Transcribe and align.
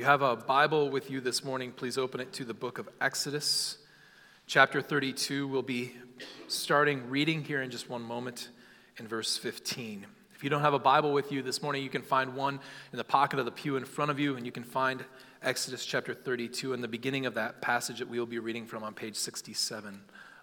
you 0.00 0.06
have 0.06 0.22
a 0.22 0.34
Bible 0.34 0.88
with 0.88 1.10
you 1.10 1.20
this 1.20 1.44
morning, 1.44 1.72
please 1.72 1.98
open 1.98 2.20
it 2.20 2.32
to 2.32 2.42
the 2.46 2.54
book 2.54 2.78
of 2.78 2.88
Exodus, 3.02 3.76
chapter 4.46 4.80
32. 4.80 5.46
We'll 5.46 5.60
be 5.60 5.92
starting 6.48 7.10
reading 7.10 7.44
here 7.44 7.60
in 7.60 7.70
just 7.70 7.90
one 7.90 8.00
moment 8.00 8.48
in 8.96 9.06
verse 9.06 9.36
15. 9.36 10.06
If 10.34 10.42
you 10.42 10.48
don't 10.48 10.62
have 10.62 10.72
a 10.72 10.78
Bible 10.78 11.12
with 11.12 11.30
you 11.30 11.42
this 11.42 11.62
morning, 11.62 11.82
you 11.82 11.90
can 11.90 12.00
find 12.00 12.34
one 12.34 12.60
in 12.92 12.96
the 12.96 13.04
pocket 13.04 13.40
of 13.40 13.44
the 13.44 13.50
pew 13.50 13.76
in 13.76 13.84
front 13.84 14.10
of 14.10 14.18
you, 14.18 14.36
and 14.36 14.46
you 14.46 14.52
can 14.52 14.64
find 14.64 15.04
Exodus 15.42 15.84
chapter 15.84 16.14
32 16.14 16.72
in 16.72 16.80
the 16.80 16.88
beginning 16.88 17.26
of 17.26 17.34
that 17.34 17.60
passage 17.60 17.98
that 17.98 18.08
we 18.08 18.18
will 18.18 18.24
be 18.24 18.38
reading 18.38 18.64
from 18.64 18.82
on 18.82 18.94
page 18.94 19.16
67 19.16 20.00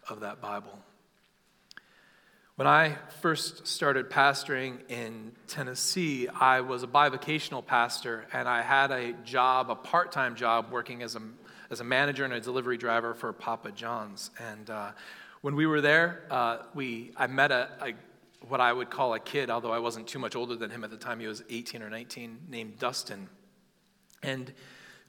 of 0.07 0.19
that 0.19 0.39
Bible. 0.39 0.77
When 2.57 2.65
I 2.65 2.95
first 3.21 3.67
started 3.67 4.09
pastoring 4.09 4.79
in 4.89 5.33
Tennessee, 5.47 6.27
I 6.27 6.61
was 6.61 6.81
a 6.81 6.87
bivocational 6.87 7.63
pastor 7.63 8.25
and 8.33 8.49
I 8.49 8.63
had 8.63 8.89
a 8.89 9.13
job, 9.23 9.69
a 9.69 9.75
part 9.75 10.11
time 10.11 10.35
job, 10.35 10.71
working 10.71 11.03
as 11.03 11.15
a, 11.15 11.21
as 11.69 11.81
a 11.81 11.83
manager 11.83 12.25
and 12.25 12.33
a 12.33 12.41
delivery 12.41 12.79
driver 12.79 13.13
for 13.13 13.31
Papa 13.31 13.73
John's. 13.73 14.31
And 14.39 14.71
uh, 14.71 14.91
when 15.41 15.55
we 15.55 15.67
were 15.67 15.81
there, 15.81 16.23
uh, 16.31 16.63
we, 16.73 17.11
I 17.15 17.27
met 17.27 17.51
a, 17.51 17.69
a, 17.79 17.93
what 18.47 18.59
I 18.59 18.73
would 18.73 18.89
call 18.89 19.13
a 19.13 19.19
kid, 19.19 19.51
although 19.51 19.71
I 19.71 19.77
wasn't 19.77 20.07
too 20.07 20.17
much 20.17 20.35
older 20.35 20.55
than 20.55 20.71
him 20.71 20.83
at 20.83 20.89
the 20.89 20.97
time. 20.97 21.19
He 21.19 21.27
was 21.27 21.43
18 21.51 21.83
or 21.83 21.91
19, 21.91 22.39
named 22.49 22.79
Dustin. 22.79 23.29
And 24.23 24.51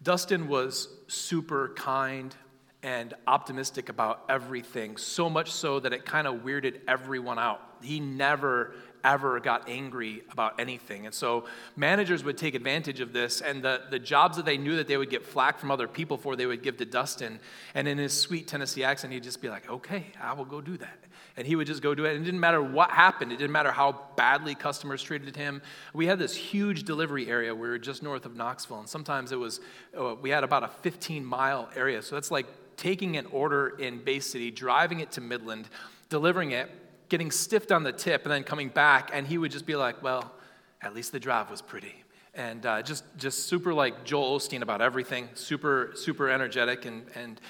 Dustin 0.03 0.49
was 0.49 0.89
super 1.07 1.73
kind, 1.77 2.37
and 2.83 3.15
optimistic 3.27 3.89
about 3.89 4.25
everything, 4.29 4.97
so 4.97 5.29
much 5.29 5.51
so 5.51 5.81
that 5.81 5.93
it 5.93 6.05
kind 6.05 6.27
of 6.27 6.43
weirded 6.43 6.81
everyone 6.87 7.39
out. 7.39 7.61
He 7.83 7.99
never, 7.99 8.75
ever 9.03 9.41
got 9.41 9.69
angry 9.69 10.23
about 10.31 10.61
anything. 10.61 11.05
And 11.07 11.15
so 11.15 11.47
managers 11.75 12.23
would 12.23 12.39
take 12.39 12.55
advantage 12.55 13.01
of 13.01 13.13
this, 13.13 13.41
and 13.41 13.65
the, 13.65 13.83
the 13.91 13.99
jobs 13.99 14.37
that 14.37 14.47
they 14.47 14.59
knew 14.59 14.77
that 14.77 14.87
they 14.87 14.97
would 14.97 15.11
get 15.11 15.27
flack 15.27 15.59
from 15.59 15.73
other 15.73 15.89
people 15.89 16.17
for, 16.17 16.37
they 16.37 16.47
would 16.47 16.63
give 16.63 16.77
to 16.77 16.85
Dustin. 16.85 17.41
And 17.75 17.89
in 17.89 17.99
his 17.99 18.19
sweet 18.19 18.47
Tennessee 18.47 18.85
accent, 18.85 19.13
he'd 19.13 19.25
just 19.25 19.43
be 19.43 19.49
like, 19.49 19.69
okay, 19.69 20.07
I 20.21 20.35
will 20.35 20.45
go 20.45 20.61
do 20.61 20.77
that. 20.77 20.99
And 21.37 21.47
he 21.47 21.57
would 21.57 21.67
just 21.67 21.83
go 21.83 21.95
do 21.97 22.05
it. 22.05 22.15
And 22.15 22.23
it 22.23 22.25
didn't 22.25 22.41
matter 22.41 22.63
what 22.63 22.91
happened, 22.91 23.33
it 23.33 23.39
didn't 23.39 23.53
matter 23.53 23.73
how 23.73 24.07
badly 24.15 24.55
customers 24.55 25.03
treated 25.03 25.35
him. 25.35 25.63
We 25.95 26.07
had 26.07 26.21
this 26.21 26.35
huge 26.35 26.85
delivery 26.85 27.29
area. 27.29 27.53
We 27.53 27.69
were 27.69 27.79
just 27.79 28.05
north 28.05 28.25
of 28.25 28.37
Knoxville, 28.37 28.81
and 28.81 28.89
sometimes 28.89 29.33
it 29.33 29.37
was, 29.37 29.61
uh, 29.99 30.15
we 30.15 30.31
had 30.31 30.45
about 30.45 30.63
a 30.63 30.69
15 30.69 31.25
mile 31.25 31.69
area. 31.75 32.03
So 32.03 32.15
that's 32.15 32.31
like 32.31 32.47
taking 32.79 33.19
an 33.19 33.27
order 33.27 33.77
in 33.79 33.99
Bay 34.03 34.21
City, 34.21 34.51
driving 34.51 35.01
it 35.01 35.11
to 35.13 35.21
Midland, 35.21 35.69
delivering 36.09 36.53
it, 36.53 36.71
getting 37.11 37.31
stiffed 37.31 37.71
on 37.71 37.83
the 37.83 37.93
tip, 37.93 38.23
and 38.23 38.33
then 38.33 38.45
coming 38.45 38.71
back, 38.71 39.11
and 39.13 39.27
he 39.27 39.37
would 39.37 39.51
just 39.51 39.67
be 39.67 39.77
like, 39.77 40.03
well, 40.03 40.33
at 40.81 40.95
least 40.95 41.13
the 41.13 41.21
drive 41.21 41.51
was 41.51 41.61
pretty. 41.61 42.05
And 42.35 42.65
uh, 42.65 42.83
just, 42.83 43.05
just 43.17 43.49
super 43.49 43.75
like 43.75 44.05
Joel 44.05 44.39
Osteen 44.39 44.63
about 44.63 44.81
everything, 44.81 45.29
super, 45.35 45.91
super 45.95 46.31
energetic. 46.31 46.85
And, 46.85 47.05
and 47.17 47.41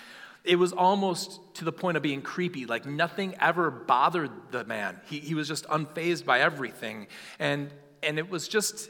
it 0.44 0.56
was 0.56 0.72
almost 0.72 1.40
to 1.56 1.64
the 1.64 1.72
point 1.72 1.98
of 1.98 2.02
being 2.02 2.22
creepy. 2.22 2.64
Like 2.64 2.86
nothing 2.86 3.34
ever 3.38 3.70
bothered 3.70 4.30
the 4.50 4.64
man. 4.64 4.98
He, 5.04 5.18
he 5.18 5.34
was 5.34 5.46
just 5.46 5.66
unfazed 5.66 6.24
by 6.24 6.40
everything. 6.40 7.06
And, 7.38 7.70
and 8.02 8.18
it 8.18 8.30
was 8.30 8.48
just, 8.48 8.88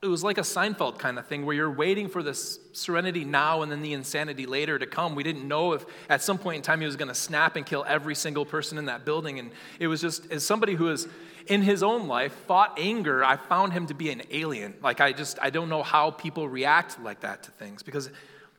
it 0.00 0.06
was 0.06 0.22
like 0.22 0.38
a 0.38 0.42
Seinfeld 0.42 0.98
kind 0.98 1.18
of 1.18 1.26
thing 1.26 1.44
where 1.44 1.56
you're 1.56 1.70
waiting 1.70 2.08
for 2.08 2.22
this 2.22 2.60
serenity 2.72 3.24
now 3.24 3.62
and 3.62 3.72
then 3.72 3.82
the 3.82 3.92
insanity 3.92 4.46
later 4.46 4.78
to 4.78 4.86
come. 4.86 5.16
We 5.16 5.24
didn't 5.24 5.46
know 5.46 5.72
if 5.72 5.84
at 6.08 6.22
some 6.22 6.38
point 6.38 6.56
in 6.58 6.62
time 6.62 6.78
he 6.78 6.86
was 6.86 6.94
going 6.94 7.08
to 7.08 7.16
snap 7.16 7.56
and 7.56 7.66
kill 7.66 7.84
every 7.86 8.14
single 8.14 8.44
person 8.44 8.78
in 8.78 8.84
that 8.84 9.04
building. 9.04 9.40
And 9.40 9.50
it 9.80 9.88
was 9.88 10.00
just, 10.00 10.30
as 10.30 10.46
somebody 10.46 10.74
who 10.74 10.86
has 10.86 11.08
in 11.48 11.62
his 11.62 11.82
own 11.82 12.06
life 12.06 12.32
fought 12.46 12.78
anger, 12.78 13.24
I 13.24 13.36
found 13.36 13.72
him 13.72 13.88
to 13.88 13.94
be 13.94 14.10
an 14.10 14.22
alien. 14.30 14.74
Like, 14.80 15.00
I 15.00 15.12
just, 15.12 15.36
I 15.42 15.50
don't 15.50 15.68
know 15.68 15.82
how 15.82 16.12
people 16.12 16.48
react 16.48 17.02
like 17.02 17.20
that 17.20 17.42
to 17.44 17.50
things 17.52 17.82
because 17.82 18.08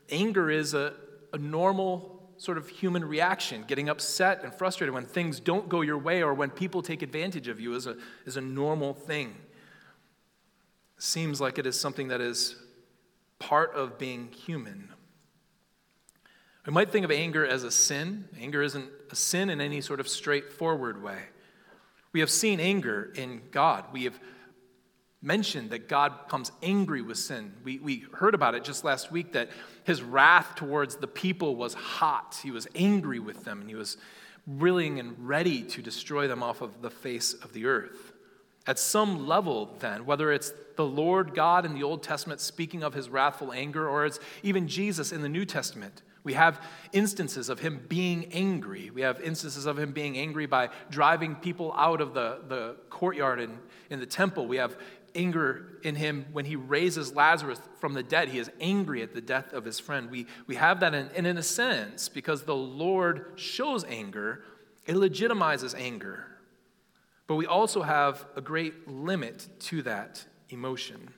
anger 0.10 0.52
is 0.52 0.74
a, 0.74 0.94
a 1.32 1.38
normal 1.38 2.22
sort 2.36 2.58
of 2.58 2.68
human 2.68 3.06
reaction. 3.06 3.64
Getting 3.66 3.88
upset 3.88 4.44
and 4.44 4.54
frustrated 4.54 4.94
when 4.94 5.06
things 5.06 5.40
don't 5.40 5.70
go 5.70 5.82
your 5.82 5.98
way 5.98 6.22
or 6.22 6.34
when 6.34 6.50
people 6.50 6.82
take 6.82 7.02
advantage 7.02 7.48
of 7.48 7.62
you 7.62 7.76
is 7.76 7.88
a, 7.88 7.96
is 8.26 8.36
a 8.36 8.42
normal 8.42 8.94
thing 8.94 9.38
seems 11.00 11.42
like 11.42 11.58
it 11.58 11.66
is 11.66 11.80
something 11.80 12.10
that 12.10 12.22
is 12.22 12.56
part 13.40 13.74
of 13.74 13.98
being 13.98 14.28
human. 14.28 14.90
We 16.66 16.74
might 16.74 16.92
think 16.92 17.06
of 17.06 17.12
anger 17.12 17.46
as 17.46 17.64
a 17.64 17.72
sin. 17.72 18.26
Anger 18.40 18.62
isn't 18.62 18.90
a 19.10 19.16
sin 19.16 19.50
in 19.50 19.60
any 19.60 19.82
sort 19.82 20.00
of 20.00 20.08
straightforward 20.08 21.02
way. 21.02 21.20
We 22.12 22.20
have 22.20 22.30
seen 22.30 22.60
anger 22.60 23.12
in 23.16 23.42
God. 23.52 23.86
We 23.92 24.04
have 24.04 24.20
mentioned 25.22 25.72
that 25.72 25.90
God 25.90 26.26
becomes 26.26 26.52
angry 26.62 27.02
with 27.02 27.18
sin. 27.18 27.54
We, 27.64 27.80
we 27.80 28.06
heard 28.14 28.34
about 28.34 28.56
it 28.56 28.64
just 28.64 28.84
last 28.84 29.12
week 29.12 29.34
that 29.34 29.50
his 29.84 30.02
wrath 30.02 30.56
towards 30.56 30.98
the 30.98 31.08
people 31.08 31.56
was 31.56 31.74
hot. 31.74 32.40
He 32.42 32.52
was 32.52 32.68
angry 32.76 33.20
with 33.20 33.44
them 33.44 33.62
and 33.62 33.70
he 33.70 33.76
was 33.76 33.98
willing 34.46 35.00
and 35.00 35.16
ready 35.20 35.64
to 35.64 35.82
destroy 35.82 36.28
them 36.28 36.42
off 36.42 36.62
of 36.62 36.82
the 36.82 36.90
face 36.90 37.34
of 37.34 37.54
the 37.54 37.66
earth. 37.66 38.14
At 38.68 38.78
some 38.78 39.28
level, 39.28 39.76
then, 39.80 40.06
whether 40.06 40.32
it's 40.32 40.54
the 40.76 40.86
Lord 40.86 41.34
God 41.34 41.66
in 41.66 41.74
the 41.74 41.84
Old 41.84 42.04
Testament 42.04 42.40
speaking 42.40 42.84
of 42.84 42.94
his 42.94 43.10
wrathful 43.10 43.52
anger, 43.52 43.88
or 43.88 44.06
it's 44.06 44.20
even 44.44 44.68
Jesus 44.68 45.12
in 45.12 45.22
the 45.22 45.30
New 45.30 45.46
Testament, 45.46 46.04
we 46.24 46.34
have 46.34 46.62
instances 46.92 47.50
of 47.50 47.60
him 47.60 47.86
being 47.88 48.26
angry. 48.34 48.90
We 48.90 49.02
have 49.02 49.22
instances 49.22 49.66
of 49.66 49.80
him 49.80 49.94
being 49.94 50.18
angry 50.18 50.46
by 50.46 50.70
driving 50.90 51.36
people 51.36 51.74
out 51.74 52.02
of 52.02 52.14
the, 52.14 52.42
the 52.48 52.76
courtyard 52.90 53.40
in, 53.40 53.58
in 53.90 54.00
the 54.00 54.06
temple. 54.06 54.46
We 54.46 54.58
have 54.58 54.78
anger 55.16 55.66
in 55.84 55.96
him 55.96 56.26
when 56.32 56.46
he 56.46 56.56
raises 56.56 57.16
Lazarus 57.16 57.60
from 57.80 57.94
the 57.94 58.04
dead. 58.04 58.30
He 58.30 58.40
is 58.40 58.52
angry 58.60 59.02
at 59.02 59.14
the 59.14 59.22
death 59.22 59.54
of 59.54 59.66
his 59.66 59.80
friend. 59.80 60.12
We, 60.12 60.28
we 60.46 60.56
have 60.56 60.82
that, 60.82 60.94
in, 60.94 61.10
and 61.16 61.26
in 61.26 61.38
a 61.38 61.44
sense, 61.44 62.10
because 62.10 62.44
the 62.44 62.56
Lord 62.56 63.34
shows 63.36 63.84
anger, 63.86 64.44
it 64.86 64.96
legitimizes 64.96 65.74
anger. 65.78 66.26
But 67.30 67.36
we 67.36 67.46
also 67.46 67.84
have 67.84 68.26
a 68.36 68.42
great 68.42 68.88
limit 68.88 69.48
to 69.60 69.84
that 69.84 70.26
emotion. 70.50 71.14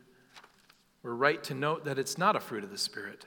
We're 1.04 1.14
right 1.14 1.42
to 1.46 1.54
note 1.54 1.86
that 1.86 1.98
it's 1.98 2.18
not 2.18 2.36
a 2.36 2.42
fruit 2.42 2.66
of 2.66 2.70
the 2.70 2.78
Spirit. 2.78 3.26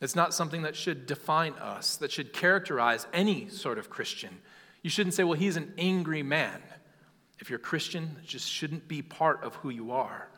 It's 0.00 0.16
not 0.16 0.32
something 0.32 0.62
that 0.62 0.74
should 0.74 1.04
define 1.04 1.52
us, 1.56 1.96
that 1.96 2.10
should 2.10 2.32
characterize 2.32 3.06
any 3.12 3.50
sort 3.50 3.76
of 3.76 3.90
Christian. 3.90 4.38
You 4.80 4.88
shouldn't 4.88 5.12
say, 5.12 5.24
well, 5.24 5.38
he's 5.38 5.58
an 5.58 5.74
angry 5.76 6.22
man. 6.22 6.62
If 7.38 7.50
you're 7.50 7.58
Christian, 7.58 8.16
it 8.22 8.26
just 8.26 8.48
shouldn't 8.48 8.88
be 8.88 9.02
part 9.02 9.44
of 9.44 9.56
who 9.56 9.68
you 9.68 9.92
are. 9.92 10.30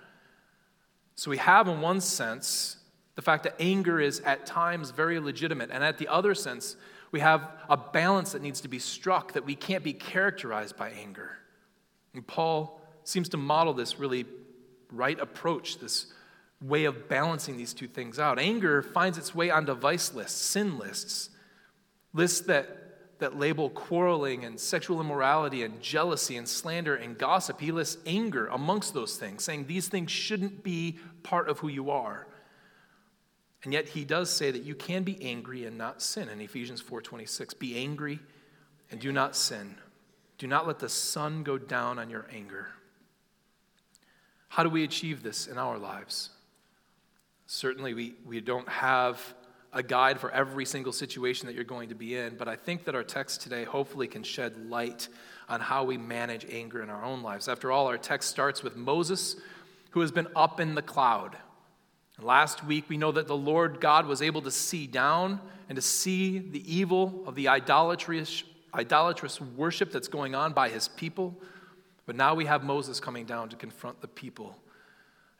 So 1.14 1.30
we 1.30 1.36
have, 1.36 1.68
in 1.68 1.80
one 1.80 2.00
sense, 2.00 2.78
the 3.14 3.22
fact 3.22 3.44
that 3.44 3.54
anger 3.60 4.00
is 4.00 4.18
at 4.22 4.46
times 4.46 4.90
very 4.90 5.20
legitimate, 5.20 5.70
and 5.70 5.84
at 5.84 5.98
the 5.98 6.08
other 6.08 6.34
sense, 6.34 6.74
we 7.12 7.20
have 7.20 7.48
a 7.68 7.76
balance 7.76 8.32
that 8.32 8.42
needs 8.42 8.60
to 8.62 8.68
be 8.68 8.80
struck 8.80 9.34
that 9.34 9.46
we 9.46 9.54
can't 9.54 9.84
be 9.84 9.92
characterized 9.92 10.76
by 10.76 10.90
anger. 10.90 11.38
And 12.14 12.26
Paul 12.26 12.80
seems 13.04 13.28
to 13.30 13.36
model 13.36 13.74
this 13.74 13.98
really 13.98 14.26
right 14.90 15.18
approach, 15.18 15.78
this 15.78 16.12
way 16.60 16.84
of 16.84 17.08
balancing 17.08 17.56
these 17.56 17.74
two 17.74 17.88
things 17.88 18.18
out. 18.18 18.38
Anger 18.38 18.82
finds 18.82 19.18
its 19.18 19.34
way 19.34 19.50
onto 19.50 19.74
vice 19.74 20.14
lists, 20.14 20.40
sin 20.40 20.78
lists, 20.78 21.30
lists 22.12 22.40
that, 22.42 23.18
that 23.18 23.38
label 23.38 23.70
quarreling 23.70 24.44
and 24.44 24.60
sexual 24.60 25.00
immorality 25.00 25.64
and 25.64 25.80
jealousy 25.82 26.36
and 26.36 26.48
slander 26.48 26.94
and 26.94 27.18
gossip. 27.18 27.60
He 27.60 27.72
lists 27.72 27.98
anger 28.06 28.46
amongst 28.48 28.94
those 28.94 29.16
things, 29.16 29.42
saying 29.42 29.66
these 29.66 29.88
things 29.88 30.10
shouldn't 30.10 30.62
be 30.62 30.98
part 31.22 31.48
of 31.48 31.58
who 31.58 31.68
you 31.68 31.90
are. 31.90 32.26
And 33.64 33.72
yet 33.72 33.88
he 33.88 34.04
does 34.04 34.28
say 34.30 34.50
that 34.50 34.62
you 34.62 34.74
can 34.74 35.04
be 35.04 35.22
angry 35.22 35.64
and 35.64 35.78
not 35.78 36.02
sin 36.02 36.28
in 36.28 36.40
Ephesians 36.40 36.80
4:26. 36.80 37.54
Be 37.54 37.76
angry 37.76 38.20
and 38.90 39.00
do 39.00 39.12
not 39.12 39.36
sin. 39.36 39.76
Do 40.42 40.48
not 40.48 40.66
let 40.66 40.80
the 40.80 40.88
sun 40.88 41.44
go 41.44 41.56
down 41.56 42.00
on 42.00 42.10
your 42.10 42.26
anger. 42.34 42.66
How 44.48 44.64
do 44.64 44.68
we 44.68 44.82
achieve 44.82 45.22
this 45.22 45.46
in 45.46 45.56
our 45.56 45.78
lives? 45.78 46.30
Certainly, 47.46 47.94
we, 47.94 48.14
we 48.26 48.40
don't 48.40 48.68
have 48.68 49.20
a 49.72 49.84
guide 49.84 50.18
for 50.18 50.32
every 50.32 50.64
single 50.64 50.92
situation 50.92 51.46
that 51.46 51.54
you're 51.54 51.62
going 51.62 51.90
to 51.90 51.94
be 51.94 52.16
in, 52.16 52.34
but 52.34 52.48
I 52.48 52.56
think 52.56 52.86
that 52.86 52.96
our 52.96 53.04
text 53.04 53.42
today 53.42 53.62
hopefully 53.62 54.08
can 54.08 54.24
shed 54.24 54.68
light 54.68 55.06
on 55.48 55.60
how 55.60 55.84
we 55.84 55.96
manage 55.96 56.44
anger 56.50 56.82
in 56.82 56.90
our 56.90 57.04
own 57.04 57.22
lives. 57.22 57.46
After 57.46 57.70
all, 57.70 57.86
our 57.86 57.96
text 57.96 58.28
starts 58.28 58.64
with 58.64 58.74
Moses, 58.74 59.36
who 59.90 60.00
has 60.00 60.10
been 60.10 60.26
up 60.34 60.58
in 60.58 60.74
the 60.74 60.82
cloud. 60.82 61.36
Last 62.20 62.64
week, 62.64 62.86
we 62.88 62.96
know 62.96 63.12
that 63.12 63.28
the 63.28 63.36
Lord 63.36 63.80
God 63.80 64.06
was 64.06 64.20
able 64.20 64.42
to 64.42 64.50
see 64.50 64.88
down 64.88 65.40
and 65.68 65.76
to 65.76 65.82
see 65.82 66.40
the 66.40 66.74
evil 66.74 67.22
of 67.28 67.36
the 67.36 67.46
idolatrous 67.46 68.42
idolatrous 68.74 69.40
worship 69.40 69.92
that's 69.92 70.08
going 70.08 70.34
on 70.34 70.52
by 70.52 70.68
his 70.68 70.88
people. 70.88 71.36
But 72.06 72.16
now 72.16 72.34
we 72.34 72.46
have 72.46 72.64
Moses 72.64 73.00
coming 73.00 73.26
down 73.26 73.48
to 73.50 73.56
confront 73.56 74.00
the 74.00 74.08
people. 74.08 74.56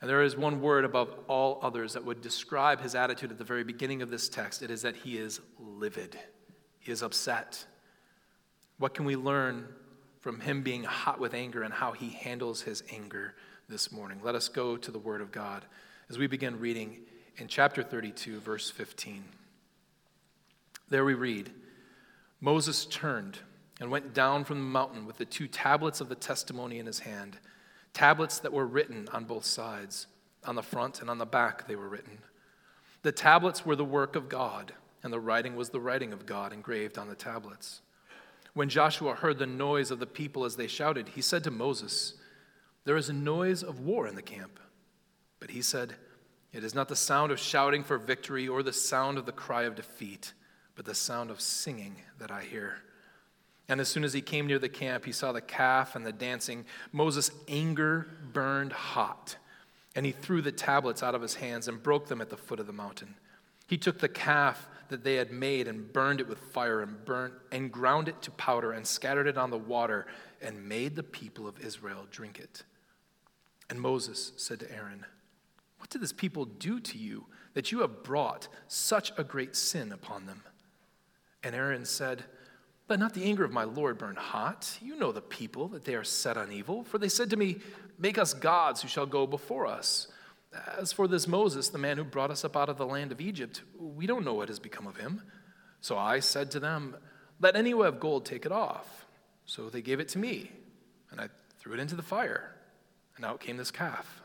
And 0.01 0.11
there 0.11 0.23
is 0.23 0.37
one 0.37 0.61
word 0.61 0.85
above 0.85 1.15
all 1.29 1.61
others 1.63 1.93
that 1.93 2.05
would 2.05 2.21
describe 2.21 2.81
his 2.81 2.95
attitude 2.95 3.31
at 3.31 3.39
the 3.39 3.45
very 3.45 3.65
beginning 3.65 4.03
of 4.03 4.11
this 4.11 4.29
text 4.29 4.63
it 4.63 4.71
is 4.71 4.83
that 4.83 4.97
he 4.97 5.17
is 5.17 5.41
livid, 5.59 6.19
he 6.81 6.91
is 6.91 7.03
upset. 7.03 7.65
What 8.79 8.95
can 8.95 9.05
we 9.05 9.15
learn 9.15 9.69
from 10.21 10.41
him 10.41 10.63
being 10.63 10.83
hot 10.83 11.21
with 11.21 11.35
anger 11.35 11.63
and 11.63 11.73
how 11.73 11.93
he 11.93 12.11
handles 12.11 12.63
his 12.63 12.83
anger 12.93 13.35
this 13.69 13.93
morning? 13.93 14.21
Let 14.25 14.35
us 14.35 14.49
go 14.49 14.77
to 14.77 14.91
the 14.91 14.99
word 14.99 15.21
of 15.21 15.31
God 15.31 15.65
as 16.11 16.19
we 16.19 16.27
begin 16.27 16.59
reading 16.59 16.99
in 17.37 17.47
chapter 17.47 17.83
32, 17.83 18.41
verse 18.41 18.71
15. 18.71 19.23
There 20.91 21.05
we 21.05 21.15
read 21.15 21.53
Moses 22.43 22.85
turned 22.87 23.39
and 23.81 23.89
went 23.89 24.13
down 24.13 24.45
from 24.45 24.59
the 24.59 24.65
mountain 24.65 25.07
with 25.07 25.17
the 25.17 25.25
two 25.25 25.47
tablets 25.47 26.01
of 26.01 26.09
the 26.09 26.17
testimony 26.17 26.81
in 26.81 26.87
his 26.87 26.99
hand, 26.99 27.39
tablets 27.95 28.41
that 28.41 28.53
were 28.53 28.67
written 28.67 29.09
on 29.13 29.25
both 29.25 29.45
sides. 29.45 30.09
On 30.45 30.57
the 30.57 30.63
front 30.63 31.01
and 31.01 31.09
on 31.09 31.19
the 31.19 31.25
back 31.25 31.69
they 31.69 31.77
were 31.77 31.89
written. 31.89 32.19
The 33.03 33.13
tablets 33.13 33.65
were 33.65 33.77
the 33.77 33.85
work 33.85 34.17
of 34.17 34.29
God, 34.29 34.73
and 35.05 35.13
the 35.13 35.21
writing 35.21 35.55
was 35.55 35.71
the 35.71 35.81
writing 35.81 36.13
of 36.13 36.27
God 36.27 36.53
engraved 36.53 36.99
on 36.99 37.09
the 37.09 37.15
tablets. 37.15 37.81
When 38.53 38.69
Joshua 38.69 39.15
heard 39.15 39.39
the 39.39 39.47
noise 39.47 39.93
of 39.93 40.01
the 40.01 40.07
people 40.07 40.45
as 40.45 40.57
they 40.57 40.67
shouted, 40.67 41.11
he 41.11 41.23
said 41.23 41.45
to 41.45 41.53
Moses, 41.53 42.15
There 42.85 42.97
is 42.97 43.09
a 43.09 43.15
noise 43.15 43.63
of 43.63 43.79
war 43.79 44.09
in 44.09 44.17
the 44.17 44.23
camp. 44.23 44.59
But 45.39 45.51
he 45.51 45.63
said, 45.63 45.95
It 46.53 46.65
is 46.65 46.75
not 46.75 46.89
the 46.89 46.97
sound 46.97 47.31
of 47.31 47.39
shouting 47.39 47.85
for 47.85 47.99
victory 47.99 48.49
or 48.49 48.65
the 48.65 48.73
sound 48.73 49.17
of 49.17 49.27
the 49.27 49.33
cry 49.33 49.63
of 49.63 49.77
defeat, 49.77 50.33
but 50.75 50.85
the 50.85 50.95
sound 50.95 51.31
of 51.31 51.41
singing 51.41 51.97
that 52.19 52.31
I 52.31 52.43
hear. 52.43 52.79
And 53.69 53.81
as 53.81 53.89
soon 53.89 54.05
as 54.05 54.13
he 54.13 54.21
came 54.21 54.47
near 54.47 54.59
the 54.59 54.69
camp, 54.69 55.05
he 55.05 55.13
saw 55.13 55.33
the 55.33 55.41
calf 55.41 55.95
and 55.95 56.05
the 56.05 56.13
dancing. 56.13 56.65
Moses' 56.93 57.31
anger 57.49 58.09
burned 58.33 58.73
hot, 58.73 59.37
and 59.95 60.05
he 60.05 60.13
threw 60.13 60.43
the 60.43 60.53
tablets 60.53 61.03
out 61.03 61.15
of 61.15 61.23
his 61.23 61.37
hands 61.37 61.69
and 61.69 61.83
broke 61.83 62.07
them 62.07 62.21
at 62.21 62.31
the 62.31 62.37
foot 62.37 62.61
of 62.61 62.67
the 62.67 62.73
mountain. 62.73 63.15
He 63.69 63.79
took 63.79 63.99
the 63.99 64.09
calf 64.09 64.69
that 64.89 65.05
they 65.05 65.15
had 65.15 65.31
made 65.31 65.69
and 65.69 65.91
burned 65.91 66.21
it 66.21 66.29
with 66.29 66.39
fire 66.39 66.83
and 66.83 67.03
burnt 67.05 67.33
and 67.51 67.73
ground 67.73 68.09
it 68.09 68.21
to 68.23 68.31
powder 68.33 68.73
and 68.73 68.87
scattered 68.87 69.27
it 69.27 69.39
on 69.39 69.49
the 69.49 69.57
water 69.57 70.07
and 70.43 70.69
made 70.69 70.97
the 70.97 71.03
people 71.03 71.49
of 71.49 71.59
Israel 71.61 72.07
drink 72.11 72.39
it. 72.39 72.65
And 73.71 73.81
Moses 73.81 74.33
said 74.37 74.61
to 74.61 74.71
Aaron, 74.71 75.07
What 75.79 75.89
did 75.89 76.03
this 76.03 76.13
people 76.13 76.45
do 76.45 76.79
to 76.81 76.99
you 76.99 77.25
that 77.55 77.73
you 77.73 77.81
have 77.81 78.03
brought 78.03 78.49
such 78.69 79.13
a 79.17 79.25
great 79.25 79.57
sin 79.57 79.93
upon 79.93 80.27
them? 80.27 80.43
And 81.43 81.55
Aaron 81.55 81.85
said, 81.85 82.25
Let 82.89 82.99
not 82.99 83.15
the 83.15 83.25
anger 83.25 83.45
of 83.45 83.53
my 83.53 83.65
Lord 83.65 83.99
burn 83.99 84.17
hot. 84.17 84.79
You 84.81 84.97
know 84.97 85.13
the 85.13 85.21
people, 85.21 85.69
that 85.69 85.85
they 85.85 85.95
are 85.95 86.05
set 86.05 86.37
on 86.37 86.53
evil. 86.53 86.85
For 86.85 86.99
they 86.99 87.09
said 87.09 87.31
to 87.31 87.37
me, 87.37 87.59
Make 87.99 88.19
us 88.19 88.35
gods 88.35 88.83
who 88.83 88.89
shall 88.89 89.07
go 89.07 89.27
before 89.27 89.67
us. 89.67 90.09
As 90.79 90.93
for 90.93 91.09
this 91.09 91.27
Moses, 91.27 91.69
the 91.69 91.79
man 91.79 91.97
who 91.97 92.05
brought 92.05 92.31
us 92.31 92.45
up 92.45 92.57
out 92.57 92.69
of 92.69 92.77
the 92.77 92.87
land 92.87 93.11
of 93.11 93.21
Egypt, 93.21 93.63
we 93.79 94.07
don't 94.07 94.25
know 94.25 94.35
what 94.35 94.49
has 94.49 94.59
become 94.59 94.87
of 94.87 94.97
him. 94.97 95.23
So 95.81 95.97
I 95.97 96.21
said 96.21 96.51
to 96.53 96.61
them, 96.61 96.97
Let 97.41 97.57
any 97.57 97.71
who 97.71 97.83
have 97.83 98.01
gold 98.01 98.27
take 98.27 98.45
it 98.47 98.53
off. 98.53 99.07
So 99.47 99.69
they 99.69 99.83
gave 99.83 100.01
it 100.01 100.09
to 100.11 100.19
me, 100.19 100.51
and 101.11 101.21
I 101.21 101.29
threw 101.59 101.75
it 101.75 101.81
into 101.81 101.97
the 101.97 102.03
fire, 102.03 102.55
and 103.17 103.25
out 103.25 103.41
came 103.41 103.57
this 103.57 103.71
calf. 103.71 104.23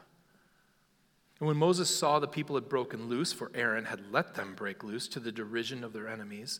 And 1.40 1.48
when 1.48 1.58
Moses 1.58 1.96
saw 1.96 2.19
the 2.19 2.28
people 2.28 2.56
had 2.56 2.69
broken 2.69 3.10
loose, 3.10 3.31
for 3.31 3.52
Aaron 3.54 3.86
had 3.86 4.12
let 4.12 4.36
them 4.36 4.56
break 4.56 4.84
loose 4.84 5.08
to 5.10 5.19
the 5.19 5.31
derision 5.31 5.84
of 5.84 5.94
their 5.94 6.08
enemies, 6.08 6.60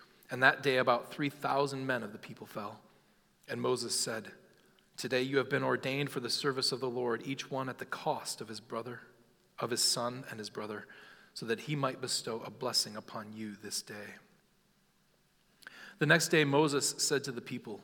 And 0.31 0.41
that 0.41 0.63
day 0.63 0.77
about 0.77 1.11
3,000 1.11 1.85
men 1.85 2.01
of 2.01 2.13
the 2.13 2.17
people 2.17 2.47
fell. 2.47 2.79
And 3.47 3.61
Moses 3.61 3.93
said, 3.93 4.31
Today 4.97 5.21
you 5.21 5.37
have 5.37 5.49
been 5.49 5.63
ordained 5.63 6.09
for 6.09 6.19
the 6.19 6.29
service 6.29 6.71
of 6.71 6.79
the 6.79 6.89
Lord, 6.89 7.21
each 7.25 7.51
one 7.51 7.69
at 7.69 7.77
the 7.77 7.85
cost 7.85 8.41
of 8.41 8.47
his 8.47 8.59
brother, 8.59 9.01
of 9.59 9.69
his 9.69 9.83
son 9.83 10.23
and 10.29 10.39
his 10.39 10.49
brother 10.49 10.85
so 11.33 11.45
that 11.45 11.61
he 11.61 11.75
might 11.75 12.01
bestow 12.01 12.41
a 12.45 12.51
blessing 12.51 12.95
upon 12.95 13.33
you 13.33 13.55
this 13.63 13.81
day. 13.81 14.15
The 15.99 16.05
next 16.05 16.29
day, 16.29 16.43
Moses 16.43 16.95
said 16.97 17.23
to 17.25 17.31
the 17.31 17.41
people, 17.41 17.79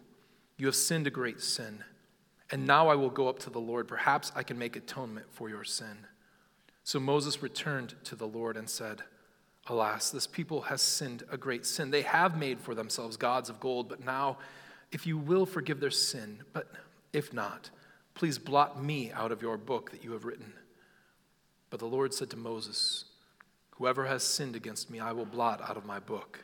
You 0.57 0.65
have 0.65 0.75
sinned 0.75 1.07
a 1.07 1.11
great 1.11 1.39
sin, 1.41 1.83
and 2.51 2.65
now 2.65 2.87
I 2.87 2.95
will 2.95 3.09
go 3.09 3.27
up 3.27 3.39
to 3.39 3.49
the 3.49 3.59
Lord. 3.59 3.87
Perhaps 3.87 4.31
I 4.35 4.43
can 4.43 4.57
make 4.57 4.75
atonement 4.75 5.27
for 5.31 5.49
your 5.49 5.63
sin. 5.63 6.07
So 6.83 6.99
Moses 6.99 7.43
returned 7.43 7.95
to 8.05 8.15
the 8.15 8.27
Lord 8.27 8.57
and 8.57 8.69
said, 8.69 9.03
Alas, 9.69 10.11
this 10.11 10.27
people 10.27 10.61
has 10.61 10.81
sinned 10.81 11.23
a 11.31 11.37
great 11.37 11.65
sin. 11.65 11.91
They 11.91 12.03
have 12.03 12.37
made 12.37 12.59
for 12.59 12.75
themselves 12.75 13.17
gods 13.17 13.49
of 13.49 13.59
gold, 13.59 13.89
but 13.89 14.03
now, 14.03 14.37
if 14.91 15.05
you 15.05 15.17
will 15.17 15.45
forgive 15.45 15.79
their 15.79 15.91
sin, 15.91 16.39
but 16.53 16.71
if 17.13 17.33
not, 17.33 17.69
please 18.13 18.37
blot 18.37 18.81
me 18.81 19.11
out 19.11 19.31
of 19.31 19.41
your 19.41 19.57
book 19.57 19.91
that 19.91 20.03
you 20.03 20.11
have 20.13 20.25
written. 20.25 20.53
But 21.69 21.79
the 21.79 21.85
Lord 21.85 22.13
said 22.13 22.29
to 22.31 22.37
Moses, 22.37 23.05
Whoever 23.71 24.05
has 24.05 24.23
sinned 24.23 24.55
against 24.55 24.89
me, 24.89 24.99
I 24.99 25.11
will 25.11 25.25
blot 25.25 25.61
out 25.61 25.77
of 25.77 25.85
my 25.85 25.99
book. 25.99 26.39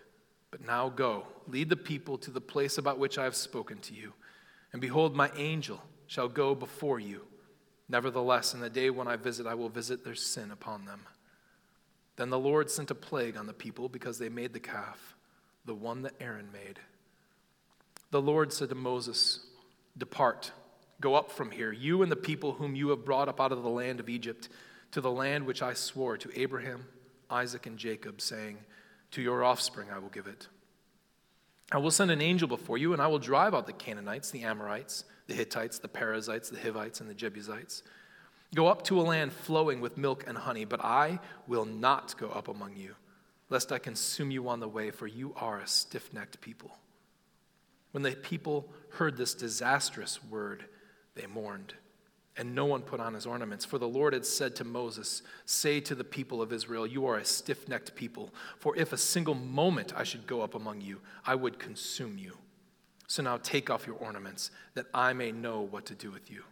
But 0.51 0.65
now 0.65 0.89
go, 0.89 1.25
lead 1.47 1.69
the 1.69 1.75
people 1.75 2.17
to 2.19 2.29
the 2.29 2.41
place 2.41 2.77
about 2.77 2.99
which 2.99 3.17
I 3.17 3.23
have 3.23 3.35
spoken 3.35 3.79
to 3.79 3.93
you. 3.93 4.13
And 4.71 4.81
behold, 4.81 5.15
my 5.15 5.31
angel 5.35 5.81
shall 6.05 6.27
go 6.27 6.53
before 6.53 6.99
you. 6.99 7.21
Nevertheless, 7.89 8.53
in 8.53 8.59
the 8.59 8.69
day 8.69 8.89
when 8.89 9.07
I 9.07 9.15
visit, 9.15 9.47
I 9.47 9.55
will 9.55 9.69
visit 9.69 10.03
their 10.03 10.15
sin 10.15 10.51
upon 10.51 10.85
them. 10.85 11.01
Then 12.15 12.29
the 12.29 12.39
Lord 12.39 12.69
sent 12.69 12.91
a 12.91 12.95
plague 12.95 13.37
on 13.37 13.47
the 13.47 13.53
people 13.53 13.89
because 13.89 14.19
they 14.19 14.29
made 14.29 14.53
the 14.53 14.59
calf, 14.59 15.15
the 15.65 15.73
one 15.73 16.03
that 16.03 16.13
Aaron 16.19 16.49
made. 16.51 16.79
The 18.11 18.21
Lord 18.21 18.53
said 18.53 18.69
to 18.69 18.75
Moses, 18.75 19.39
Depart, 19.97 20.51
go 21.01 21.15
up 21.15 21.31
from 21.31 21.51
here, 21.51 21.71
you 21.71 22.03
and 22.03 22.11
the 22.11 22.15
people 22.15 22.53
whom 22.53 22.75
you 22.75 22.89
have 22.89 23.05
brought 23.05 23.29
up 23.29 23.41
out 23.41 23.51
of 23.51 23.63
the 23.63 23.69
land 23.69 23.99
of 23.99 24.09
Egypt, 24.09 24.49
to 24.91 25.01
the 25.01 25.11
land 25.11 25.45
which 25.45 25.63
I 25.63 25.73
swore 25.73 26.17
to 26.17 26.39
Abraham 26.39 26.85
Isaac, 27.33 27.65
and 27.65 27.77
Jacob, 27.77 28.21
saying, 28.21 28.57
To 29.11 29.21
your 29.21 29.43
offspring 29.43 29.89
I 29.91 29.99
will 29.99 30.09
give 30.09 30.27
it. 30.27 30.47
I 31.71 31.77
will 31.77 31.91
send 31.91 32.11
an 32.11 32.21
angel 32.21 32.47
before 32.47 32.77
you, 32.77 32.93
and 32.93 33.01
I 33.01 33.07
will 33.07 33.19
drive 33.19 33.53
out 33.53 33.65
the 33.65 33.73
Canaanites, 33.73 34.31
the 34.31 34.43
Amorites, 34.43 35.05
the 35.27 35.33
Hittites, 35.33 35.79
the 35.79 35.87
Perizzites, 35.87 36.49
the 36.49 36.59
Hivites, 36.59 37.01
and 37.01 37.09
the 37.09 37.15
Jebusites. 37.15 37.81
Go 38.53 38.67
up 38.67 38.83
to 38.83 38.99
a 38.99 39.03
land 39.03 39.33
flowing 39.33 39.81
with 39.81 39.97
milk 39.97 40.25
and 40.27 40.37
honey, 40.37 40.65
but 40.65 40.83
I 40.83 41.19
will 41.47 41.65
not 41.65 42.15
go 42.17 42.29
up 42.29 42.47
among 42.47 42.75
you, 42.75 42.95
lest 43.49 43.71
I 43.71 43.79
consume 43.79 44.31
you 44.31 44.47
on 44.47 44.59
the 44.59 44.67
way, 44.67 44.91
for 44.91 45.07
you 45.07 45.33
are 45.35 45.59
a 45.59 45.67
stiff 45.67 46.13
necked 46.13 46.39
people. 46.41 46.77
When 47.91 48.03
the 48.03 48.11
people 48.11 48.71
heard 48.89 49.17
this 49.17 49.33
disastrous 49.33 50.23
word, 50.23 50.65
they 51.15 51.25
mourned 51.25 51.73
and 52.35 52.55
no 52.55 52.65
one 52.65 52.81
put 52.81 52.99
on 52.99 53.13
his 53.13 53.25
ornaments. 53.25 53.65
For 53.65 53.77
the 53.77 53.87
Lord 53.87 54.13
had 54.13 54.25
said 54.25 54.55
to 54.55 54.63
Moses, 54.63 55.21
Say 55.45 55.79
to 55.81 55.95
the 55.95 56.03
people 56.03 56.41
of 56.41 56.51
Israel, 56.51 56.87
You 56.87 57.05
are 57.05 57.17
a 57.17 57.25
stiff 57.25 57.67
necked 57.67 57.95
people. 57.95 58.33
For 58.57 58.75
if 58.75 58.91
a 58.91 58.97
single 58.97 59.35
moment 59.35 59.93
I 59.95 60.03
should 60.03 60.25
go 60.25 60.41
up 60.41 60.55
among 60.55 60.81
you, 60.81 61.01
I 61.25 61.35
would 61.35 61.59
consume 61.59 62.17
you. 62.17 62.37
So 63.07 63.21
now 63.21 63.37
take 63.37 63.69
off 63.69 63.85
your 63.85 63.97
ornaments, 63.97 64.49
that 64.73 64.87
I 64.93 65.13
may 65.13 65.31
know 65.31 65.61
what 65.61 65.85
to 65.87 65.95
do 65.95 66.09
with 66.09 66.31
you. 66.31 66.43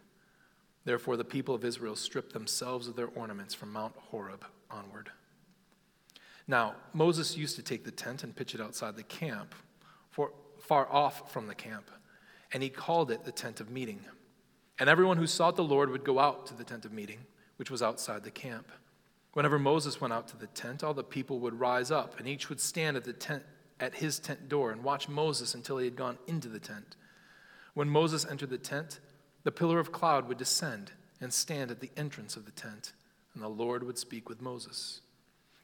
Therefore, 0.84 1.16
the 1.16 1.24
people 1.24 1.54
of 1.54 1.64
Israel 1.64 1.96
stripped 1.96 2.32
themselves 2.32 2.88
of 2.88 2.96
their 2.96 3.08
ornaments 3.14 3.54
from 3.54 3.72
Mount 3.72 3.94
Horeb 3.96 4.44
onward. 4.70 5.10
Now, 6.48 6.74
Moses 6.92 7.36
used 7.36 7.56
to 7.56 7.62
take 7.62 7.84
the 7.84 7.90
tent 7.90 8.24
and 8.24 8.34
pitch 8.34 8.54
it 8.54 8.60
outside 8.60 8.96
the 8.96 9.02
camp, 9.02 9.54
for, 10.10 10.32
far 10.58 10.90
off 10.90 11.32
from 11.32 11.46
the 11.46 11.54
camp, 11.54 11.90
and 12.52 12.62
he 12.62 12.68
called 12.68 13.10
it 13.10 13.24
the 13.24 13.32
tent 13.32 13.60
of 13.60 13.70
meeting. 13.70 14.00
And 14.78 14.88
everyone 14.88 15.18
who 15.18 15.26
sought 15.26 15.56
the 15.56 15.62
Lord 15.62 15.90
would 15.90 16.04
go 16.04 16.18
out 16.18 16.46
to 16.46 16.54
the 16.54 16.64
tent 16.64 16.84
of 16.84 16.92
meeting, 16.92 17.20
which 17.56 17.70
was 17.70 17.82
outside 17.82 18.24
the 18.24 18.30
camp. 18.30 18.68
Whenever 19.34 19.58
Moses 19.58 20.00
went 20.00 20.12
out 20.12 20.28
to 20.28 20.36
the 20.36 20.48
tent, 20.48 20.82
all 20.82 20.94
the 20.94 21.04
people 21.04 21.38
would 21.38 21.60
rise 21.60 21.90
up, 21.90 22.18
and 22.18 22.26
each 22.26 22.48
would 22.48 22.60
stand 22.60 22.96
at 22.96 23.04
the 23.04 23.12
tent 23.12 23.44
at 23.80 23.94
his 23.94 24.18
tent 24.18 24.48
door 24.48 24.70
and 24.70 24.84
watch 24.84 25.08
Moses 25.08 25.54
until 25.54 25.78
he 25.78 25.84
had 25.86 25.96
gone 25.96 26.18
into 26.26 26.48
the 26.48 26.60
tent. 26.60 26.96
When 27.74 27.88
Moses 27.88 28.24
entered 28.24 28.50
the 28.50 28.58
tent, 28.58 29.00
the 29.44 29.52
pillar 29.52 29.78
of 29.78 29.92
cloud 29.92 30.28
would 30.28 30.38
descend 30.38 30.92
and 31.20 31.32
stand 31.32 31.70
at 31.70 31.80
the 31.80 31.90
entrance 31.96 32.36
of 32.36 32.44
the 32.44 32.52
tent, 32.52 32.92
and 33.34 33.42
the 33.42 33.48
Lord 33.48 33.82
would 33.82 33.98
speak 33.98 34.28
with 34.28 34.42
Moses. 34.42 35.00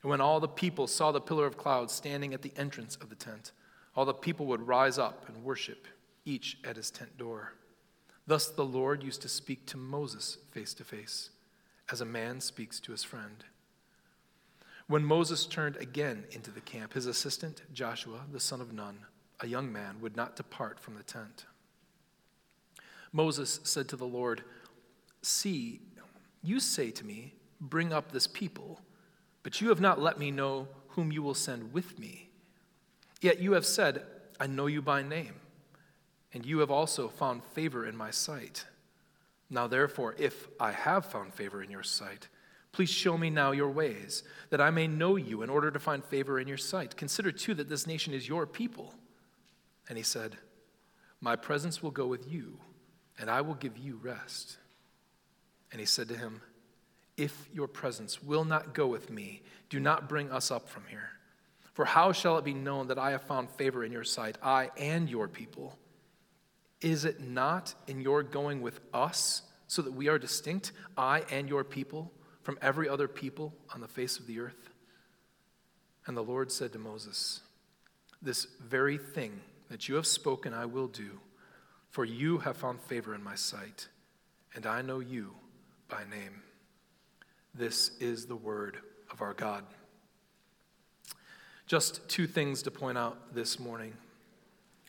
And 0.03 0.11
when 0.11 0.21
all 0.21 0.41
the 0.41 0.49
people 0.49 0.87
saw 0.87 1.11
the 1.13 1.21
pillar 1.21 1.47
of 1.47 1.57
cloud 1.57 1.91
standing 1.91 2.33
at 2.33 2.43
the 2.43 2.53
entrance 2.57 2.97
of 2.97 3.09
the 3.09 3.17
tent, 3.17 3.53
all 3.97 4.05
the 4.05 4.15
people 4.15 4.47
would 4.47 4.67
rise 4.67 4.99
up 4.99 5.29
and 5.29 5.43
worship, 5.43 5.87
each 6.25 6.59
at 6.65 6.77
his 6.77 6.91
tent 6.91 7.19
door. 7.19 7.55
Thus 8.27 8.49
the 8.49 8.65
Lord 8.65 9.03
used 9.03 9.23
to 9.23 9.29
speak 9.29 9.67
to 9.67 9.77
Moses 9.77 10.39
face 10.51 10.75
to 10.75 10.85
face, 10.85 11.31
as 11.91 12.01
a 12.01 12.05
man 12.05 12.41
speaks 12.41 12.79
to 12.81 12.93
his 12.93 13.03
friend. 13.03 13.45
When 14.87 15.05
Moses 15.05 15.47
turned 15.47 15.77
again 15.77 16.25
into 16.31 16.51
the 16.51 16.61
camp, 16.61 16.95
his 16.95 17.07
assistant, 17.07 17.63
Joshua, 17.73 18.21
the 18.31 18.41
son 18.41 18.61
of 18.61 18.73
Nun, 18.73 19.01
a 19.41 19.47
young 19.47 19.73
man, 19.73 20.01
would 20.01 20.17
not 20.17 20.37
depart 20.37 20.79
from 20.79 20.95
the 20.95 21.03
tent. 21.03 21.45
Moses 23.13 23.61
said 23.65 23.89
to 23.89 23.97
the 23.97 24.07
Lord, 24.07 24.43
See, 25.23 25.81
you 26.43 26.61
say 26.61 26.91
to 26.91 27.05
me, 27.05 27.35
Bring 27.61 27.93
up 27.93 28.13
this 28.13 28.27
people 28.27 28.81
But 29.43 29.61
you 29.61 29.69
have 29.71 29.81
not 29.81 30.01
let 30.01 30.19
me 30.19 30.31
know 30.31 30.69
whom 30.89 31.13
you 31.13 31.23
will 31.23 31.35
send 31.35 31.73
with 31.73 31.99
me. 31.99 32.31
Yet 33.21 33.41
you 33.41 33.53
have 33.53 33.67
said, 33.67 34.03
I 34.41 34.47
know 34.47 34.67
you 34.67 34.81
by 34.81 35.03
name, 35.03 35.35
and 36.33 36.47
you 36.47 36.59
have 36.61 36.71
also 36.71 37.09
found 37.09 37.43
favor 37.45 37.85
in 37.87 37.97
my 37.97 38.11
sight. 38.11 38.65
Now, 39.51 39.67
therefore, 39.67 40.15
if 40.19 40.49
I 40.61 40.73
have 40.73 41.07
found 41.07 41.35
favor 41.35 41.63
in 41.63 41.71
your 41.71 41.83
sight, 41.83 42.29
please 42.71 42.91
show 42.91 43.17
me 43.19 43.31
now 43.31 43.51
your 43.51 43.71
ways, 43.71 44.23
that 44.51 44.61
I 44.61 44.71
may 44.71 44.87
know 44.87 45.17
you 45.17 45.43
in 45.43 45.51
order 45.51 45.71
to 45.71 45.79
find 45.79 46.05
favor 46.05 46.39
in 46.39 46.47
your 46.47 46.59
sight. 46.59 46.97
Consider, 46.97 47.33
too, 47.33 47.55
that 47.55 47.69
this 47.69 47.87
nation 47.87 48.13
is 48.13 48.29
your 48.29 48.47
people. 48.47 48.95
And 49.89 49.97
he 49.97 50.05
said, 50.05 50.37
My 51.21 51.35
presence 51.35 51.83
will 51.83 51.91
go 51.91 52.07
with 52.07 52.31
you, 52.31 52.59
and 53.19 53.31
I 53.31 53.41
will 53.41 53.55
give 53.55 53.77
you 53.77 53.99
rest. 54.03 54.59
And 55.71 55.81
he 55.81 55.87
said 55.87 56.09
to 56.09 56.17
him, 56.17 56.41
If 57.17 57.49
your 57.53 57.69
presence 57.69 58.23
will 58.23 58.45
not 58.45 58.75
go 58.75 58.87
with 58.87 59.11
me, 59.11 59.43
do 59.69 59.81
not 59.81 60.09
bring 60.09 60.31
us 60.31 60.51
up 60.51 60.69
from 60.69 60.85
here. 60.89 61.11
For 61.75 61.85
how 61.85 62.13
shall 62.13 62.39
it 62.39 62.45
be 62.45 62.55
known 62.55 62.89
that 62.89 62.99
I 62.99 63.13
have 63.13 63.23
found 63.23 63.51
favor 63.51 63.85
in 63.85 63.93
your 63.93 64.05
sight, 64.05 64.37
I 64.43 64.71
and 64.77 65.09
your 65.09 65.29
people? 65.29 65.79
Is 66.81 67.05
it 67.05 67.21
not 67.21 67.75
in 67.87 68.01
your 68.01 68.23
going 68.23 68.63
with 68.63 68.81
us 68.95 69.43
so 69.67 69.83
that 69.83 69.93
we 69.93 70.09
are 70.09 70.19
distinct, 70.19 70.73
I 70.97 71.23
and 71.31 71.49
your 71.49 71.65
people, 71.65 72.13
from 72.43 72.59
every 72.63 72.89
other 72.89 73.09
people 73.09 73.55
on 73.75 73.81
the 73.81 73.89
face 73.89 74.19
of 74.19 74.27
the 74.27 74.41
earth? 74.41 74.71
And 76.07 76.17
the 76.17 76.25
Lord 76.25 76.51
said 76.51 76.73
to 76.73 76.79
Moses, 76.79 77.41
This 78.23 78.47
very 78.61 78.97
thing 78.97 79.41
that 79.69 79.89
you 79.89 79.97
have 79.97 80.07
spoken 80.07 80.55
I 80.55 80.65
will 80.65 80.89
do, 80.89 81.21
for 81.91 82.05
you 82.05 82.39
have 82.39 82.57
found 82.57 82.81
favor 82.81 83.15
in 83.15 83.23
my 83.23 83.35
sight, 83.35 83.89
and 84.55 84.67
I 84.67 84.83
know 84.83 85.01
you 85.01 85.35
by 85.89 86.03
name. 86.11 86.43
This 87.55 87.91
is 87.99 88.27
the 88.27 88.37
word 88.37 88.79
of 89.11 89.23
our 89.23 89.35
God. 89.35 89.65
Just 91.67 92.09
two 92.09 92.27
things 92.27 92.63
to 92.63 92.71
point 92.71 92.97
out 92.97 93.35
this 93.35 93.59
morning. 93.59 93.93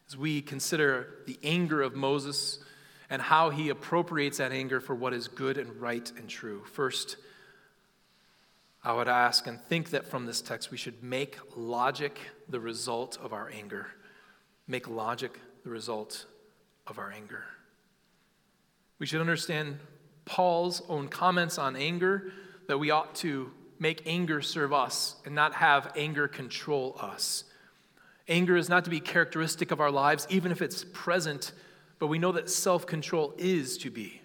As 0.07 0.17
we 0.17 0.41
consider 0.41 1.07
the 1.25 1.37
anger 1.43 1.81
of 1.81 1.95
Moses 1.95 2.59
and 3.09 3.21
how 3.21 3.49
he 3.49 3.69
appropriates 3.69 4.37
that 4.37 4.51
anger 4.51 4.79
for 4.79 4.95
what 4.95 5.13
is 5.13 5.27
good 5.27 5.57
and 5.57 5.81
right 5.81 6.11
and 6.17 6.29
true. 6.29 6.63
First, 6.65 7.17
I 8.83 8.93
would 8.93 9.07
ask 9.07 9.45
and 9.47 9.59
think 9.61 9.89
that 9.89 10.05
from 10.05 10.25
this 10.25 10.41
text 10.41 10.71
we 10.71 10.77
should 10.77 11.03
make 11.03 11.37
logic 11.55 12.19
the 12.47 12.59
result 12.59 13.17
of 13.21 13.33
our 13.33 13.49
anger. 13.49 13.87
Make 14.67 14.87
logic 14.87 15.39
the 15.63 15.69
result 15.69 16.25
of 16.89 16.99
our 16.99 17.11
anger. 17.11 17.43
We 18.99 19.05
should 19.05 19.21
understand 19.21 19.79
Paul's 20.25 20.81
own 20.89 21.07
comments 21.07 21.57
on 21.57 21.75
anger 21.75 22.31
that 22.67 22.77
we 22.77 22.91
ought 22.91 23.15
to 23.15 23.51
make 23.79 24.03
anger 24.05 24.41
serve 24.41 24.73
us 24.73 25.15
and 25.25 25.33
not 25.33 25.53
have 25.55 25.91
anger 25.95 26.27
control 26.27 26.95
us. 26.99 27.45
Anger 28.27 28.57
is 28.57 28.69
not 28.69 28.83
to 28.83 28.91
be 28.91 28.99
characteristic 28.99 29.71
of 29.71 29.79
our 29.79 29.89
lives, 29.89 30.27
even 30.29 30.51
if 30.51 30.61
it's 30.61 30.85
present, 30.93 31.53
but 31.97 32.07
we 32.07 32.19
know 32.19 32.31
that 32.33 32.49
self 32.49 32.85
control 32.85 33.33
is 33.37 33.77
to 33.79 33.89
be. 33.89 34.21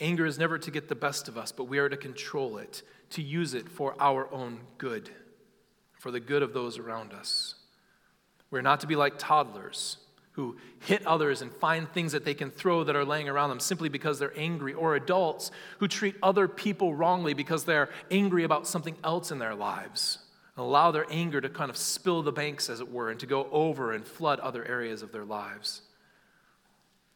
Anger 0.00 0.24
is 0.24 0.38
never 0.38 0.58
to 0.58 0.70
get 0.70 0.88
the 0.88 0.94
best 0.94 1.28
of 1.28 1.36
us, 1.36 1.52
but 1.52 1.64
we 1.64 1.78
are 1.78 1.88
to 1.88 1.96
control 1.96 2.56
it, 2.56 2.82
to 3.10 3.22
use 3.22 3.52
it 3.52 3.68
for 3.68 3.94
our 4.00 4.32
own 4.32 4.60
good, 4.78 5.10
for 5.92 6.10
the 6.10 6.20
good 6.20 6.42
of 6.42 6.54
those 6.54 6.78
around 6.78 7.12
us. 7.12 7.56
We're 8.50 8.62
not 8.62 8.80
to 8.80 8.86
be 8.86 8.96
like 8.96 9.18
toddlers 9.18 9.98
who 10.32 10.56
hit 10.80 11.06
others 11.06 11.42
and 11.42 11.52
find 11.52 11.90
things 11.92 12.12
that 12.12 12.24
they 12.24 12.34
can 12.34 12.50
throw 12.50 12.84
that 12.84 12.96
are 12.96 13.04
laying 13.04 13.28
around 13.28 13.50
them 13.50 13.60
simply 13.60 13.88
because 13.88 14.18
they're 14.18 14.36
angry, 14.36 14.72
or 14.72 14.94
adults 14.96 15.50
who 15.78 15.86
treat 15.86 16.16
other 16.22 16.48
people 16.48 16.94
wrongly 16.94 17.34
because 17.34 17.64
they're 17.64 17.90
angry 18.10 18.44
about 18.44 18.66
something 18.66 18.96
else 19.04 19.30
in 19.30 19.38
their 19.38 19.54
lives. 19.54 20.18
And 20.56 20.64
allow 20.64 20.90
their 20.90 21.06
anger 21.10 21.40
to 21.40 21.48
kind 21.48 21.70
of 21.70 21.76
spill 21.76 22.22
the 22.22 22.32
banks, 22.32 22.70
as 22.70 22.80
it 22.80 22.90
were, 22.90 23.10
and 23.10 23.20
to 23.20 23.26
go 23.26 23.46
over 23.52 23.92
and 23.92 24.06
flood 24.06 24.40
other 24.40 24.64
areas 24.64 25.02
of 25.02 25.12
their 25.12 25.24
lives. 25.24 25.82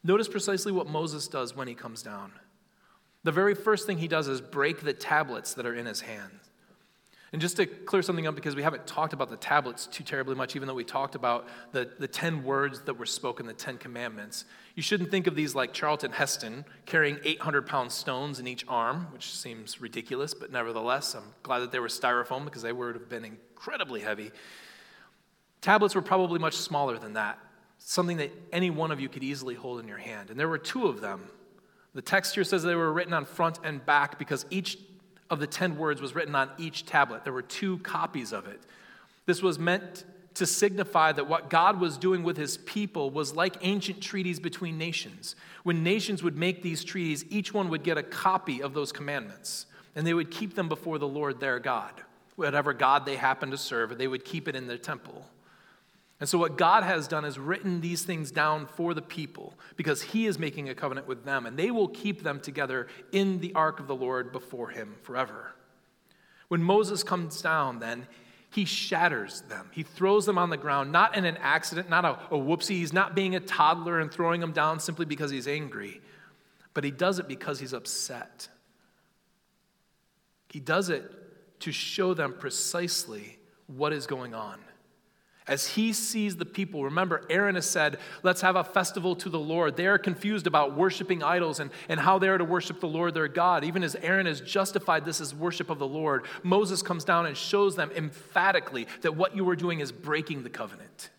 Notice 0.03 0.27
precisely 0.27 0.71
what 0.71 0.87
Moses 0.87 1.27
does 1.27 1.55
when 1.55 1.67
he 1.67 1.73
comes 1.73 2.03
down. 2.03 2.31
The 3.23 3.31
very 3.31 3.55
first 3.55 3.85
thing 3.85 3.97
he 3.97 4.07
does 4.07 4.27
is 4.27 4.41
break 4.41 4.81
the 4.81 4.93
tablets 4.93 5.55
that 5.55 5.65
are 5.65 5.73
in 5.73 5.85
his 5.85 6.01
hand. 6.01 6.39
And 7.33 7.41
just 7.41 7.57
to 7.57 7.65
clear 7.65 8.01
something 8.01 8.25
up, 8.25 8.35
because 8.35 8.55
we 8.55 8.63
haven't 8.63 8.87
talked 8.87 9.11
about 9.11 9.29
the 9.29 9.35
tablets 9.35 9.85
too 9.85 10.03
terribly 10.03 10.33
much, 10.33 10.55
even 10.55 10.67
though 10.67 10.73
we 10.73 10.85
talked 10.85 11.13
about 11.13 11.47
the, 11.73 11.89
the 11.99 12.07
10 12.07 12.43
words 12.43 12.81
that 12.81 12.93
were 12.93 13.05
spoken, 13.05 13.45
the 13.45 13.53
10 13.53 13.79
commandments, 13.79 14.45
you 14.75 14.81
shouldn't 14.81 15.11
think 15.11 15.27
of 15.27 15.35
these 15.35 15.53
like 15.53 15.73
Charlton 15.73 16.13
Heston 16.13 16.63
carrying 16.85 17.19
800 17.25 17.67
pound 17.67 17.91
stones 17.91 18.39
in 18.39 18.47
each 18.47 18.63
arm, 18.69 19.07
which 19.11 19.33
seems 19.33 19.81
ridiculous, 19.81 20.33
but 20.33 20.51
nevertheless, 20.53 21.15
I'm 21.15 21.33
glad 21.43 21.59
that 21.59 21.71
they 21.73 21.79
were 21.79 21.89
styrofoam 21.89 22.45
because 22.45 22.61
they 22.61 22.71
would 22.71 22.95
have 22.95 23.09
been 23.09 23.25
incredibly 23.25 23.99
heavy. 23.99 24.31
Tablets 25.59 25.95
were 25.95 26.01
probably 26.01 26.39
much 26.39 26.55
smaller 26.55 26.97
than 26.97 27.13
that, 27.13 27.39
something 27.77 28.17
that 28.17 28.31
any 28.53 28.69
one 28.69 28.91
of 28.91 29.01
you 29.01 29.09
could 29.09 29.23
easily 29.23 29.55
hold 29.55 29.81
in 29.81 29.87
your 29.87 29.97
hand. 29.97 30.29
And 30.29 30.39
there 30.39 30.47
were 30.47 30.57
two 30.57 30.87
of 30.87 31.01
them. 31.01 31.27
The 31.93 32.01
text 32.01 32.35
here 32.35 32.45
says 32.45 32.63
they 32.63 32.75
were 32.75 32.93
written 32.93 33.13
on 33.13 33.25
front 33.25 33.59
and 33.65 33.85
back 33.85 34.17
because 34.17 34.45
each 34.49 34.77
of 35.29 35.39
the 35.39 35.47
10 35.47 35.77
words 35.77 36.01
was 36.01 36.15
written 36.15 36.35
on 36.35 36.49
each 36.57 36.85
tablet. 36.85 37.23
There 37.23 37.33
were 37.33 37.41
two 37.41 37.79
copies 37.79 38.31
of 38.31 38.47
it. 38.47 38.61
This 39.25 39.41
was 39.41 39.59
meant 39.59 40.05
to 40.35 40.45
signify 40.45 41.11
that 41.11 41.27
what 41.27 41.49
God 41.49 41.79
was 41.79 41.97
doing 41.97 42.23
with 42.23 42.37
his 42.37 42.57
people 42.57 43.09
was 43.09 43.35
like 43.35 43.57
ancient 43.61 44.01
treaties 44.01 44.39
between 44.39 44.77
nations. 44.77 45.35
When 45.63 45.83
nations 45.83 46.21
would 46.21 46.37
make 46.37 46.61
these 46.61 46.83
treaties, 46.83 47.25
each 47.29 47.53
one 47.53 47.69
would 47.69 47.83
get 47.83 47.97
a 47.97 48.03
copy 48.03 48.61
of 48.61 48.73
those 48.73 48.91
commandments, 48.91 49.65
and 49.95 50.05
they 50.05 50.13
would 50.13 50.29
keep 50.29 50.53
them 50.55 50.69
before 50.69 50.99
the 50.99 51.07
Lord 51.07 51.39
their 51.39 51.59
God. 51.59 51.91
Whatever 52.35 52.71
God 52.73 53.05
they 53.05 53.15
happened 53.15 53.51
to 53.51 53.57
serve, 53.57 53.97
they 53.97 54.07
would 54.07 54.23
keep 54.23 54.47
it 54.47 54.55
in 54.55 54.67
their 54.67 54.77
temple. 54.77 55.25
And 56.19 56.27
so, 56.27 56.39
what 56.39 56.57
God 56.57 56.83
has 56.83 57.07
done 57.07 57.25
is 57.25 57.37
written 57.37 57.79
these 57.79 58.03
things 58.03 58.31
down 58.31 58.65
for 58.65 58.93
the 58.93 59.01
people 59.01 59.53
because 59.75 60.01
He 60.01 60.25
is 60.25 60.39
making 60.39 60.67
a 60.67 60.75
covenant 60.75 61.07
with 61.07 61.25
them, 61.25 61.45
and 61.45 61.57
they 61.57 61.69
will 61.69 61.87
keep 61.87 62.23
them 62.23 62.39
together 62.39 62.87
in 63.11 63.39
the 63.39 63.53
ark 63.53 63.79
of 63.79 63.87
the 63.87 63.95
Lord 63.95 64.31
before 64.31 64.69
Him 64.69 64.95
forever. 65.03 65.53
When 66.47 66.63
Moses 66.63 67.03
comes 67.03 67.41
down, 67.41 67.79
then, 67.79 68.07
he 68.49 68.65
shatters 68.65 69.41
them. 69.41 69.69
He 69.71 69.83
throws 69.83 70.25
them 70.25 70.37
on 70.37 70.49
the 70.49 70.57
ground, 70.57 70.91
not 70.91 71.15
in 71.15 71.25
an 71.25 71.37
accident, 71.37 71.89
not 71.89 72.05
a, 72.05 72.11
a 72.33 72.39
whoopsie. 72.39 72.69
He's 72.69 72.93
not 72.93 73.13
being 73.13 73.35
a 73.35 73.39
toddler 73.39 73.99
and 73.99 74.11
throwing 74.11 74.41
them 74.41 74.53
down 74.53 74.79
simply 74.79 75.05
because 75.05 75.29
he's 75.29 75.47
angry, 75.47 76.01
but 76.73 76.83
he 76.83 76.91
does 76.91 77.19
it 77.19 77.27
because 77.27 77.59
he's 77.59 77.73
upset. 77.73 78.47
He 80.49 80.59
does 80.59 80.89
it 80.89 81.03
to 81.59 81.71
show 81.71 82.13
them 82.13 82.35
precisely 82.39 83.37
what 83.67 83.91
is 83.91 84.07
going 84.07 84.33
on 84.33 84.59
as 85.47 85.67
he 85.67 85.93
sees 85.93 86.35
the 86.35 86.45
people. 86.45 86.83
Remember, 86.83 87.25
Aaron 87.29 87.55
has 87.55 87.65
said, 87.65 87.97
Let's 88.23 88.41
have 88.41 88.55
a 88.55 88.63
festival 88.63 89.15
to 89.17 89.29
the 89.29 89.39
Lord. 89.39 89.75
They 89.75 89.87
are 89.87 89.97
confused 89.97 90.47
about 90.47 90.75
worshiping 90.75 91.23
idols 91.23 91.59
and, 91.59 91.71
and 91.89 91.99
how 91.99 92.19
they 92.19 92.27
are 92.29 92.37
to 92.37 92.45
worship 92.45 92.79
the 92.79 92.87
Lord 92.87 93.13
their 93.13 93.27
God. 93.27 93.63
Even 93.63 93.83
as 93.83 93.95
Aaron 93.95 94.25
has 94.25 94.41
justified 94.41 95.05
this 95.05 95.21
as 95.21 95.33
worship 95.33 95.69
of 95.69 95.79
the 95.79 95.87
Lord, 95.87 96.25
Moses 96.43 96.81
comes 96.81 97.03
down 97.03 97.25
and 97.25 97.37
shows 97.37 97.75
them 97.75 97.91
emphatically 97.95 98.87
that 99.01 99.15
what 99.15 99.35
you 99.35 99.47
are 99.49 99.55
doing 99.55 99.79
is 99.79 99.91
breaking 99.91 100.43
the 100.43 100.49
covenant 100.49 101.09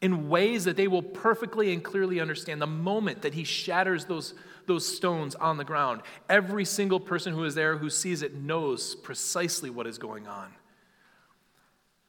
in 0.00 0.28
ways 0.28 0.64
that 0.64 0.76
they 0.76 0.88
will 0.88 1.02
perfectly 1.02 1.72
and 1.72 1.82
clearly 1.82 2.20
understand 2.20 2.62
the 2.62 2.66
moment 2.66 3.22
that 3.22 3.34
he 3.34 3.44
shatters 3.44 4.04
those, 4.04 4.34
those 4.66 4.96
stones 4.96 5.34
on 5.34 5.56
the 5.56 5.64
ground. 5.64 6.02
Every 6.28 6.64
single 6.64 7.00
person 7.00 7.32
who 7.32 7.44
is 7.44 7.54
there 7.54 7.76
who 7.76 7.90
sees 7.90 8.22
it 8.22 8.34
knows 8.34 8.94
precisely 8.94 9.70
what 9.70 9.86
is 9.86 9.98
going 9.98 10.28
on. 10.28 10.52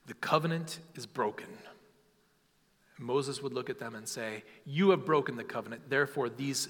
The 0.09 0.15
covenant 0.15 0.79
is 0.95 1.05
broken. 1.05 1.49
Moses 2.97 3.43
would 3.43 3.53
look 3.53 3.69
at 3.69 3.77
them 3.77 3.93
and 3.93 4.07
say, 4.07 4.43
You 4.65 4.89
have 4.89 5.05
broken 5.05 5.35
the 5.35 5.43
covenant, 5.43 5.87
therefore 5.87 6.29
these 6.29 6.67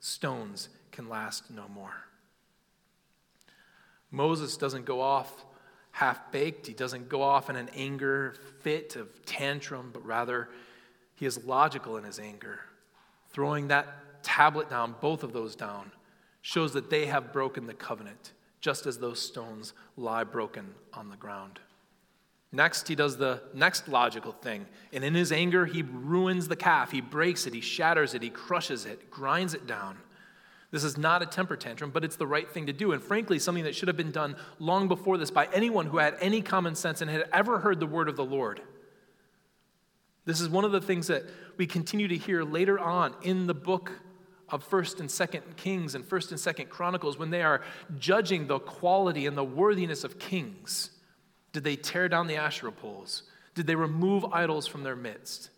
stones 0.00 0.70
can 0.90 1.06
last 1.06 1.50
no 1.50 1.68
more. 1.68 1.92
Moses 4.10 4.56
doesn't 4.56 4.86
go 4.86 5.02
off 5.02 5.44
half 5.90 6.32
baked, 6.32 6.66
he 6.66 6.72
doesn't 6.72 7.10
go 7.10 7.20
off 7.20 7.50
in 7.50 7.56
an 7.56 7.68
anger 7.76 8.34
fit 8.62 8.96
of 8.96 9.26
tantrum, 9.26 9.90
but 9.92 10.04
rather 10.06 10.48
he 11.16 11.26
is 11.26 11.44
logical 11.44 11.98
in 11.98 12.04
his 12.04 12.18
anger. 12.18 12.60
Throwing 13.28 13.68
that 13.68 14.22
tablet 14.22 14.70
down, 14.70 14.94
both 15.02 15.22
of 15.22 15.34
those 15.34 15.54
down, 15.54 15.92
shows 16.40 16.72
that 16.72 16.88
they 16.88 17.04
have 17.04 17.30
broken 17.30 17.66
the 17.66 17.74
covenant, 17.74 18.32
just 18.62 18.86
as 18.86 18.98
those 18.98 19.20
stones 19.20 19.74
lie 19.98 20.24
broken 20.24 20.74
on 20.94 21.10
the 21.10 21.16
ground. 21.16 21.60
Next, 22.52 22.88
he 22.88 22.96
does 22.96 23.16
the 23.16 23.42
next 23.54 23.88
logical 23.88 24.32
thing. 24.32 24.66
And 24.92 25.04
in 25.04 25.14
his 25.14 25.30
anger, 25.30 25.66
he 25.66 25.82
ruins 25.82 26.48
the 26.48 26.56
calf. 26.56 26.90
He 26.90 27.00
breaks 27.00 27.46
it, 27.46 27.54
he 27.54 27.60
shatters 27.60 28.14
it, 28.14 28.22
he 28.22 28.30
crushes 28.30 28.86
it, 28.86 29.10
grinds 29.10 29.54
it 29.54 29.66
down. 29.66 29.98
This 30.72 30.84
is 30.84 30.96
not 30.96 31.22
a 31.22 31.26
temper 31.26 31.56
tantrum, 31.56 31.90
but 31.90 32.04
it's 32.04 32.16
the 32.16 32.26
right 32.26 32.48
thing 32.48 32.66
to 32.66 32.72
do. 32.72 32.92
And 32.92 33.02
frankly, 33.02 33.38
something 33.38 33.64
that 33.64 33.74
should 33.74 33.88
have 33.88 33.96
been 33.96 34.12
done 34.12 34.36
long 34.58 34.88
before 34.88 35.18
this 35.18 35.30
by 35.30 35.48
anyone 35.52 35.86
who 35.86 35.98
had 35.98 36.16
any 36.20 36.42
common 36.42 36.74
sense 36.74 37.00
and 37.00 37.10
had 37.10 37.28
ever 37.32 37.58
heard 37.58 37.80
the 37.80 37.86
word 37.86 38.08
of 38.08 38.16
the 38.16 38.24
Lord. 38.24 38.60
This 40.24 40.40
is 40.40 40.48
one 40.48 40.64
of 40.64 40.70
the 40.70 40.80
things 40.80 41.08
that 41.08 41.24
we 41.56 41.66
continue 41.66 42.06
to 42.08 42.16
hear 42.16 42.44
later 42.44 42.78
on 42.78 43.14
in 43.22 43.46
the 43.46 43.54
book 43.54 43.90
of 44.48 44.68
1st 44.68 45.00
and 45.00 45.08
2nd 45.08 45.56
Kings 45.56 45.94
and 45.94 46.04
1st 46.04 46.30
and 46.32 46.40
2nd 46.40 46.68
Chronicles 46.68 47.18
when 47.18 47.30
they 47.30 47.42
are 47.42 47.62
judging 47.98 48.46
the 48.46 48.58
quality 48.58 49.26
and 49.26 49.36
the 49.36 49.44
worthiness 49.44 50.04
of 50.04 50.18
kings. 50.18 50.90
Did 51.52 51.64
they 51.64 51.76
tear 51.76 52.08
down 52.08 52.26
the 52.26 52.36
Asherah 52.36 52.72
poles? 52.72 53.24
Did 53.54 53.66
they 53.66 53.74
remove 53.74 54.24
idols 54.26 54.66
from 54.66 54.82
their 54.82 54.96
midst? 54.96 55.50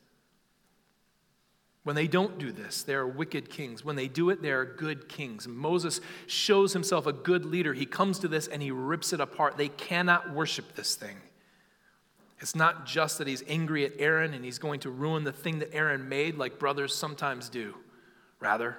When 1.85 1.97
they 1.97 2.07
don't 2.07 2.39
do 2.39 2.53
this, 2.53 2.85
they 2.85 2.95
are 2.95 3.07
wicked 3.07 3.51
kings. 3.51 3.85
When 3.85 3.97
they 3.97 4.07
do 4.07 4.31
it, 4.31 4.41
they 4.41 4.53
are 4.53 4.65
good 4.65 5.09
kings. 5.09 5.49
Moses 5.49 6.01
shows 6.27 6.73
himself 6.73 7.07
a 7.07 7.13
good 7.13 7.45
leader. 7.45 7.75
He 7.75 7.87
comes 7.87 8.21
to 8.21 8.29
this 8.29 8.47
and 8.47 8.63
he 8.63 8.71
rips 8.71 9.13
it 9.13 9.21
apart. 9.21 9.57
They 9.57 9.69
cannot 9.69 10.33
worship 10.33 10.77
this 10.77 10.95
thing. 10.95 11.17
It's 12.41 12.55
not 12.55 12.87
just 12.87 13.19
that 13.19 13.27
he's 13.27 13.43
angry 13.49 13.85
at 13.85 13.93
Aaron 13.99 14.33
and 14.33 14.45
he's 14.45 14.59
going 14.59 14.81
to 14.81 14.91
ruin 14.91 15.25
the 15.25 15.33
thing 15.33 15.59
that 15.59 15.75
Aaron 15.75 16.09
made, 16.09 16.37
like 16.37 16.59
brothers 16.59 16.95
sometimes 16.95 17.49
do. 17.49 17.75
Rather, 18.41 18.79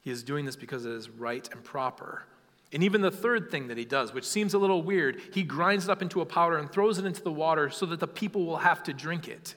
he 0.00 0.10
is 0.10 0.22
doing 0.22 0.44
this 0.44 0.56
because 0.56 0.86
it 0.86 0.92
is 0.92 1.08
right 1.08 1.48
and 1.52 1.64
proper. 1.64 2.24
And 2.72 2.82
even 2.82 3.00
the 3.00 3.10
third 3.10 3.50
thing 3.50 3.68
that 3.68 3.78
he 3.78 3.84
does, 3.84 4.12
which 4.12 4.24
seems 4.24 4.52
a 4.52 4.58
little 4.58 4.82
weird, 4.82 5.20
he 5.32 5.42
grinds 5.42 5.84
it 5.84 5.90
up 5.90 6.02
into 6.02 6.20
a 6.20 6.26
powder 6.26 6.58
and 6.58 6.70
throws 6.70 6.98
it 6.98 7.04
into 7.04 7.22
the 7.22 7.32
water 7.32 7.70
so 7.70 7.86
that 7.86 8.00
the 8.00 8.08
people 8.08 8.44
will 8.44 8.58
have 8.58 8.82
to 8.84 8.92
drink 8.92 9.28
it. 9.28 9.54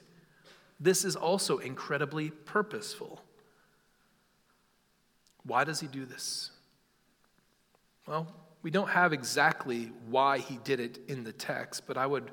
This 0.78 1.04
is 1.04 1.16
also 1.16 1.58
incredibly 1.58 2.30
purposeful. 2.30 3.20
Why 5.44 5.64
does 5.64 5.80
he 5.80 5.86
do 5.86 6.06
this? 6.06 6.50
Well, 8.06 8.32
we 8.62 8.70
don't 8.70 8.88
have 8.88 9.12
exactly 9.12 9.90
why 10.08 10.38
he 10.38 10.58
did 10.64 10.80
it 10.80 10.98
in 11.08 11.24
the 11.24 11.32
text, 11.32 11.86
but 11.86 11.96
I 11.96 12.06
would 12.06 12.30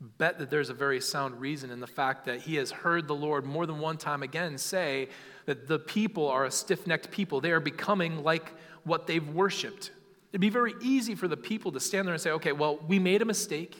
bet 0.00 0.38
that 0.38 0.50
there's 0.50 0.70
a 0.70 0.74
very 0.74 1.00
sound 1.00 1.40
reason 1.40 1.70
in 1.70 1.80
the 1.80 1.86
fact 1.86 2.26
that 2.26 2.40
he 2.40 2.56
has 2.56 2.70
heard 2.70 3.08
the 3.08 3.14
Lord 3.14 3.44
more 3.44 3.66
than 3.66 3.80
one 3.80 3.96
time 3.96 4.22
again 4.22 4.56
say 4.58 5.08
that 5.46 5.66
the 5.66 5.78
people 5.78 6.28
are 6.28 6.44
a 6.44 6.50
stiff 6.50 6.86
necked 6.86 7.10
people. 7.10 7.40
They 7.40 7.50
are 7.50 7.60
becoming 7.60 8.22
like 8.22 8.52
what 8.88 9.06
they've 9.06 9.28
worshiped. 9.28 9.92
It'd 10.32 10.40
be 10.40 10.50
very 10.50 10.74
easy 10.82 11.14
for 11.14 11.28
the 11.28 11.36
people 11.36 11.72
to 11.72 11.80
stand 11.80 12.06
there 12.06 12.14
and 12.14 12.20
say, 12.20 12.30
okay, 12.32 12.52
well, 12.52 12.78
we 12.88 12.98
made 12.98 13.22
a 13.22 13.24
mistake. 13.24 13.76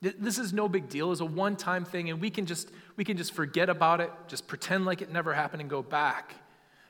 This 0.00 0.38
is 0.38 0.52
no 0.52 0.68
big 0.68 0.88
deal. 0.88 1.12
It's 1.12 1.20
a 1.20 1.24
one 1.24 1.56
time 1.56 1.84
thing, 1.84 2.10
and 2.10 2.20
we 2.20 2.30
can, 2.30 2.46
just, 2.46 2.70
we 2.96 3.04
can 3.04 3.16
just 3.16 3.32
forget 3.32 3.68
about 3.68 4.00
it, 4.00 4.10
just 4.26 4.46
pretend 4.46 4.84
like 4.84 5.02
it 5.02 5.12
never 5.12 5.32
happened, 5.32 5.60
and 5.60 5.70
go 5.70 5.82
back. 5.82 6.34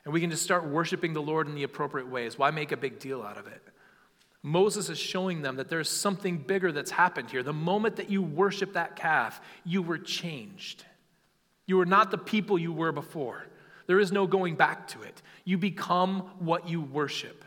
And 0.05 0.13
we 0.13 0.19
can 0.19 0.29
just 0.29 0.43
start 0.43 0.65
worshiping 0.65 1.13
the 1.13 1.21
Lord 1.21 1.47
in 1.47 1.55
the 1.55 1.63
appropriate 1.63 2.09
ways. 2.09 2.37
Why 2.37 2.51
make 2.51 2.71
a 2.71 2.77
big 2.77 2.99
deal 2.99 3.21
out 3.21 3.37
of 3.37 3.47
it? 3.47 3.61
Moses 4.41 4.89
is 4.89 4.97
showing 4.97 5.41
them 5.41 5.55
that 5.55 5.69
there's 5.69 5.89
something 5.89 6.37
bigger 6.37 6.71
that's 6.71 6.91
happened 6.91 7.31
here. 7.31 7.43
The 7.43 7.53
moment 7.53 7.95
that 7.95 8.09
you 8.09 8.21
worship 8.21 8.73
that 8.73 8.97
calf, 8.97 9.39
you 9.63 9.81
were 9.81 9.97
changed. 9.97 10.83
You 11.65 11.77
were 11.77 11.85
not 11.85 12.11
the 12.11 12.17
people 12.17 12.59
you 12.59 12.73
were 12.73 12.91
before. 12.91 13.45
There 13.87 13.99
is 13.99 14.11
no 14.11 14.27
going 14.27 14.55
back 14.55 14.87
to 14.89 15.01
it. 15.01 15.21
You 15.45 15.57
become 15.57 16.21
what 16.39 16.67
you 16.67 16.81
worship. 16.81 17.45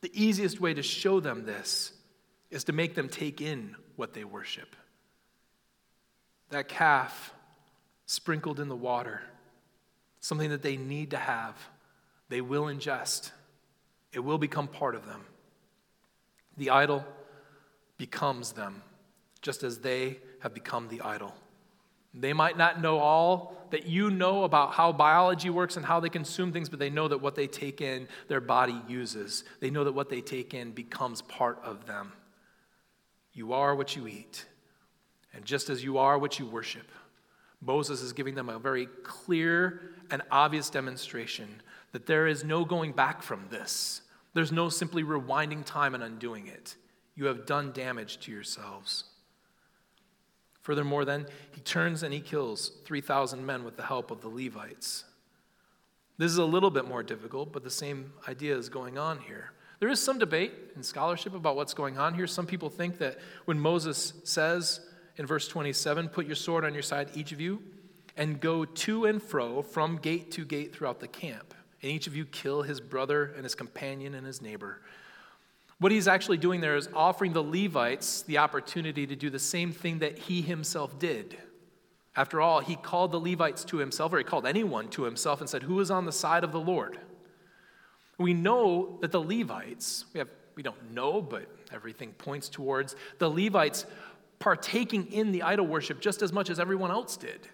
The 0.00 0.10
easiest 0.14 0.60
way 0.60 0.74
to 0.74 0.82
show 0.82 1.20
them 1.20 1.44
this 1.44 1.92
is 2.50 2.64
to 2.64 2.72
make 2.72 2.94
them 2.94 3.08
take 3.08 3.40
in 3.40 3.74
what 3.96 4.14
they 4.14 4.24
worship. 4.24 4.76
That 6.50 6.68
calf 6.68 7.34
sprinkled 8.06 8.60
in 8.60 8.68
the 8.68 8.76
water, 8.76 9.20
something 10.20 10.50
that 10.50 10.62
they 10.62 10.76
need 10.76 11.10
to 11.10 11.18
have, 11.18 11.56
they 12.28 12.40
will 12.40 12.64
ingest. 12.64 13.32
It 14.12 14.20
will 14.20 14.38
become 14.38 14.68
part 14.68 14.94
of 14.94 15.04
them. 15.06 15.24
The 16.56 16.70
idol 16.70 17.04
becomes 17.98 18.52
them, 18.52 18.82
just 19.42 19.62
as 19.62 19.78
they 19.78 20.18
have 20.40 20.54
become 20.54 20.88
the 20.88 21.02
idol. 21.02 21.34
They 22.14 22.32
might 22.32 22.56
not 22.56 22.80
know 22.80 22.98
all 22.98 23.56
that 23.70 23.86
you 23.86 24.10
know 24.10 24.44
about 24.44 24.72
how 24.72 24.92
biology 24.92 25.50
works 25.50 25.76
and 25.76 25.84
how 25.84 26.00
they 26.00 26.08
consume 26.08 26.52
things, 26.52 26.68
but 26.68 26.78
they 26.78 26.90
know 26.90 27.08
that 27.08 27.20
what 27.20 27.34
they 27.34 27.46
take 27.46 27.80
in, 27.80 28.08
their 28.28 28.40
body 28.40 28.80
uses. 28.88 29.44
They 29.60 29.70
know 29.70 29.84
that 29.84 29.92
what 29.92 30.08
they 30.08 30.20
take 30.20 30.54
in 30.54 30.72
becomes 30.72 31.22
part 31.22 31.60
of 31.62 31.86
them. 31.86 32.12
You 33.32 33.52
are 33.52 33.74
what 33.74 33.94
you 33.94 34.06
eat. 34.08 34.46
And 35.34 35.44
just 35.44 35.68
as 35.68 35.84
you 35.84 35.98
are 35.98 36.18
what 36.18 36.38
you 36.38 36.46
worship, 36.46 36.90
Moses 37.60 38.00
is 38.02 38.12
giving 38.12 38.34
them 38.34 38.48
a 38.48 38.58
very 38.58 38.86
clear 39.02 39.90
and 40.10 40.22
obvious 40.30 40.70
demonstration 40.70 41.60
that 41.92 42.06
there 42.06 42.26
is 42.26 42.44
no 42.44 42.64
going 42.64 42.92
back 42.92 43.22
from 43.22 43.44
this. 43.50 44.02
There's 44.34 44.52
no 44.52 44.68
simply 44.68 45.02
rewinding 45.02 45.64
time 45.64 45.94
and 45.94 46.02
undoing 46.02 46.46
it. 46.46 46.76
You 47.14 47.26
have 47.26 47.46
done 47.46 47.72
damage 47.72 48.20
to 48.20 48.32
yourselves. 48.32 49.04
Furthermore, 50.68 51.06
then, 51.06 51.24
he 51.52 51.62
turns 51.62 52.02
and 52.02 52.12
he 52.12 52.20
kills 52.20 52.72
3,000 52.84 53.46
men 53.46 53.64
with 53.64 53.78
the 53.78 53.82
help 53.82 54.10
of 54.10 54.20
the 54.20 54.28
Levites. 54.28 55.04
This 56.18 56.30
is 56.30 56.36
a 56.36 56.44
little 56.44 56.68
bit 56.70 56.86
more 56.86 57.02
difficult, 57.02 57.54
but 57.54 57.64
the 57.64 57.70
same 57.70 58.12
idea 58.28 58.54
is 58.54 58.68
going 58.68 58.98
on 58.98 59.18
here. 59.18 59.52
There 59.80 59.88
is 59.88 59.98
some 59.98 60.18
debate 60.18 60.52
in 60.76 60.82
scholarship 60.82 61.34
about 61.34 61.56
what's 61.56 61.72
going 61.72 61.96
on 61.96 62.12
here. 62.12 62.26
Some 62.26 62.44
people 62.44 62.68
think 62.68 62.98
that 62.98 63.16
when 63.46 63.58
Moses 63.58 64.12
says 64.24 64.80
in 65.16 65.24
verse 65.24 65.48
27, 65.48 66.10
Put 66.10 66.26
your 66.26 66.36
sword 66.36 66.66
on 66.66 66.74
your 66.74 66.82
side, 66.82 67.08
each 67.14 67.32
of 67.32 67.40
you, 67.40 67.62
and 68.18 68.38
go 68.38 68.66
to 68.66 69.06
and 69.06 69.22
fro 69.22 69.62
from 69.62 69.96
gate 69.96 70.30
to 70.32 70.44
gate 70.44 70.74
throughout 70.74 71.00
the 71.00 71.08
camp, 71.08 71.54
and 71.80 71.90
each 71.90 72.06
of 72.06 72.14
you 72.14 72.26
kill 72.26 72.60
his 72.60 72.78
brother 72.78 73.32
and 73.36 73.44
his 73.44 73.54
companion 73.54 74.14
and 74.14 74.26
his 74.26 74.42
neighbor. 74.42 74.82
What 75.80 75.92
he's 75.92 76.08
actually 76.08 76.38
doing 76.38 76.60
there 76.60 76.76
is 76.76 76.88
offering 76.92 77.32
the 77.32 77.42
Levites 77.42 78.22
the 78.22 78.38
opportunity 78.38 79.06
to 79.06 79.14
do 79.14 79.30
the 79.30 79.38
same 79.38 79.72
thing 79.72 80.00
that 80.00 80.18
he 80.18 80.42
himself 80.42 80.98
did. 80.98 81.38
After 82.16 82.40
all, 82.40 82.58
he 82.58 82.74
called 82.74 83.12
the 83.12 83.20
Levites 83.20 83.64
to 83.66 83.76
himself, 83.76 84.12
or 84.12 84.18
he 84.18 84.24
called 84.24 84.44
anyone 84.44 84.88
to 84.88 85.04
himself, 85.04 85.40
and 85.40 85.48
said, 85.48 85.62
Who 85.62 85.78
is 85.78 85.90
on 85.90 86.04
the 86.04 86.12
side 86.12 86.42
of 86.42 86.50
the 86.50 86.60
Lord? 86.60 86.98
We 88.18 88.34
know 88.34 88.98
that 89.00 89.12
the 89.12 89.20
Levites, 89.20 90.04
we, 90.12 90.18
have, 90.18 90.28
we 90.56 90.64
don't 90.64 90.92
know, 90.92 91.22
but 91.22 91.46
everything 91.72 92.10
points 92.10 92.48
towards 92.48 92.96
the 93.18 93.30
Levites 93.30 93.86
partaking 94.40 95.12
in 95.12 95.30
the 95.30 95.42
idol 95.42 95.66
worship 95.66 96.00
just 96.00 96.22
as 96.22 96.32
much 96.32 96.50
as 96.50 96.58
everyone 96.58 96.90
else 96.90 97.16
did. 97.16 97.46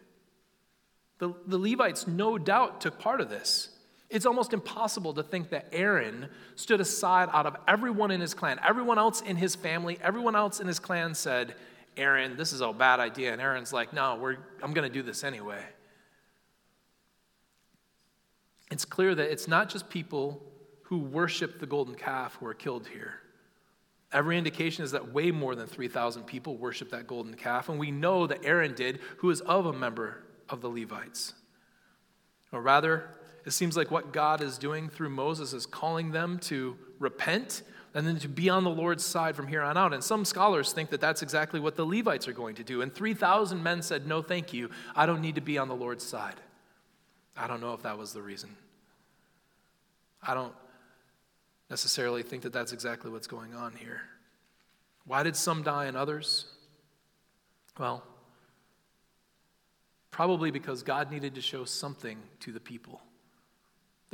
The, 1.18 1.34
the 1.46 1.58
Levites, 1.58 2.06
no 2.06 2.38
doubt, 2.38 2.80
took 2.80 2.98
part 2.98 3.20
of 3.20 3.28
this. 3.28 3.68
It's 4.14 4.26
almost 4.26 4.52
impossible 4.52 5.12
to 5.14 5.24
think 5.24 5.50
that 5.50 5.66
Aaron 5.72 6.28
stood 6.54 6.80
aside 6.80 7.28
out 7.32 7.46
of 7.46 7.56
everyone 7.66 8.12
in 8.12 8.20
his 8.20 8.32
clan. 8.32 8.60
Everyone 8.64 8.96
else 8.96 9.20
in 9.20 9.34
his 9.34 9.56
family, 9.56 9.98
everyone 10.00 10.36
else 10.36 10.60
in 10.60 10.68
his 10.68 10.78
clan 10.78 11.16
said, 11.16 11.56
Aaron, 11.96 12.36
this 12.36 12.52
is 12.52 12.60
a 12.60 12.72
bad 12.72 13.00
idea. 13.00 13.32
And 13.32 13.42
Aaron's 13.42 13.72
like, 13.72 13.92
no, 13.92 14.14
we're, 14.14 14.36
I'm 14.62 14.72
going 14.72 14.88
to 14.88 14.92
do 14.92 15.02
this 15.02 15.24
anyway. 15.24 15.60
It's 18.70 18.84
clear 18.84 19.16
that 19.16 19.32
it's 19.32 19.48
not 19.48 19.68
just 19.68 19.90
people 19.90 20.40
who 20.82 20.98
worship 20.98 21.58
the 21.58 21.66
golden 21.66 21.96
calf 21.96 22.36
who 22.38 22.46
are 22.46 22.54
killed 22.54 22.86
here. 22.86 23.14
Every 24.12 24.38
indication 24.38 24.84
is 24.84 24.92
that 24.92 25.12
way 25.12 25.32
more 25.32 25.56
than 25.56 25.66
3,000 25.66 26.22
people 26.22 26.56
worship 26.56 26.90
that 26.90 27.08
golden 27.08 27.34
calf, 27.34 27.68
and 27.68 27.80
we 27.80 27.90
know 27.90 28.28
that 28.28 28.44
Aaron 28.44 28.74
did, 28.74 29.00
who 29.16 29.30
is 29.30 29.40
of 29.40 29.66
a 29.66 29.72
member 29.72 30.22
of 30.48 30.60
the 30.60 30.68
Levites. 30.68 31.34
Or 32.52 32.62
rather, 32.62 33.08
it 33.44 33.52
seems 33.52 33.76
like 33.76 33.90
what 33.90 34.12
God 34.12 34.40
is 34.40 34.58
doing 34.58 34.88
through 34.88 35.10
Moses 35.10 35.52
is 35.52 35.66
calling 35.66 36.12
them 36.12 36.38
to 36.40 36.76
repent 36.98 37.62
and 37.94 38.06
then 38.06 38.18
to 38.18 38.28
be 38.28 38.48
on 38.48 38.64
the 38.64 38.70
Lord's 38.70 39.04
side 39.04 39.36
from 39.36 39.46
here 39.46 39.62
on 39.62 39.76
out. 39.76 39.92
And 39.92 40.02
some 40.02 40.24
scholars 40.24 40.72
think 40.72 40.90
that 40.90 41.00
that's 41.00 41.22
exactly 41.22 41.60
what 41.60 41.76
the 41.76 41.84
Levites 41.84 42.26
are 42.26 42.32
going 42.32 42.56
to 42.56 42.64
do. 42.64 42.82
And 42.82 42.92
3,000 42.92 43.62
men 43.62 43.82
said, 43.82 44.06
No, 44.06 44.22
thank 44.22 44.52
you. 44.52 44.70
I 44.96 45.06
don't 45.06 45.20
need 45.20 45.36
to 45.36 45.40
be 45.40 45.58
on 45.58 45.68
the 45.68 45.76
Lord's 45.76 46.04
side. 46.04 46.34
I 47.36 47.46
don't 47.46 47.60
know 47.60 47.72
if 47.74 47.82
that 47.82 47.98
was 47.98 48.12
the 48.12 48.22
reason. 48.22 48.56
I 50.22 50.34
don't 50.34 50.54
necessarily 51.70 52.22
think 52.22 52.42
that 52.42 52.52
that's 52.52 52.72
exactly 52.72 53.10
what's 53.10 53.26
going 53.26 53.54
on 53.54 53.72
here. 53.74 54.02
Why 55.06 55.22
did 55.22 55.36
some 55.36 55.62
die 55.62 55.84
and 55.84 55.96
others? 55.96 56.46
Well, 57.78 58.02
probably 60.10 60.50
because 60.50 60.82
God 60.82 61.10
needed 61.10 61.34
to 61.34 61.40
show 61.40 61.64
something 61.64 62.18
to 62.40 62.52
the 62.52 62.60
people. 62.60 63.02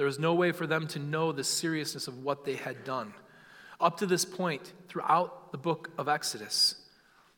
There 0.00 0.06
was 0.06 0.18
no 0.18 0.32
way 0.32 0.50
for 0.50 0.66
them 0.66 0.86
to 0.86 0.98
know 0.98 1.30
the 1.30 1.44
seriousness 1.44 2.08
of 2.08 2.24
what 2.24 2.46
they 2.46 2.54
had 2.56 2.84
done. 2.84 3.12
Up 3.78 3.98
to 3.98 4.06
this 4.06 4.24
point, 4.24 4.72
throughout 4.88 5.52
the 5.52 5.58
book 5.58 5.90
of 5.98 6.08
Exodus, 6.08 6.76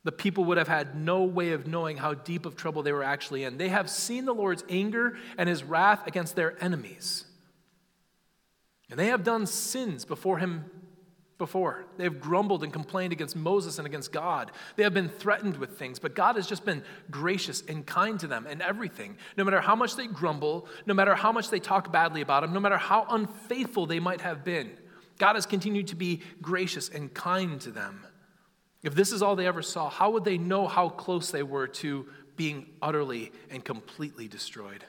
the 0.05 0.13
people 0.13 0.45
would 0.45 0.57
have 0.57 0.69
had 0.69 0.95
no 0.95 1.23
way 1.23 1.51
of 1.51 1.67
knowing 1.67 1.97
how 1.97 2.13
deep 2.13 2.45
of 2.45 2.55
trouble 2.55 2.81
they 2.81 2.93
were 2.93 3.03
actually 3.03 3.43
in. 3.43 3.57
They 3.57 3.67
have 3.67 3.89
seen 3.89 4.23
the 4.23 4.33
Lord's 4.33 4.63
anger 4.69 5.17
and 5.37 5.49
his 5.49 5.61
wrath 5.61 6.07
against 6.07 6.37
their 6.37 6.55
enemies. 6.63 7.25
And 8.89 8.97
they 8.97 9.07
have 9.07 9.25
done 9.25 9.45
sins 9.45 10.05
before 10.05 10.37
him 10.37 10.63
before. 11.37 11.85
They 11.97 12.03
have 12.03 12.19
grumbled 12.19 12.63
and 12.63 12.71
complained 12.71 13.13
against 13.13 13.35
Moses 13.35 13.77
and 13.77 13.85
against 13.85 14.11
God. 14.11 14.51
They 14.75 14.83
have 14.83 14.93
been 14.93 15.09
threatened 15.09 15.57
with 15.57 15.77
things, 15.77 15.99
but 15.99 16.15
God 16.15 16.35
has 16.35 16.47
just 16.47 16.65
been 16.65 16.83
gracious 17.09 17.63
and 17.67 17.85
kind 17.85 18.19
to 18.19 18.27
them 18.27 18.47
in 18.47 18.61
everything. 18.61 19.17
No 19.37 19.43
matter 19.43 19.61
how 19.61 19.75
much 19.75 19.95
they 19.95 20.07
grumble, 20.07 20.67
no 20.85 20.93
matter 20.93 21.15
how 21.15 21.31
much 21.31 21.49
they 21.49 21.59
talk 21.59 21.91
badly 21.91 22.21
about 22.21 22.43
Him, 22.43 22.53
no 22.53 22.59
matter 22.59 22.77
how 22.77 23.05
unfaithful 23.09 23.85
they 23.85 23.99
might 23.99 24.21
have 24.21 24.43
been, 24.43 24.71
God 25.17 25.35
has 25.35 25.45
continued 25.45 25.87
to 25.87 25.95
be 25.95 26.21
gracious 26.41 26.89
and 26.89 27.13
kind 27.13 27.59
to 27.61 27.71
them. 27.71 28.05
If 28.83 28.95
this 28.95 29.11
is 29.11 29.21
all 29.21 29.35
they 29.35 29.47
ever 29.47 29.61
saw, 29.61 29.89
how 29.89 30.11
would 30.11 30.25
they 30.25 30.37
know 30.37 30.67
how 30.67 30.89
close 30.89 31.31
they 31.31 31.43
were 31.43 31.67
to 31.67 32.07
being 32.35 32.67
utterly 32.81 33.31
and 33.49 33.63
completely 33.63 34.27
destroyed? 34.27 34.83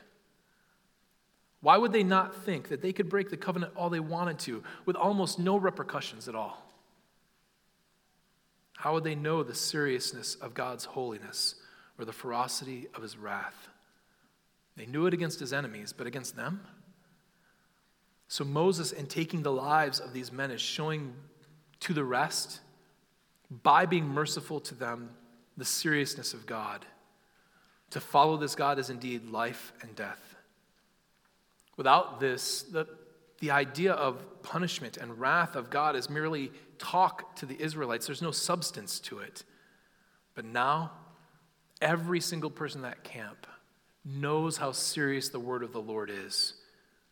Why 1.65 1.79
would 1.79 1.93
they 1.95 2.03
not 2.03 2.45
think 2.45 2.69
that 2.69 2.83
they 2.83 2.93
could 2.93 3.09
break 3.09 3.31
the 3.31 3.39
covenant 3.39 3.73
all 3.75 3.89
they 3.89 3.99
wanted 3.99 4.39
to 4.41 4.63
with 4.85 4.97
almost 4.97 5.39
no 5.39 5.57
repercussions 5.57 6.29
at 6.29 6.35
all? 6.35 6.63
How 8.77 8.93
would 8.93 9.03
they 9.03 9.15
know 9.15 9.43
the 9.43 9.55
seriousness 9.55 10.35
of 10.35 10.53
God's 10.53 10.85
holiness 10.85 11.55
or 11.99 12.05
the 12.05 12.13
ferocity 12.13 12.89
of 12.95 13.01
his 13.01 13.17
wrath? 13.17 13.71
They 14.77 14.85
knew 14.85 15.07
it 15.07 15.15
against 15.15 15.41
his 15.41 15.55
enemies, 15.55 15.95
but 15.97 16.07
against 16.07 16.37
them? 16.37 16.61
So 18.29 18.45
Moses, 18.45 18.93
in 18.93 19.07
taking 19.07 19.43
the 19.43 19.51
lives 19.51 20.01
of 20.01 20.13
these 20.13 20.31
men, 20.31 20.51
is 20.51 20.61
showing 20.61 21.15
to 21.81 21.95
the 21.95 22.05
rest, 22.05 22.61
by 23.63 23.87
being 23.87 24.07
merciful 24.07 24.61
to 24.61 24.75
them, 24.75 25.09
the 25.57 25.65
seriousness 25.65 26.35
of 26.35 26.45
God. 26.45 26.85
To 27.89 28.01
follow 28.01 28.37
this 28.37 28.55
God 28.55 28.79
is 28.79 28.91
indeed 28.91 29.25
life 29.31 29.73
and 29.81 29.97
death. 29.97 30.34
Without 31.77 32.21
this, 32.21 32.63
the, 32.63 32.87
the 33.41 33.51
idea 33.51 33.93
of 33.93 34.43
punishment 34.43 34.97
and 34.97 35.19
wrath 35.19 35.57
of 35.57 35.71
God 35.71 35.97
is 35.97 36.09
merely 36.09 36.53
talk 36.79 37.37
to 37.37 37.47
the 37.47 37.61
Israelites. 37.61 38.07
There's 38.07 38.23
no 38.23 38.31
substance 38.31 39.01
to 39.01 39.19
it. 39.19 39.45
But 40.35 40.45
now, 40.45 40.93
every 41.81 42.21
single 42.21 42.51
person 42.51 42.79
in 42.79 42.83
that 42.83 43.05
camp 43.05 43.47
knows 44.05 44.57
how 44.57 44.73
serious 44.73 45.29
the 45.29 45.41
word 45.41 45.63
of 45.63 45.73
the 45.73 45.81
Lord 45.81 46.11
is. 46.11 46.55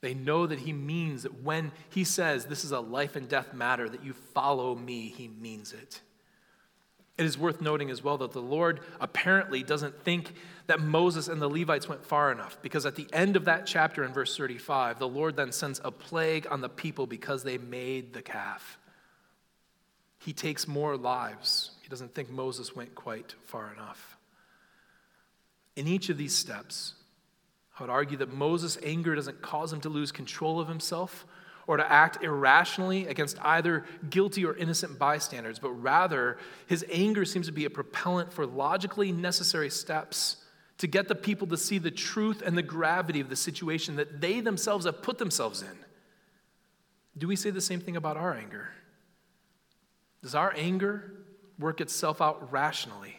They 0.01 0.14
know 0.14 0.46
that 0.46 0.59
he 0.59 0.72
means 0.72 1.22
that 1.22 1.42
when 1.42 1.72
he 1.88 2.05
says 2.05 2.46
this 2.46 2.64
is 2.64 2.72
a 2.72 2.81
life 2.81 3.14
and 3.16 3.29
death 3.29 3.55
matter, 3.55 3.88
that 3.88 4.05
you 4.05 4.12
follow 4.12 4.75
me, 4.75 5.09
he 5.09 5.29
means 5.29 5.72
it. 5.72 6.01
It 7.22 7.26
is 7.26 7.38
worth 7.38 7.61
noting 7.61 7.88
as 7.88 8.02
well 8.02 8.18
that 8.18 8.32
the 8.32 8.42
Lord 8.42 8.80
apparently 9.00 9.62
doesn't 9.62 10.02
think 10.02 10.35
that 10.66 10.80
Moses 10.80 11.28
and 11.28 11.40
the 11.40 11.48
Levites 11.48 11.88
went 11.88 12.04
far 12.04 12.32
enough 12.32 12.58
because 12.62 12.85
at 12.85 12.96
the 12.96 13.06
end 13.12 13.37
of 13.37 13.44
that 13.44 13.64
chapter 13.64 14.02
in 14.02 14.12
verse 14.12 14.37
35, 14.37 14.98
the 14.98 15.06
Lord 15.06 15.37
then 15.37 15.52
sends 15.52 15.80
a 15.85 15.92
plague 15.92 16.48
on 16.50 16.62
the 16.62 16.68
people 16.68 17.06
because 17.06 17.44
they 17.44 17.58
made 17.58 18.12
the 18.12 18.22
calf. 18.22 18.76
He 20.18 20.32
takes 20.32 20.66
more 20.66 20.96
lives. 20.96 21.70
He 21.82 21.88
doesn't 21.88 22.12
think 22.12 22.28
Moses 22.28 22.74
went 22.74 22.96
quite 22.96 23.37
far 23.44 23.72
enough. 23.72 24.18
In 25.76 25.87
each 25.87 26.08
of 26.08 26.18
these 26.18 26.35
steps, 26.35 26.94
I 27.78 27.85
would 27.85 27.90
argue 27.90 28.16
that 28.16 28.35
Moses' 28.35 28.78
anger 28.82 29.14
doesn't 29.14 29.42
cause 29.42 29.72
him 29.72 29.80
to 29.82 29.88
lose 29.88 30.11
control 30.11 30.58
of 30.58 30.66
himself 30.66 31.24
or 31.66 31.77
to 31.77 31.92
act 31.92 32.22
irrationally 32.22 33.07
against 33.07 33.38
either 33.42 33.85
guilty 34.11 34.44
or 34.44 34.57
innocent 34.57 34.98
bystanders, 34.98 35.59
but 35.59 35.70
rather 35.70 36.38
his 36.66 36.85
anger 36.90 37.25
seems 37.25 37.46
to 37.46 37.53
be 37.53 37.64
a 37.64 37.70
propellant 37.70 38.33
for 38.33 38.46
logically 38.46 39.12
necessary 39.12 39.70
steps 39.70 40.37
to 40.79 40.87
get 40.87 41.07
the 41.07 41.14
people 41.14 41.46
to 41.46 41.57
see 41.57 41.79
the 41.79 41.90
truth 41.90 42.42
and 42.44 42.59
the 42.59 42.62
gravity 42.62 43.20
of 43.20 43.29
the 43.29 43.37
situation 43.37 43.96
that 43.96 44.20
they 44.20 44.40
themselves 44.40 44.85
have 44.85 45.03
put 45.03 45.18
themselves 45.18 45.62
in. 45.62 45.79
Do 47.16 47.29
we 47.29 47.37
say 47.37 47.51
the 47.51 47.61
same 47.61 47.81
thing 47.81 47.96
about 47.96 48.16
our 48.16 48.35
anger? 48.35 48.70
Does 50.22 50.35
our 50.35 50.53
anger 50.57 51.12
work 51.59 51.81
itself 51.81 52.20
out 52.20 52.51
rationally? 52.53 53.16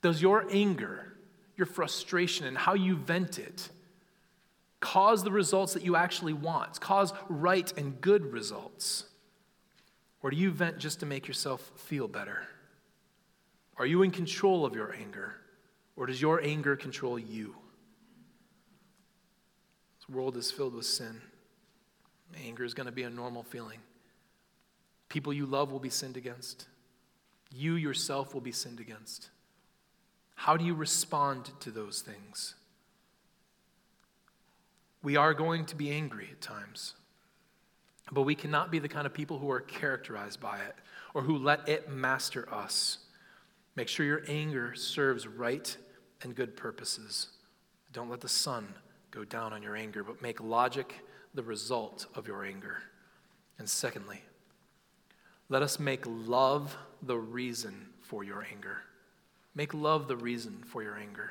Does 0.00 0.20
your 0.20 0.46
anger, 0.50 1.16
your 1.56 1.66
frustration, 1.66 2.46
and 2.46 2.58
how 2.58 2.74
you 2.74 2.96
vent 2.96 3.38
it, 3.38 3.68
cause 4.82 5.24
the 5.24 5.30
results 5.30 5.72
that 5.72 5.84
you 5.84 5.96
actually 5.96 6.34
want, 6.34 6.78
cause 6.80 7.14
right 7.30 7.72
and 7.78 7.98
good 8.02 8.30
results? 8.32 9.06
Or 10.22 10.30
do 10.30 10.36
you 10.36 10.50
vent 10.50 10.78
just 10.78 11.00
to 11.00 11.06
make 11.06 11.26
yourself 11.26 11.72
feel 11.76 12.06
better? 12.06 12.46
Are 13.78 13.86
you 13.86 14.02
in 14.02 14.10
control 14.10 14.66
of 14.66 14.74
your 14.74 14.92
anger? 14.92 15.36
Or 15.96 16.06
does 16.06 16.20
your 16.20 16.42
anger 16.42 16.76
control 16.76 17.18
you? 17.18 17.54
This 19.98 20.08
world 20.08 20.36
is 20.36 20.50
filled 20.50 20.74
with 20.74 20.86
sin. 20.86 21.22
Anger 22.44 22.64
is 22.64 22.74
going 22.74 22.86
to 22.86 22.92
be 22.92 23.02
a 23.04 23.10
normal 23.10 23.42
feeling. 23.42 23.78
People 25.08 25.32
you 25.32 25.46
love 25.46 25.70
will 25.70 25.78
be 25.78 25.90
sinned 25.90 26.16
against. 26.16 26.66
You 27.54 27.74
yourself 27.74 28.34
will 28.34 28.40
be 28.40 28.52
sinned 28.52 28.80
against. 28.80 29.30
How 30.34 30.56
do 30.56 30.64
you 30.64 30.74
respond 30.74 31.50
to 31.60 31.70
those 31.70 32.00
things? 32.00 32.54
We 35.02 35.16
are 35.16 35.34
going 35.34 35.66
to 35.66 35.76
be 35.76 35.90
angry 35.90 36.28
at 36.30 36.40
times, 36.40 36.94
but 38.10 38.22
we 38.22 38.34
cannot 38.34 38.70
be 38.70 38.78
the 38.78 38.88
kind 38.88 39.06
of 39.06 39.12
people 39.12 39.38
who 39.38 39.50
are 39.50 39.60
characterized 39.60 40.40
by 40.40 40.58
it 40.58 40.76
or 41.14 41.22
who 41.22 41.36
let 41.36 41.68
it 41.68 41.90
master 41.90 42.48
us. 42.52 42.98
Make 43.74 43.88
sure 43.88 44.06
your 44.06 44.22
anger 44.28 44.74
serves 44.74 45.26
right 45.26 45.76
and 46.22 46.34
good 46.34 46.56
purposes. 46.56 47.28
Don't 47.92 48.10
let 48.10 48.20
the 48.20 48.28
sun 48.28 48.74
go 49.10 49.24
down 49.24 49.52
on 49.52 49.62
your 49.62 49.76
anger, 49.76 50.04
but 50.04 50.22
make 50.22 50.40
logic 50.40 50.94
the 51.34 51.42
result 51.42 52.06
of 52.14 52.26
your 52.26 52.44
anger. 52.44 52.82
And 53.58 53.68
secondly, 53.68 54.22
let 55.48 55.62
us 55.62 55.78
make 55.78 56.04
love 56.06 56.76
the 57.02 57.18
reason 57.18 57.88
for 58.00 58.24
your 58.24 58.46
anger. 58.50 58.78
Make 59.54 59.74
love 59.74 60.08
the 60.08 60.16
reason 60.16 60.62
for 60.66 60.82
your 60.82 60.96
anger. 60.96 61.30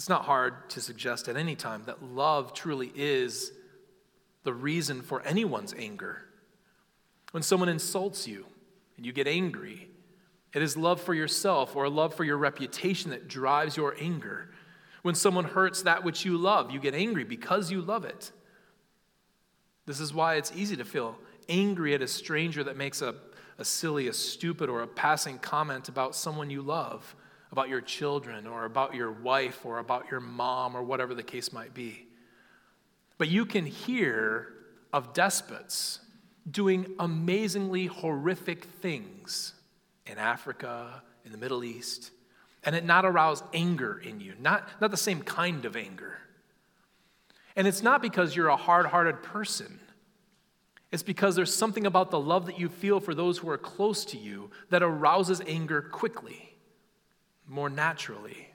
It's 0.00 0.08
not 0.08 0.24
hard 0.24 0.70
to 0.70 0.80
suggest 0.80 1.28
at 1.28 1.36
any 1.36 1.54
time 1.54 1.82
that 1.84 2.02
love 2.02 2.54
truly 2.54 2.90
is 2.94 3.52
the 4.44 4.54
reason 4.54 5.02
for 5.02 5.20
anyone's 5.26 5.74
anger. 5.76 6.22
When 7.32 7.42
someone 7.42 7.68
insults 7.68 8.26
you 8.26 8.46
and 8.96 9.04
you 9.04 9.12
get 9.12 9.28
angry, 9.28 9.90
it 10.54 10.62
is 10.62 10.74
love 10.74 11.02
for 11.02 11.12
yourself 11.12 11.76
or 11.76 11.86
love 11.90 12.14
for 12.14 12.24
your 12.24 12.38
reputation 12.38 13.10
that 13.10 13.28
drives 13.28 13.76
your 13.76 13.94
anger. 14.00 14.48
When 15.02 15.14
someone 15.14 15.44
hurts 15.44 15.82
that 15.82 16.02
which 16.02 16.24
you 16.24 16.38
love, 16.38 16.70
you 16.70 16.80
get 16.80 16.94
angry 16.94 17.24
because 17.24 17.70
you 17.70 17.82
love 17.82 18.06
it. 18.06 18.32
This 19.84 20.00
is 20.00 20.14
why 20.14 20.36
it's 20.36 20.52
easy 20.56 20.78
to 20.78 20.84
feel 20.86 21.18
angry 21.46 21.92
at 21.92 22.00
a 22.00 22.08
stranger 22.08 22.64
that 22.64 22.78
makes 22.78 23.02
a, 23.02 23.16
a 23.58 23.66
silly, 23.66 24.08
a 24.08 24.14
stupid, 24.14 24.70
or 24.70 24.80
a 24.80 24.88
passing 24.88 25.38
comment 25.38 25.90
about 25.90 26.16
someone 26.16 26.48
you 26.48 26.62
love, 26.62 27.14
about 27.52 27.68
your 27.68 27.80
children, 27.80 28.46
or 28.46 28.64
about 28.64 28.94
your 28.94 29.10
wife, 29.10 29.66
or 29.66 29.78
about 29.78 30.10
your 30.10 30.20
mom, 30.20 30.76
or 30.76 30.82
whatever 30.82 31.14
the 31.14 31.22
case 31.22 31.52
might 31.52 31.74
be. 31.74 32.06
But 33.18 33.28
you 33.28 33.44
can 33.44 33.66
hear 33.66 34.52
of 34.92 35.12
despots 35.12 36.00
doing 36.50 36.86
amazingly 36.98 37.86
horrific 37.86 38.64
things 38.64 39.54
in 40.06 40.18
Africa, 40.18 41.02
in 41.24 41.32
the 41.32 41.38
Middle 41.38 41.64
East, 41.64 42.10
and 42.64 42.74
it 42.74 42.84
not 42.84 43.04
arouse 43.04 43.42
anger 43.52 43.98
in 43.98 44.20
you, 44.20 44.34
not, 44.40 44.68
not 44.80 44.90
the 44.90 44.96
same 44.96 45.22
kind 45.22 45.64
of 45.64 45.76
anger. 45.76 46.18
And 47.56 47.66
it's 47.66 47.82
not 47.82 48.02
because 48.02 48.34
you're 48.34 48.48
a 48.48 48.56
hard 48.56 48.86
hearted 48.86 49.22
person. 49.22 49.80
It's 50.90 51.02
because 51.02 51.36
there's 51.36 51.54
something 51.54 51.86
about 51.86 52.10
the 52.10 52.18
love 52.18 52.46
that 52.46 52.58
you 52.58 52.68
feel 52.68 53.00
for 53.00 53.14
those 53.14 53.38
who 53.38 53.48
are 53.48 53.58
close 53.58 54.04
to 54.06 54.18
you 54.18 54.50
that 54.70 54.82
arouses 54.82 55.40
anger 55.46 55.82
quickly, 55.82 56.49
more 57.50 57.68
naturally. 57.68 58.48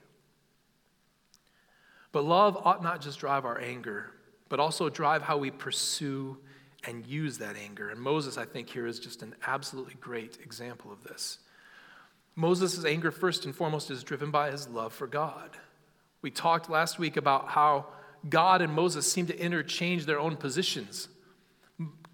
But 2.12 2.24
love 2.24 2.56
ought 2.64 2.82
not 2.82 3.00
just 3.00 3.20
drive 3.20 3.44
our 3.44 3.60
anger, 3.60 4.10
but 4.48 4.58
also 4.58 4.88
drive 4.88 5.22
how 5.22 5.36
we 5.36 5.50
pursue 5.50 6.38
and 6.86 7.06
use 7.06 7.38
that 7.38 7.56
anger. 7.56 7.90
And 7.90 8.00
Moses, 8.00 8.38
I 8.38 8.44
think, 8.44 8.70
here 8.70 8.86
is 8.86 8.98
just 8.98 9.22
an 9.22 9.34
absolutely 9.46 9.94
great 10.00 10.38
example 10.42 10.90
of 10.90 11.02
this. 11.04 11.38
Moses' 12.36 12.84
anger, 12.84 13.10
first 13.10 13.44
and 13.44 13.54
foremost, 13.54 13.90
is 13.90 14.02
driven 14.02 14.30
by 14.30 14.50
his 14.50 14.68
love 14.68 14.92
for 14.92 15.06
God. 15.06 15.50
We 16.22 16.30
talked 16.30 16.70
last 16.70 16.98
week 16.98 17.16
about 17.16 17.48
how 17.48 17.86
God 18.28 18.62
and 18.62 18.72
Moses 18.72 19.10
seem 19.10 19.26
to 19.26 19.38
interchange 19.38 20.06
their 20.06 20.18
own 20.18 20.36
positions. 20.36 21.08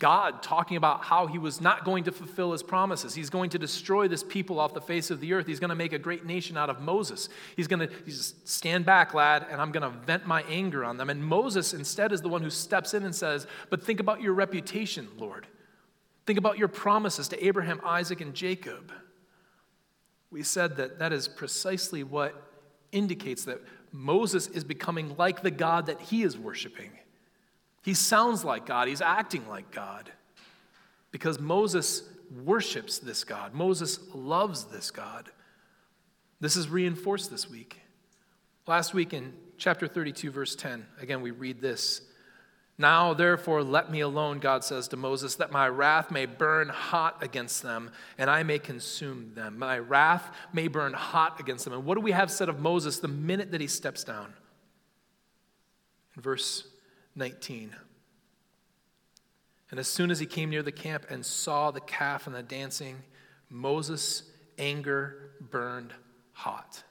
God 0.03 0.43
talking 0.43 0.77
about 0.77 1.05
how 1.05 1.27
he 1.27 1.38
was 1.38 1.61
not 1.61 1.87
going 1.87 2.05
to 2.05 2.12
fulfill 2.12 2.53
his 2.53 2.62
promises. 2.62 3.15
He's 3.15 3.31
going 3.31 3.49
to 3.51 3.59
destroy 3.59 4.07
this 4.09 4.23
people 4.23 4.61
off 4.61 4.75
the 4.75 4.81
face 4.83 5.11
of 5.11 5.21
the 5.21 5.33
earth. 5.33 5.47
He's 5.47 5.61
going 5.61 5.71
to 5.71 5.75
make 5.75 5.95
a 5.95 5.99
great 5.99 6.27
nation 6.27 6.59
out 6.59 6.69
of 6.69 6.81
Moses. 6.81 7.31
He's 7.57 7.69
going 7.69 7.88
to 7.88 7.95
he's 8.05 8.35
stand 8.45 8.85
back, 8.85 9.15
lad, 9.15 9.47
and 9.51 9.61
I'm 9.61 9.73
going 9.73 9.91
to 9.91 9.99
vent 10.05 10.27
my 10.27 10.43
anger 10.43 10.85
on 10.85 10.99
them. 10.99 11.09
And 11.09 11.25
Moses 11.25 11.73
instead 11.73 12.12
is 12.12 12.21
the 12.21 12.29
one 12.29 12.43
who 12.43 12.51
steps 12.51 12.93
in 12.93 13.05
and 13.05 13.15
says, 13.15 13.47
But 13.71 13.83
think 13.83 14.01
about 14.01 14.21
your 14.21 14.35
reputation, 14.35 15.09
Lord. 15.17 15.47
Think 16.27 16.38
about 16.38 16.59
your 16.59 16.69
promises 16.69 17.29
to 17.29 17.45
Abraham, 17.45 17.81
Isaac, 17.83 18.21
and 18.21 18.35
Jacob 18.35 18.93
we 20.33 20.43
said 20.43 20.77
that 20.79 20.99
that 20.99 21.12
is 21.12 21.29
precisely 21.29 22.03
what 22.03 22.35
indicates 22.91 23.45
that 23.45 23.61
Moses 23.93 24.49
is 24.49 24.65
becoming 24.65 25.15
like 25.19 25.43
the 25.43 25.51
God 25.51 25.87
that 25.87 26.01
he 26.01 26.23
is 26.23 26.38
worshiping. 26.38 26.91
He 27.83 27.95
sounds 27.95 28.45
like 28.45 28.66
God, 28.66 28.88
he's 28.88 29.01
acting 29.01 29.49
like 29.49 29.71
God 29.71 30.11
because 31.11 31.40
Moses 31.40 32.05
worships 32.45 32.99
this 32.99 33.25
God. 33.25 33.55
Moses 33.55 33.99
loves 34.14 34.64
this 34.64 34.90
God. 34.90 35.31
This 36.40 36.57
is 36.57 36.68
reinforced 36.68 37.31
this 37.31 37.51
week. 37.51 37.81
Last 38.66 38.95
week 38.95 39.12
in 39.12 39.35
chapter 39.59 39.87
32, 39.87 40.31
verse 40.31 40.55
10, 40.55 40.87
again, 41.01 41.21
we 41.21 41.31
read 41.31 41.61
this 41.61 42.03
now, 42.79 43.12
therefore, 43.12 43.62
let 43.62 43.90
me 43.90 44.01
alone, 44.01 44.38
God 44.38 44.64
says 44.64 44.88
to 44.88 44.97
Moses, 44.97 45.37
that 45.37 45.53
my 45.53 45.68
wrath 45.68 46.11
may 46.11 46.27
burn 46.27 46.68
hot 46.68 47.23
against 47.23 47.62
them 47.62 47.92
and 48.16 48.31
I 48.31 48.42
may 48.42 48.59
consume 48.59 49.35
them. 49.35 49.59
My 49.59 49.79
wrath 49.79 50.29
may 50.53 50.68
burn 50.68 50.95
hot 50.95 51.38
against 51.38 51.64
them. 51.64 51.75
And 51.75 51.85
what 51.85 51.95
do 51.95 52.01
we 52.01 52.12
have 52.12 52.31
said 52.31 52.49
of 52.49 52.61
Moses 52.61 52.99
the 52.99 53.09
minute 53.09 53.53
that 53.53 53.61
he 53.61 53.66
steps 53.66 54.05
down? 54.05 54.33
In 56.16 56.23
verse 56.23 56.66
19. 57.14 57.75
And 59.70 59.81
as 59.81 59.88
soon 59.88 60.11
as 60.11 60.18
he 60.18 60.27
came 60.27 60.51
near 60.51 60.62
the 60.62 60.72
camp 60.72 61.07
and 61.09 61.25
saw 61.25 61.70
the 61.70 61.81
calf 61.81 62.27
and 62.27 62.37
the 62.37 62.42
dancing, 62.42 63.03
Moses' 63.48 64.22
anger 64.59 65.31
burned 65.40 65.92
hot. 66.33 66.83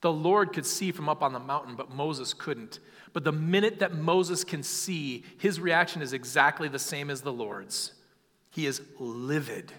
The 0.00 0.12
Lord 0.12 0.52
could 0.52 0.66
see 0.66 0.90
from 0.90 1.08
up 1.08 1.22
on 1.22 1.32
the 1.32 1.38
mountain, 1.38 1.76
but 1.76 1.90
Moses 1.90 2.34
couldn't. 2.34 2.80
But 3.12 3.24
the 3.24 3.32
minute 3.32 3.78
that 3.80 3.94
Moses 3.94 4.42
can 4.42 4.62
see, 4.62 5.22
his 5.38 5.60
reaction 5.60 6.02
is 6.02 6.12
exactly 6.12 6.68
the 6.68 6.78
same 6.78 7.10
as 7.10 7.20
the 7.20 7.32
Lord's. 7.32 7.92
He 8.50 8.66
is 8.66 8.82
livid. 8.98 9.72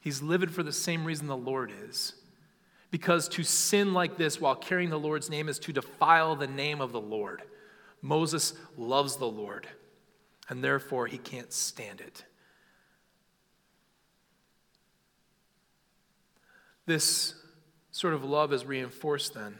He's 0.00 0.20
livid 0.20 0.50
for 0.50 0.62
the 0.62 0.72
same 0.72 1.04
reason 1.04 1.26
the 1.26 1.36
Lord 1.36 1.72
is. 1.86 2.14
Because 2.90 3.28
to 3.30 3.42
sin 3.42 3.92
like 3.92 4.16
this 4.16 4.40
while 4.40 4.54
carrying 4.54 4.90
the 4.90 4.98
Lord's 4.98 5.30
name 5.30 5.48
is 5.48 5.58
to 5.60 5.72
defile 5.72 6.36
the 6.36 6.46
name 6.46 6.80
of 6.80 6.92
the 6.92 7.00
Lord. 7.00 7.42
Moses 8.04 8.52
loves 8.76 9.16
the 9.16 9.26
Lord, 9.26 9.66
and 10.50 10.62
therefore 10.62 11.06
he 11.06 11.16
can't 11.16 11.50
stand 11.50 12.02
it. 12.02 12.22
This 16.84 17.34
sort 17.92 18.12
of 18.12 18.22
love 18.22 18.52
is 18.52 18.66
reinforced 18.66 19.32
then 19.32 19.58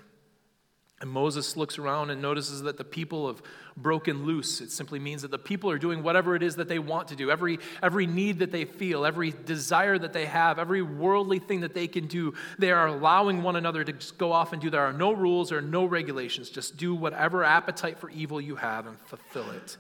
and 1.05 1.13
Moses 1.13 1.55
looks 1.55 1.79
around 1.79 2.09
and 2.09 2.23
notices 2.23 2.63
that 2.63 2.79
the 2.79 2.85
people 2.85 3.27
have 3.27 3.43
broken 3.77 4.25
loose. 4.25 4.63
It 4.63 4.71
simply 4.71 4.99
means 4.99 5.21
that 5.21 5.31
the 5.31 5.39
people 5.39 5.71
are 5.71 5.77
doing 5.77 6.03
whatever 6.03 6.35
it 6.35 6.43
is 6.43 6.57
that 6.57 6.67
they 6.67 6.79
want 6.79 7.09
to 7.09 7.15
do. 7.15 7.31
Every, 7.31 7.59
every 7.83 8.07
need 8.07 8.39
that 8.39 8.51
they 8.51 8.65
feel, 8.65 9.05
every 9.05 9.31
desire 9.45 9.99
that 9.99 10.15
they 10.15 10.25
have, 10.25 10.59
every 10.59 10.81
worldly 10.81 11.41
thing 11.41 11.61
that 11.61 11.75
they 11.75 11.89
can 11.89 12.07
do, 12.07 12.33
they 12.59 12.71
are 12.71 12.87
allowing 12.87 13.43
one 13.43 13.55
another 13.55 13.85
to 13.85 13.93
just 13.93 14.17
go 14.17 14.33
off 14.33 14.55
and 14.55 14.63
do. 14.63 14.71
There 14.71 14.81
are 14.81 14.95
no 14.95 15.13
rules 15.13 15.53
or 15.53 15.61
no 15.61 15.85
regulations. 15.85 16.49
Just 16.49 16.79
do 16.79 16.95
whatever 16.95 17.45
appetite 17.45 17.99
for 17.99 18.09
evil 18.09 18.41
you 18.41 18.57
have 18.57 18.87
and 18.87 18.99
fulfill 19.01 19.51
it. 19.51 19.77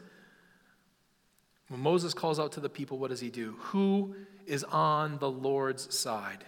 When 1.68 1.80
Moses 1.80 2.12
calls 2.12 2.38
out 2.38 2.52
to 2.52 2.60
the 2.60 2.68
people, 2.68 2.98
what 2.98 3.08
does 3.08 3.20
he 3.20 3.30
do? 3.30 3.56
Who 3.60 4.14
is 4.44 4.62
on 4.64 5.16
the 5.20 5.30
Lord's 5.30 5.96
side? 5.98 6.44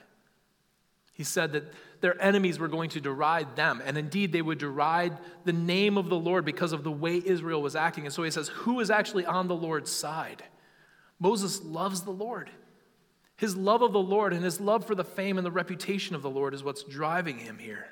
He 1.14 1.24
said 1.24 1.52
that 1.52 1.72
their 2.00 2.20
enemies 2.22 2.58
were 2.58 2.68
going 2.68 2.90
to 2.90 3.00
deride 3.00 3.56
them. 3.56 3.82
And 3.84 3.96
indeed, 3.96 4.32
they 4.32 4.42
would 4.42 4.58
deride 4.58 5.16
the 5.44 5.52
name 5.52 5.96
of 5.96 6.08
the 6.08 6.18
Lord 6.18 6.44
because 6.44 6.72
of 6.72 6.84
the 6.84 6.90
way 6.90 7.22
Israel 7.24 7.62
was 7.62 7.76
acting. 7.76 8.04
And 8.04 8.12
so 8.12 8.22
he 8.22 8.30
says, 8.30 8.48
Who 8.48 8.80
is 8.80 8.90
actually 8.90 9.26
on 9.26 9.48
the 9.48 9.54
Lord's 9.54 9.90
side? 9.90 10.42
Moses 11.18 11.62
loves 11.62 12.02
the 12.02 12.10
Lord. 12.10 12.50
His 13.36 13.56
love 13.56 13.82
of 13.82 13.92
the 13.92 13.98
Lord 13.98 14.32
and 14.32 14.42
his 14.42 14.60
love 14.60 14.86
for 14.86 14.94
the 14.94 15.04
fame 15.04 15.36
and 15.38 15.46
the 15.46 15.50
reputation 15.50 16.14
of 16.14 16.22
the 16.22 16.30
Lord 16.30 16.54
is 16.54 16.64
what's 16.64 16.82
driving 16.84 17.38
him 17.38 17.58
here. 17.58 17.86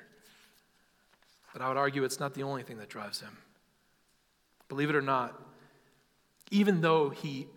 But 1.53 1.61
I 1.61 1.67
would 1.67 1.77
argue 1.77 2.03
it's 2.03 2.19
not 2.19 2.33
the 2.33 2.43
only 2.43 2.63
thing 2.63 2.77
that 2.79 2.89
drives 2.89 3.21
him. 3.21 3.37
Believe 4.67 4.89
it 4.89 4.95
or 4.95 5.01
not, 5.01 5.39
even 6.49 6.81
though 6.81 7.09
he 7.09 7.47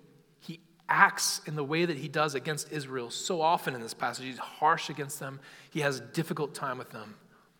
acts 0.89 1.41
in 1.47 1.55
the 1.55 1.65
way 1.65 1.85
that 1.85 1.97
he 1.97 2.09
does 2.09 2.35
against 2.35 2.73
Israel 2.73 3.11
so 3.11 3.41
often 3.41 3.75
in 3.75 3.81
this 3.81 3.95
passage. 3.95 4.25
He's 4.25 4.39
harsh 4.39 4.91
against 4.91 5.21
them, 5.21 5.41
he 5.71 5.81
has 5.81 5.99
a 5.99 6.03
difficult 6.03 6.55
time 6.55 6.79
with 6.79 6.91
them. 6.91 7.15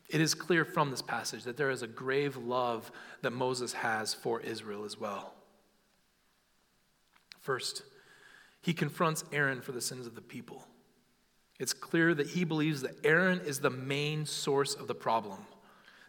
It 0.09 0.23
is 0.23 0.35
clear 0.35 0.65
from 0.65 0.91
this 0.91 1.03
passage 1.03 1.45
that 1.45 1.59
there 1.59 1.71
is 1.71 1.83
a 1.83 1.87
grave 1.87 2.37
love 2.37 2.91
that 3.21 3.31
Moses 3.31 3.75
has 3.75 4.15
for 4.15 4.41
Israel 4.41 4.85
as 4.85 4.99
well. 4.99 5.35
First, 7.41 7.83
he 8.63 8.73
confronts 8.73 9.25
Aaron 9.33 9.61
for 9.61 9.73
the 9.73 9.81
sins 9.81 10.07
of 10.07 10.15
the 10.15 10.23
people. 10.23 10.67
It's 11.59 11.73
clear 11.73 12.15
that 12.15 12.29
he 12.29 12.45
believes 12.45 12.83
that 12.83 13.05
Aaron 13.05 13.41
is 13.41 13.61
the 13.61 13.71
main 13.71 14.25
source 14.25 14.75
of 14.75 14.87
the 14.87 14.95
problem. 14.95 15.41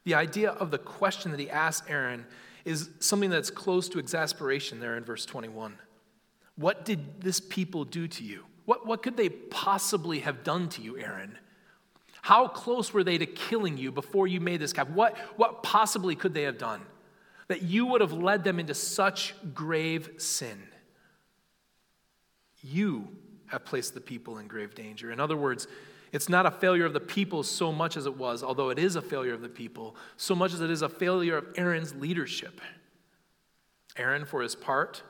The 0.05 0.13
idea 0.13 0.51
of 0.51 0.71
the 0.71 0.77
question 0.77 1.31
that 1.31 1.39
he 1.39 1.49
asks 1.49 1.87
Aaron 1.89 2.25
is 2.65 2.89
something 2.99 3.29
that's 3.29 3.49
close 3.49 3.89
to 3.89 3.99
exasperation 3.99 4.79
there 4.79 4.95
in 4.95 5.03
verse 5.03 5.25
21. 5.25 5.77
What 6.59 6.83
did 6.83 7.21
this 7.21 7.39
people 7.39 7.85
do 7.85 8.09
to 8.09 8.23
you? 8.23 8.43
What, 8.65 8.85
what 8.85 9.01
could 9.01 9.15
they 9.15 9.29
possibly 9.29 10.19
have 10.19 10.43
done 10.43 10.67
to 10.69 10.81
you, 10.81 10.97
Aaron? 10.97 11.37
How 12.21 12.49
close 12.49 12.93
were 12.93 13.03
they 13.03 13.17
to 13.17 13.25
killing 13.25 13.77
you 13.77 13.93
before 13.93 14.27
you 14.27 14.41
made 14.41 14.59
this 14.59 14.73
calf? 14.73 14.89
What, 14.89 15.17
what 15.37 15.63
possibly 15.63 16.15
could 16.15 16.33
they 16.33 16.43
have 16.43 16.57
done 16.57 16.81
that 17.47 17.61
you 17.61 17.85
would 17.85 18.01
have 18.01 18.11
led 18.11 18.43
them 18.43 18.59
into 18.59 18.73
such 18.73 19.33
grave 19.53 20.09
sin? 20.17 20.61
You 22.61 23.07
have 23.47 23.63
placed 23.63 23.93
the 23.93 24.01
people 24.01 24.37
in 24.37 24.47
grave 24.47 24.75
danger. 24.75 25.11
In 25.11 25.21
other 25.21 25.37
words, 25.37 25.65
it's 26.11 26.27
not 26.27 26.45
a 26.45 26.51
failure 26.51 26.85
of 26.85 26.91
the 26.91 26.99
people 26.99 27.41
so 27.41 27.71
much 27.71 27.95
as 27.95 28.05
it 28.05 28.17
was, 28.17 28.43
although 28.43 28.69
it 28.69 28.79
is 28.79 28.97
a 28.97 29.01
failure 29.01 29.33
of 29.33 29.41
the 29.41 29.47
people, 29.47 29.95
so 30.17 30.35
much 30.35 30.53
as 30.53 30.59
it 30.59 30.69
is 30.69 30.81
a 30.81 30.89
failure 30.89 31.37
of 31.37 31.45
Aaron's 31.55 31.95
leadership. 31.95 32.59
Aaron, 33.95 34.25
for 34.25 34.41
his 34.41 34.55
part, 34.55 35.03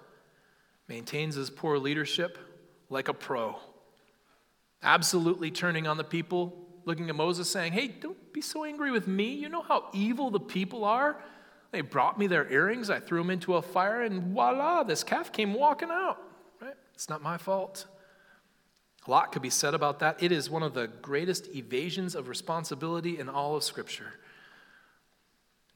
maintains 0.90 1.36
his 1.36 1.50
poor 1.50 1.78
leadership 1.78 2.38
like 2.90 3.08
a 3.08 3.14
pro. 3.14 3.56
Absolutely 4.82 5.52
turning 5.52 5.88
on 5.88 5.98
the 5.98 6.04
people, 6.04 6.68
looking 6.84 7.10
at 7.10 7.16
Moses, 7.16 7.50
saying, 7.50 7.74
Hey, 7.74 7.88
don't 7.88 8.34
be 8.34 8.42
so 8.42 8.66
angry 8.66 8.92
with 8.92 9.08
me. 9.08 9.34
You 9.34 9.48
know 9.48 9.62
how 9.62 9.86
evil 9.94 10.32
the 10.32 10.40
people 10.40 10.84
are? 10.84 11.22
They 11.72 11.82
brought 11.82 12.18
me 12.18 12.26
their 12.26 12.52
earrings, 12.52 12.90
I 12.90 13.00
threw 13.00 13.20
them 13.20 13.30
into 13.30 13.56
a 13.56 13.62
fire, 13.62 14.02
and 14.02 14.34
voila, 14.34 14.82
this 14.84 15.04
calf 15.04 15.32
came 15.32 15.54
walking 15.54 15.90
out. 15.92 16.18
Right? 16.60 16.74
It's 16.96 17.08
not 17.08 17.22
my 17.22 17.38
fault. 17.38 17.86
A 19.08 19.12
lot 19.12 19.32
could 19.32 19.44
be 19.44 19.52
said 19.52 19.76
about 19.76 20.00
that. 20.00 20.22
It 20.22 20.32
is 20.32 20.50
one 20.50 20.64
of 20.64 20.74
the 20.74 20.88
greatest 20.88 21.48
evasions 21.56 22.16
of 22.16 22.28
responsibility 22.28 23.20
in 23.20 23.30
all 23.30 23.56
of 23.56 23.64
Scripture. 23.64 24.14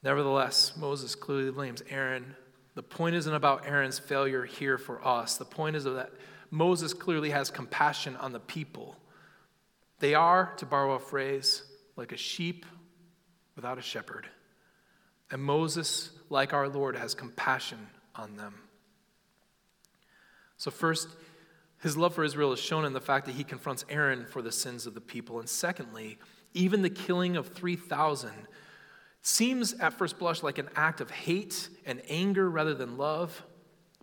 Nevertheless, 0.01 0.73
Moses 0.75 1.13
clearly 1.13 1.51
blames 1.51 1.83
Aaron 1.89 2.35
the 2.75 2.83
point 2.83 3.15
isn't 3.15 3.33
about 3.33 3.65
Aaron's 3.67 3.99
failure 3.99 4.45
here 4.45 4.77
for 4.77 5.05
us. 5.05 5.37
The 5.37 5.45
point 5.45 5.75
is 5.75 5.83
that 5.83 6.11
Moses 6.49 6.93
clearly 6.93 7.29
has 7.29 7.49
compassion 7.49 8.15
on 8.17 8.31
the 8.31 8.39
people. 8.39 8.95
They 9.99 10.15
are, 10.15 10.53
to 10.57 10.65
borrow 10.65 10.93
a 10.93 10.99
phrase, 10.99 11.63
like 11.95 12.11
a 12.11 12.17
sheep 12.17 12.65
without 13.55 13.77
a 13.77 13.81
shepherd. 13.81 14.27
And 15.31 15.41
Moses, 15.41 16.11
like 16.29 16.53
our 16.53 16.67
Lord, 16.67 16.95
has 16.95 17.13
compassion 17.13 17.87
on 18.15 18.35
them. 18.37 18.55
So, 20.57 20.71
first, 20.71 21.09
his 21.81 21.97
love 21.97 22.15
for 22.15 22.23
Israel 22.23 22.53
is 22.53 22.59
shown 22.59 22.85
in 22.85 22.93
the 22.93 23.01
fact 23.01 23.25
that 23.25 23.35
he 23.35 23.43
confronts 23.43 23.83
Aaron 23.89 24.25
for 24.25 24.41
the 24.41 24.51
sins 24.51 24.85
of 24.85 24.93
the 24.93 25.01
people. 25.01 25.39
And 25.39 25.49
secondly, 25.49 26.17
even 26.53 26.81
the 26.81 26.89
killing 26.89 27.35
of 27.35 27.47
3,000 27.49 28.31
seems 29.23 29.73
at 29.75 29.93
first 29.93 30.19
blush 30.19 30.43
like 30.43 30.57
an 30.59 30.69
act 30.75 31.01
of 31.01 31.09
hate 31.09 31.69
and 31.85 32.01
anger 32.09 32.49
rather 32.49 32.75
than 32.75 32.97
love. 32.97 33.41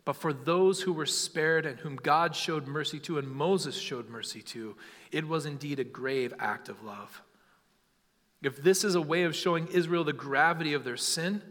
But 0.04 0.14
for 0.14 0.32
those 0.32 0.80
who 0.80 0.94
were 0.94 1.06
spared 1.06 1.66
and 1.66 1.78
whom 1.78 1.96
God 1.96 2.34
showed 2.34 2.66
mercy 2.66 2.98
to 3.00 3.18
and 3.18 3.30
Moses 3.30 3.76
showed 3.76 4.08
mercy 4.08 4.42
to, 4.42 4.76
it 5.12 5.28
was 5.28 5.44
indeed 5.44 5.78
a 5.78 5.84
grave 5.84 6.32
act 6.38 6.70
of 6.70 6.82
love. 6.82 7.22
If 8.42 8.62
this 8.62 8.82
is 8.82 8.94
a 8.94 9.00
way 9.00 9.24
of 9.24 9.36
showing 9.36 9.68
Israel 9.68 10.02
the 10.02 10.14
gravity 10.14 10.72
of 10.72 10.84
their 10.84 10.96
sin, 10.96 11.42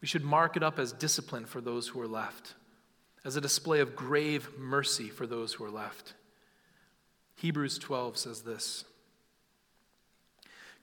we 0.00 0.08
should 0.08 0.24
mark 0.24 0.56
it 0.56 0.64
up 0.64 0.80
as 0.80 0.92
discipline 0.92 1.46
for 1.46 1.60
those 1.60 1.86
who 1.86 2.00
are 2.00 2.08
left, 2.08 2.54
as 3.24 3.36
a 3.36 3.40
display 3.40 3.78
of 3.78 3.94
grave 3.94 4.48
mercy 4.58 5.08
for 5.08 5.26
those 5.26 5.54
who 5.54 5.64
are 5.64 5.70
left. 5.70 6.14
Hebrews 7.36 7.78
12 7.78 8.18
says 8.18 8.42
this. 8.42 8.84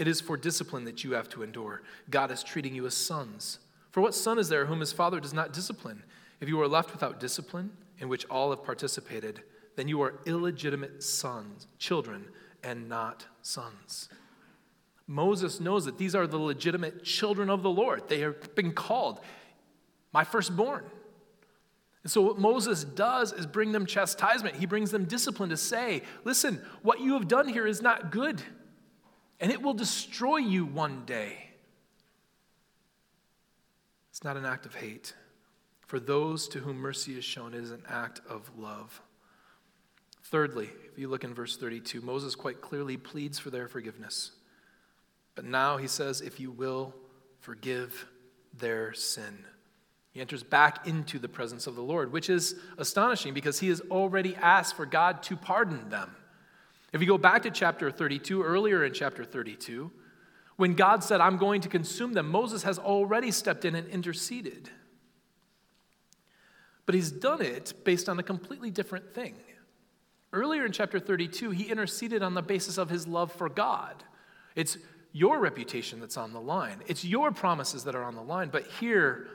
It 0.00 0.08
is 0.08 0.18
for 0.18 0.38
discipline 0.38 0.86
that 0.86 1.04
you 1.04 1.12
have 1.12 1.28
to 1.28 1.42
endure. 1.42 1.82
God 2.08 2.30
is 2.30 2.42
treating 2.42 2.74
you 2.74 2.86
as 2.86 2.94
sons. 2.94 3.58
For 3.90 4.00
what 4.00 4.14
son 4.14 4.38
is 4.38 4.48
there 4.48 4.64
whom 4.64 4.80
his 4.80 4.94
father 4.94 5.20
does 5.20 5.34
not 5.34 5.52
discipline? 5.52 6.02
If 6.40 6.48
you 6.48 6.58
are 6.62 6.66
left 6.66 6.92
without 6.92 7.20
discipline, 7.20 7.70
in 7.98 8.08
which 8.08 8.24
all 8.30 8.48
have 8.48 8.64
participated, 8.64 9.42
then 9.76 9.88
you 9.88 10.00
are 10.00 10.14
illegitimate 10.24 11.02
sons, 11.02 11.66
children, 11.78 12.24
and 12.64 12.88
not 12.88 13.26
sons. 13.42 14.08
Moses 15.06 15.60
knows 15.60 15.84
that 15.84 15.98
these 15.98 16.14
are 16.14 16.26
the 16.26 16.38
legitimate 16.38 17.04
children 17.04 17.50
of 17.50 17.62
the 17.62 17.68
Lord. 17.68 18.08
They 18.08 18.20
have 18.20 18.54
been 18.54 18.72
called 18.72 19.20
my 20.14 20.24
firstborn. 20.24 20.84
And 22.04 22.10
so, 22.10 22.22
what 22.22 22.38
Moses 22.38 22.84
does 22.84 23.34
is 23.34 23.44
bring 23.44 23.72
them 23.72 23.84
chastisement. 23.84 24.56
He 24.56 24.64
brings 24.64 24.92
them 24.92 25.04
discipline 25.04 25.50
to 25.50 25.58
say, 25.58 26.04
listen, 26.24 26.62
what 26.80 27.00
you 27.00 27.12
have 27.12 27.28
done 27.28 27.48
here 27.48 27.66
is 27.66 27.82
not 27.82 28.10
good 28.10 28.42
and 29.40 29.50
it 29.50 29.62
will 29.62 29.74
destroy 29.74 30.36
you 30.36 30.66
one 30.66 31.04
day. 31.06 31.50
It's 34.10 34.22
not 34.22 34.36
an 34.36 34.44
act 34.44 34.66
of 34.66 34.74
hate. 34.74 35.14
For 35.86 35.98
those 35.98 36.46
to 36.48 36.60
whom 36.60 36.76
mercy 36.76 37.16
is 37.16 37.24
shown 37.24 37.54
is 37.54 37.70
an 37.70 37.82
act 37.88 38.20
of 38.28 38.50
love. 38.56 39.00
Thirdly, 40.24 40.70
if 40.92 40.98
you 40.98 41.08
look 41.08 41.24
in 41.24 41.34
verse 41.34 41.56
32, 41.56 42.00
Moses 42.02 42.34
quite 42.34 42.60
clearly 42.60 42.96
pleads 42.96 43.38
for 43.38 43.50
their 43.50 43.66
forgiveness. 43.66 44.32
But 45.34 45.46
now 45.46 45.78
he 45.78 45.88
says, 45.88 46.20
if 46.20 46.38
you 46.38 46.50
will, 46.50 46.94
forgive 47.40 48.06
their 48.56 48.92
sin. 48.92 49.44
He 50.12 50.20
enters 50.20 50.42
back 50.42 50.86
into 50.86 51.18
the 51.18 51.28
presence 51.28 51.66
of 51.66 51.76
the 51.76 51.82
Lord, 51.82 52.12
which 52.12 52.28
is 52.28 52.56
astonishing 52.78 53.32
because 53.32 53.60
he 53.60 53.68
has 53.68 53.80
already 53.90 54.36
asked 54.36 54.76
for 54.76 54.86
God 54.86 55.22
to 55.24 55.36
pardon 55.36 55.88
them. 55.88 56.14
If 56.92 57.00
you 57.00 57.06
go 57.06 57.18
back 57.18 57.42
to 57.42 57.50
chapter 57.50 57.90
32, 57.90 58.42
earlier 58.42 58.84
in 58.84 58.92
chapter 58.92 59.24
32, 59.24 59.90
when 60.56 60.74
God 60.74 61.02
said, 61.02 61.20
I'm 61.20 61.38
going 61.38 61.60
to 61.62 61.68
consume 61.68 62.12
them, 62.12 62.28
Moses 62.28 62.64
has 62.64 62.78
already 62.78 63.30
stepped 63.30 63.64
in 63.64 63.74
and 63.74 63.88
interceded. 63.88 64.68
But 66.86 66.94
he's 66.94 67.10
done 67.10 67.40
it 67.40 67.72
based 67.84 68.08
on 68.08 68.18
a 68.18 68.22
completely 68.22 68.70
different 68.70 69.14
thing. 69.14 69.36
Earlier 70.32 70.64
in 70.66 70.72
chapter 70.72 71.00
32, 71.00 71.50
he 71.50 71.70
interceded 71.70 72.22
on 72.22 72.34
the 72.34 72.42
basis 72.42 72.78
of 72.78 72.90
his 72.90 73.06
love 73.06 73.32
for 73.32 73.48
God. 73.48 74.04
It's 74.54 74.76
your 75.12 75.38
reputation 75.40 76.00
that's 76.00 76.16
on 76.16 76.32
the 76.32 76.40
line, 76.40 76.82
it's 76.86 77.04
your 77.04 77.32
promises 77.32 77.84
that 77.84 77.94
are 77.94 78.04
on 78.04 78.14
the 78.14 78.22
line. 78.22 78.48
But 78.48 78.66
here, 78.80 79.28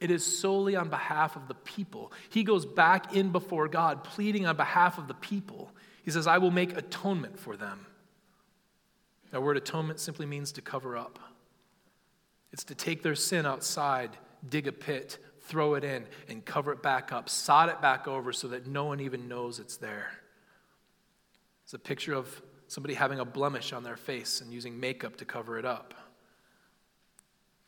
it 0.00 0.10
is 0.10 0.40
solely 0.40 0.74
on 0.74 0.88
behalf 0.88 1.36
of 1.36 1.46
the 1.48 1.54
people. 1.54 2.12
He 2.28 2.42
goes 2.42 2.66
back 2.66 3.14
in 3.14 3.30
before 3.30 3.68
God, 3.68 4.02
pleading 4.02 4.46
on 4.46 4.56
behalf 4.56 4.98
of 4.98 5.06
the 5.06 5.14
people. 5.14 5.70
He 6.02 6.10
says, 6.10 6.26
I 6.26 6.38
will 6.38 6.50
make 6.50 6.76
atonement 6.76 7.38
for 7.38 7.56
them. 7.56 7.86
That 9.30 9.42
word 9.42 9.56
atonement 9.56 10.00
simply 10.00 10.26
means 10.26 10.52
to 10.52 10.62
cover 10.62 10.96
up. 10.96 11.18
It's 12.52 12.64
to 12.64 12.74
take 12.74 13.02
their 13.02 13.14
sin 13.14 13.46
outside, 13.46 14.10
dig 14.48 14.66
a 14.66 14.72
pit, 14.72 15.18
throw 15.40 15.74
it 15.74 15.84
in, 15.84 16.06
and 16.28 16.44
cover 16.44 16.72
it 16.72 16.82
back 16.82 17.12
up, 17.12 17.28
sod 17.28 17.68
it 17.68 17.80
back 17.80 18.06
over 18.06 18.32
so 18.32 18.48
that 18.48 18.66
no 18.66 18.84
one 18.84 19.00
even 19.00 19.28
knows 19.28 19.58
it's 19.58 19.76
there. 19.76 20.10
It's 21.64 21.72
a 21.72 21.78
picture 21.78 22.12
of 22.12 22.42
somebody 22.68 22.94
having 22.94 23.20
a 23.20 23.24
blemish 23.24 23.72
on 23.72 23.82
their 23.84 23.96
face 23.96 24.40
and 24.40 24.52
using 24.52 24.78
makeup 24.78 25.16
to 25.16 25.24
cover 25.24 25.58
it 25.58 25.64
up. 25.64 25.94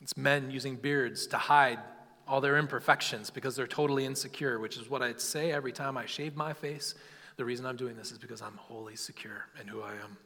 It's 0.01 0.15
men 0.17 0.51
using 0.51 0.75
beards 0.75 1.25
to 1.27 1.37
hide 1.37 1.79
all 2.27 2.41
their 2.41 2.57
imperfections 2.57 3.29
because 3.29 3.55
they're 3.55 3.67
totally 3.67 4.05
insecure, 4.05 4.59
which 4.59 4.77
is 4.77 4.89
what 4.89 5.01
I'd 5.01 5.21
say 5.21 5.51
every 5.51 5.71
time 5.71 5.97
I 5.97 6.05
shave 6.05 6.35
my 6.35 6.53
face. 6.53 6.95
The 7.37 7.45
reason 7.45 7.65
I'm 7.65 7.75
doing 7.75 7.97
this 7.97 8.11
is 8.11 8.17
because 8.17 8.41
I'm 8.41 8.55
wholly 8.55 8.95
secure 8.95 9.47
in 9.59 9.67
who 9.67 9.81
I 9.81 9.91
am. 9.91 10.17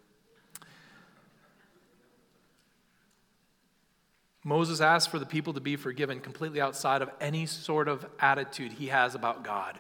Moses 4.44 4.80
asked 4.80 5.10
for 5.10 5.20
the 5.20 5.26
people 5.26 5.54
to 5.54 5.60
be 5.60 5.76
forgiven 5.76 6.20
completely 6.20 6.62
outside 6.62 7.02
of 7.02 7.10
any 7.20 7.46
sort 7.46 7.88
of 7.88 8.06
attitude 8.20 8.72
he 8.72 8.88
has 8.88 9.16
about 9.16 9.44
God. 9.44 9.80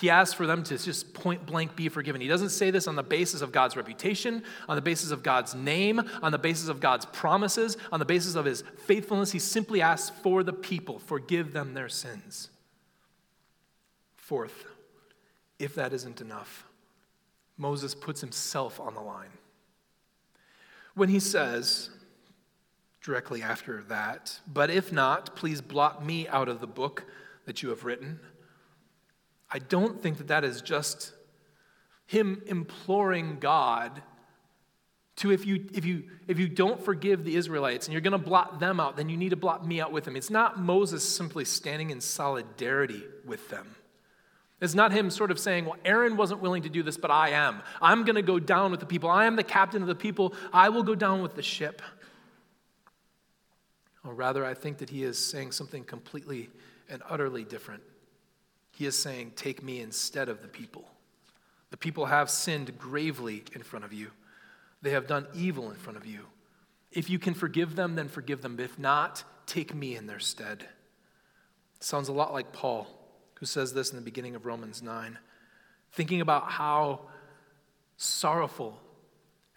He 0.00 0.08
asks 0.08 0.34
for 0.34 0.46
them 0.46 0.62
to 0.64 0.78
just 0.78 1.12
point 1.12 1.44
blank 1.44 1.76
be 1.76 1.88
forgiven. 1.88 2.20
He 2.20 2.28
doesn't 2.28 2.50
say 2.50 2.70
this 2.70 2.86
on 2.86 2.96
the 2.96 3.02
basis 3.02 3.42
of 3.42 3.52
God's 3.52 3.76
reputation, 3.76 4.42
on 4.68 4.76
the 4.76 4.82
basis 4.82 5.10
of 5.10 5.22
God's 5.22 5.54
name, 5.54 6.00
on 6.22 6.32
the 6.32 6.38
basis 6.38 6.68
of 6.68 6.80
God's 6.80 7.04
promises, 7.06 7.76
on 7.92 7.98
the 7.98 8.06
basis 8.06 8.34
of 8.34 8.44
his 8.44 8.64
faithfulness. 8.86 9.32
He 9.32 9.38
simply 9.38 9.82
asks 9.82 10.10
for 10.22 10.42
the 10.42 10.52
people, 10.52 10.98
forgive 10.98 11.52
them 11.52 11.74
their 11.74 11.88
sins. 11.88 12.48
Fourth, 14.16 14.64
if 15.60 15.74
that 15.76 15.92
isn't 15.92 16.20
enough, 16.20 16.66
Moses 17.56 17.94
puts 17.94 18.20
himself 18.20 18.80
on 18.80 18.94
the 18.94 19.00
line. 19.00 19.30
When 20.94 21.08
he 21.08 21.20
says, 21.20 21.90
directly 23.02 23.42
after 23.42 23.82
that. 23.84 24.40
But 24.46 24.70
if 24.70 24.92
not, 24.92 25.34
please 25.36 25.60
blot 25.60 26.04
me 26.04 26.28
out 26.28 26.48
of 26.48 26.60
the 26.60 26.66
book 26.66 27.04
that 27.46 27.62
you 27.62 27.70
have 27.70 27.84
written. 27.84 28.20
I 29.50 29.58
don't 29.58 30.00
think 30.00 30.18
that 30.18 30.28
that 30.28 30.44
is 30.44 30.62
just 30.62 31.12
him 32.06 32.42
imploring 32.46 33.38
God 33.40 34.02
to 35.16 35.32
if 35.32 35.44
you 35.44 35.68
if 35.74 35.84
you 35.84 36.04
if 36.28 36.38
you 36.38 36.48
don't 36.48 36.82
forgive 36.82 37.24
the 37.24 37.36
Israelites 37.36 37.86
and 37.86 37.92
you're 37.92 38.00
going 38.00 38.12
to 38.12 38.18
blot 38.18 38.60
them 38.60 38.80
out, 38.80 38.96
then 38.96 39.08
you 39.08 39.16
need 39.16 39.30
to 39.30 39.36
blot 39.36 39.66
me 39.66 39.80
out 39.80 39.92
with 39.92 40.04
them. 40.04 40.16
It's 40.16 40.30
not 40.30 40.58
Moses 40.58 41.06
simply 41.06 41.44
standing 41.44 41.90
in 41.90 42.00
solidarity 42.00 43.02
with 43.24 43.48
them. 43.50 43.74
It's 44.60 44.74
not 44.74 44.92
him 44.92 45.10
sort 45.10 45.30
of 45.30 45.38
saying, 45.38 45.64
Well, 45.64 45.78
Aaron 45.84 46.16
wasn't 46.16 46.40
willing 46.40 46.62
to 46.62 46.68
do 46.68 46.82
this, 46.82 46.96
but 46.96 47.10
I 47.10 47.30
am. 47.30 47.62
I'm 47.80 48.04
going 48.04 48.16
to 48.16 48.22
go 48.22 48.38
down 48.38 48.70
with 48.70 48.80
the 48.80 48.86
people. 48.86 49.08
I 49.08 49.24
am 49.24 49.36
the 49.36 49.42
captain 49.42 49.80
of 49.82 49.88
the 49.88 49.94
people. 49.94 50.34
I 50.52 50.68
will 50.68 50.82
go 50.82 50.94
down 50.94 51.22
with 51.22 51.34
the 51.34 51.42
ship. 51.42 51.80
Or 54.04 54.14
rather, 54.14 54.44
I 54.44 54.54
think 54.54 54.78
that 54.78 54.90
he 54.90 55.02
is 55.02 55.18
saying 55.18 55.52
something 55.52 55.84
completely 55.84 56.50
and 56.88 57.02
utterly 57.08 57.44
different. 57.44 57.82
He 58.72 58.86
is 58.86 58.96
saying, 58.96 59.32
Take 59.36 59.62
me 59.62 59.80
instead 59.80 60.28
of 60.28 60.42
the 60.42 60.48
people. 60.48 60.84
The 61.70 61.76
people 61.76 62.06
have 62.06 62.28
sinned 62.28 62.76
gravely 62.78 63.44
in 63.54 63.62
front 63.62 63.84
of 63.84 63.92
you, 63.92 64.10
they 64.82 64.90
have 64.90 65.06
done 65.06 65.26
evil 65.34 65.70
in 65.70 65.76
front 65.76 65.96
of 65.96 66.04
you. 66.04 66.20
If 66.90 67.08
you 67.08 67.18
can 67.18 67.34
forgive 67.34 67.76
them, 67.76 67.94
then 67.94 68.08
forgive 68.08 68.42
them. 68.42 68.58
If 68.58 68.78
not, 68.78 69.22
take 69.46 69.74
me 69.74 69.94
in 69.96 70.06
their 70.06 70.18
stead. 70.18 70.66
Sounds 71.78 72.08
a 72.08 72.12
lot 72.12 72.32
like 72.32 72.52
Paul, 72.52 72.88
who 73.40 73.46
says 73.46 73.72
this 73.72 73.90
in 73.90 73.96
the 73.96 74.02
beginning 74.02 74.36
of 74.36 74.46
Romans 74.46 74.82
9, 74.82 75.18
thinking 75.92 76.20
about 76.20 76.50
how 76.50 77.00
sorrowful 77.96 78.78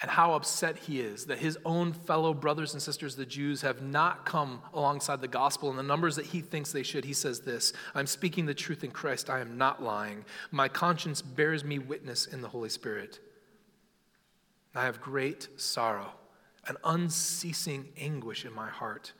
and 0.01 0.09
how 0.09 0.33
upset 0.33 0.77
he 0.77 0.99
is 0.99 1.27
that 1.27 1.37
his 1.37 1.57
own 1.63 1.93
fellow 1.93 2.33
brothers 2.33 2.73
and 2.73 2.81
sisters, 2.81 3.15
the 3.15 3.25
Jews, 3.25 3.61
have 3.61 3.81
not 3.81 4.25
come 4.25 4.61
alongside 4.73 5.21
the 5.21 5.27
gospel 5.27 5.69
in 5.69 5.77
the 5.77 5.83
numbers 5.83 6.15
that 6.15 6.25
he 6.25 6.41
thinks 6.41 6.71
they 6.71 6.83
should. 6.83 7.05
He 7.05 7.13
says 7.13 7.41
this 7.41 7.71
I'm 7.93 8.07
speaking 8.07 8.45
the 8.45 8.53
truth 8.53 8.83
in 8.83 8.91
Christ. 8.91 9.29
I 9.29 9.39
am 9.39 9.57
not 9.57 9.83
lying. 9.83 10.25
My 10.51 10.67
conscience 10.67 11.21
bears 11.21 11.63
me 11.63 11.79
witness 11.79 12.25
in 12.25 12.41
the 12.41 12.49
Holy 12.49 12.69
Spirit. 12.69 13.19
I 14.75 14.85
have 14.85 15.01
great 15.01 15.47
sorrow 15.57 16.11
and 16.67 16.77
unceasing 16.83 17.89
anguish 17.97 18.45
in 18.45 18.53
my 18.53 18.69
heart. 18.69 19.13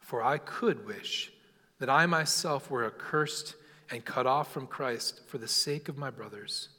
For 0.00 0.22
I 0.22 0.38
could 0.38 0.86
wish 0.86 1.32
that 1.78 1.90
I 1.90 2.06
myself 2.06 2.70
were 2.70 2.84
accursed 2.86 3.54
and 3.90 4.04
cut 4.04 4.26
off 4.26 4.52
from 4.52 4.66
Christ 4.66 5.20
for 5.26 5.38
the 5.38 5.48
sake 5.48 5.88
of 5.88 5.98
my 5.98 6.10
brothers, 6.10 6.70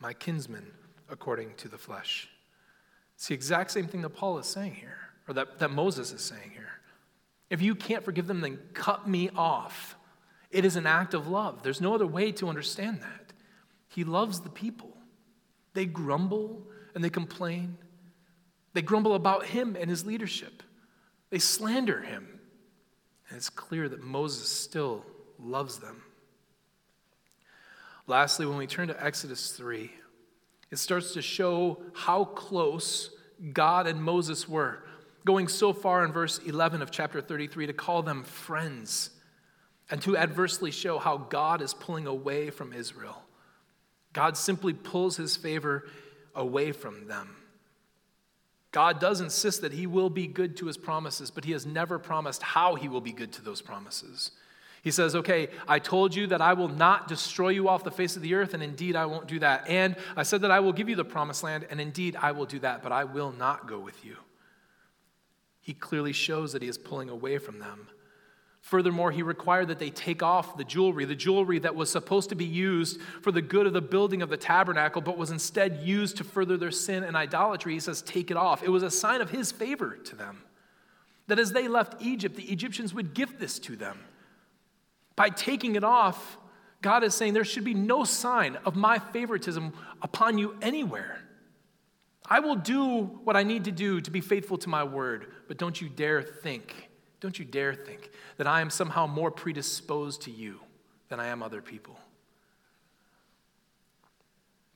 my 0.00 0.12
kinsmen 0.12 0.66
according 1.10 1.54
to 1.54 1.68
the 1.68 1.78
flesh. 1.78 2.28
It's 3.14 3.28
the 3.28 3.34
exact 3.34 3.70
same 3.70 3.86
thing 3.86 4.02
that 4.02 4.10
Paul 4.10 4.38
is 4.38 4.46
saying 4.46 4.74
here, 4.74 4.98
or 5.28 5.34
that, 5.34 5.58
that 5.58 5.70
Moses 5.70 6.12
is 6.12 6.22
saying 6.22 6.50
here. 6.52 6.80
If 7.48 7.62
you 7.62 7.74
can't 7.74 8.04
forgive 8.04 8.26
them, 8.26 8.40
then 8.40 8.58
cut 8.74 9.08
me 9.08 9.30
off. 9.36 9.96
It 10.50 10.64
is 10.64 10.76
an 10.76 10.86
act 10.86 11.14
of 11.14 11.28
love. 11.28 11.62
There's 11.62 11.80
no 11.80 11.94
other 11.94 12.06
way 12.06 12.32
to 12.32 12.48
understand 12.48 13.00
that. 13.00 13.32
He 13.88 14.04
loves 14.04 14.40
the 14.40 14.50
people. 14.50 14.96
They 15.74 15.86
grumble 15.86 16.62
and 16.94 17.02
they 17.04 17.10
complain. 17.10 17.78
They 18.72 18.82
grumble 18.82 19.14
about 19.14 19.46
him 19.46 19.76
and 19.78 19.88
his 19.88 20.04
leadership. 20.04 20.62
They 21.30 21.38
slander 21.38 22.02
him. 22.02 22.35
And 23.28 23.36
it's 23.36 23.50
clear 23.50 23.88
that 23.88 24.02
Moses 24.02 24.48
still 24.48 25.04
loves 25.38 25.78
them. 25.78 26.02
Lastly, 28.06 28.46
when 28.46 28.56
we 28.56 28.66
turn 28.66 28.88
to 28.88 29.04
Exodus 29.04 29.52
3, 29.52 29.90
it 30.70 30.76
starts 30.76 31.12
to 31.14 31.22
show 31.22 31.82
how 31.92 32.24
close 32.24 33.10
God 33.52 33.86
and 33.86 34.02
Moses 34.02 34.48
were, 34.48 34.84
going 35.24 35.48
so 35.48 35.72
far 35.72 36.04
in 36.04 36.12
verse 36.12 36.38
11 36.38 36.82
of 36.82 36.90
chapter 36.90 37.20
33 37.20 37.66
to 37.66 37.72
call 37.72 38.02
them 38.02 38.22
friends 38.22 39.10
and 39.90 40.00
to 40.02 40.16
adversely 40.16 40.70
show 40.70 40.98
how 40.98 41.16
God 41.16 41.62
is 41.62 41.74
pulling 41.74 42.06
away 42.06 42.50
from 42.50 42.72
Israel. 42.72 43.22
God 44.12 44.36
simply 44.36 44.72
pulls 44.72 45.16
his 45.16 45.36
favor 45.36 45.88
away 46.34 46.72
from 46.72 47.06
them. 47.06 47.36
God 48.76 49.00
does 49.00 49.22
insist 49.22 49.62
that 49.62 49.72
he 49.72 49.86
will 49.86 50.10
be 50.10 50.26
good 50.26 50.54
to 50.58 50.66
his 50.66 50.76
promises, 50.76 51.30
but 51.30 51.46
he 51.46 51.52
has 51.52 51.64
never 51.64 51.98
promised 51.98 52.42
how 52.42 52.74
he 52.74 52.88
will 52.88 53.00
be 53.00 53.10
good 53.10 53.32
to 53.32 53.42
those 53.42 53.62
promises. 53.62 54.32
He 54.82 54.90
says, 54.90 55.14
Okay, 55.14 55.48
I 55.66 55.78
told 55.78 56.14
you 56.14 56.26
that 56.26 56.42
I 56.42 56.52
will 56.52 56.68
not 56.68 57.08
destroy 57.08 57.48
you 57.48 57.70
off 57.70 57.84
the 57.84 57.90
face 57.90 58.16
of 58.16 58.22
the 58.22 58.34
earth, 58.34 58.52
and 58.52 58.62
indeed 58.62 58.94
I 58.94 59.06
won't 59.06 59.28
do 59.28 59.38
that. 59.38 59.66
And 59.66 59.96
I 60.14 60.24
said 60.24 60.42
that 60.42 60.50
I 60.50 60.60
will 60.60 60.74
give 60.74 60.90
you 60.90 60.94
the 60.94 61.06
promised 61.06 61.42
land, 61.42 61.66
and 61.70 61.80
indeed 61.80 62.16
I 62.20 62.32
will 62.32 62.44
do 62.44 62.58
that, 62.58 62.82
but 62.82 62.92
I 62.92 63.04
will 63.04 63.32
not 63.32 63.66
go 63.66 63.78
with 63.78 64.04
you. 64.04 64.16
He 65.62 65.72
clearly 65.72 66.12
shows 66.12 66.52
that 66.52 66.60
he 66.60 66.68
is 66.68 66.76
pulling 66.76 67.08
away 67.08 67.38
from 67.38 67.58
them. 67.58 67.88
Furthermore, 68.66 69.12
he 69.12 69.22
required 69.22 69.68
that 69.68 69.78
they 69.78 69.90
take 69.90 70.24
off 70.24 70.56
the 70.56 70.64
jewelry, 70.64 71.04
the 71.04 71.14
jewelry 71.14 71.60
that 71.60 71.76
was 71.76 71.88
supposed 71.88 72.30
to 72.30 72.34
be 72.34 72.44
used 72.44 73.00
for 73.22 73.30
the 73.30 73.40
good 73.40 73.64
of 73.64 73.72
the 73.72 73.80
building 73.80 74.22
of 74.22 74.28
the 74.28 74.36
tabernacle, 74.36 75.00
but 75.00 75.16
was 75.16 75.30
instead 75.30 75.82
used 75.84 76.16
to 76.16 76.24
further 76.24 76.56
their 76.56 76.72
sin 76.72 77.04
and 77.04 77.16
idolatry. 77.16 77.74
He 77.74 77.78
says, 77.78 78.02
Take 78.02 78.28
it 78.28 78.36
off. 78.36 78.64
It 78.64 78.68
was 78.70 78.82
a 78.82 78.90
sign 78.90 79.20
of 79.20 79.30
his 79.30 79.52
favor 79.52 79.94
to 80.06 80.16
them. 80.16 80.42
That 81.28 81.38
as 81.38 81.52
they 81.52 81.68
left 81.68 82.02
Egypt, 82.02 82.34
the 82.34 82.42
Egyptians 82.42 82.92
would 82.92 83.14
give 83.14 83.38
this 83.38 83.60
to 83.60 83.76
them. 83.76 84.00
By 85.14 85.28
taking 85.28 85.76
it 85.76 85.84
off, 85.84 86.36
God 86.82 87.04
is 87.04 87.14
saying 87.14 87.34
there 87.34 87.44
should 87.44 87.62
be 87.62 87.72
no 87.72 88.02
sign 88.02 88.58
of 88.64 88.74
my 88.74 88.98
favoritism 88.98 89.74
upon 90.02 90.38
you 90.38 90.56
anywhere. 90.60 91.20
I 92.28 92.40
will 92.40 92.56
do 92.56 93.02
what 93.22 93.36
I 93.36 93.44
need 93.44 93.66
to 93.66 93.72
do 93.72 94.00
to 94.00 94.10
be 94.10 94.20
faithful 94.20 94.58
to 94.58 94.68
my 94.68 94.82
word, 94.82 95.28
but 95.46 95.56
don't 95.56 95.80
you 95.80 95.88
dare 95.88 96.20
think, 96.20 96.88
Don't 97.26 97.40
you 97.40 97.44
dare 97.44 97.74
think 97.74 98.12
that 98.36 98.46
I 98.46 98.60
am 98.60 98.70
somehow 98.70 99.08
more 99.08 99.32
predisposed 99.32 100.22
to 100.22 100.30
you 100.30 100.60
than 101.08 101.18
I 101.18 101.26
am 101.26 101.42
other 101.42 101.60
people. 101.60 101.98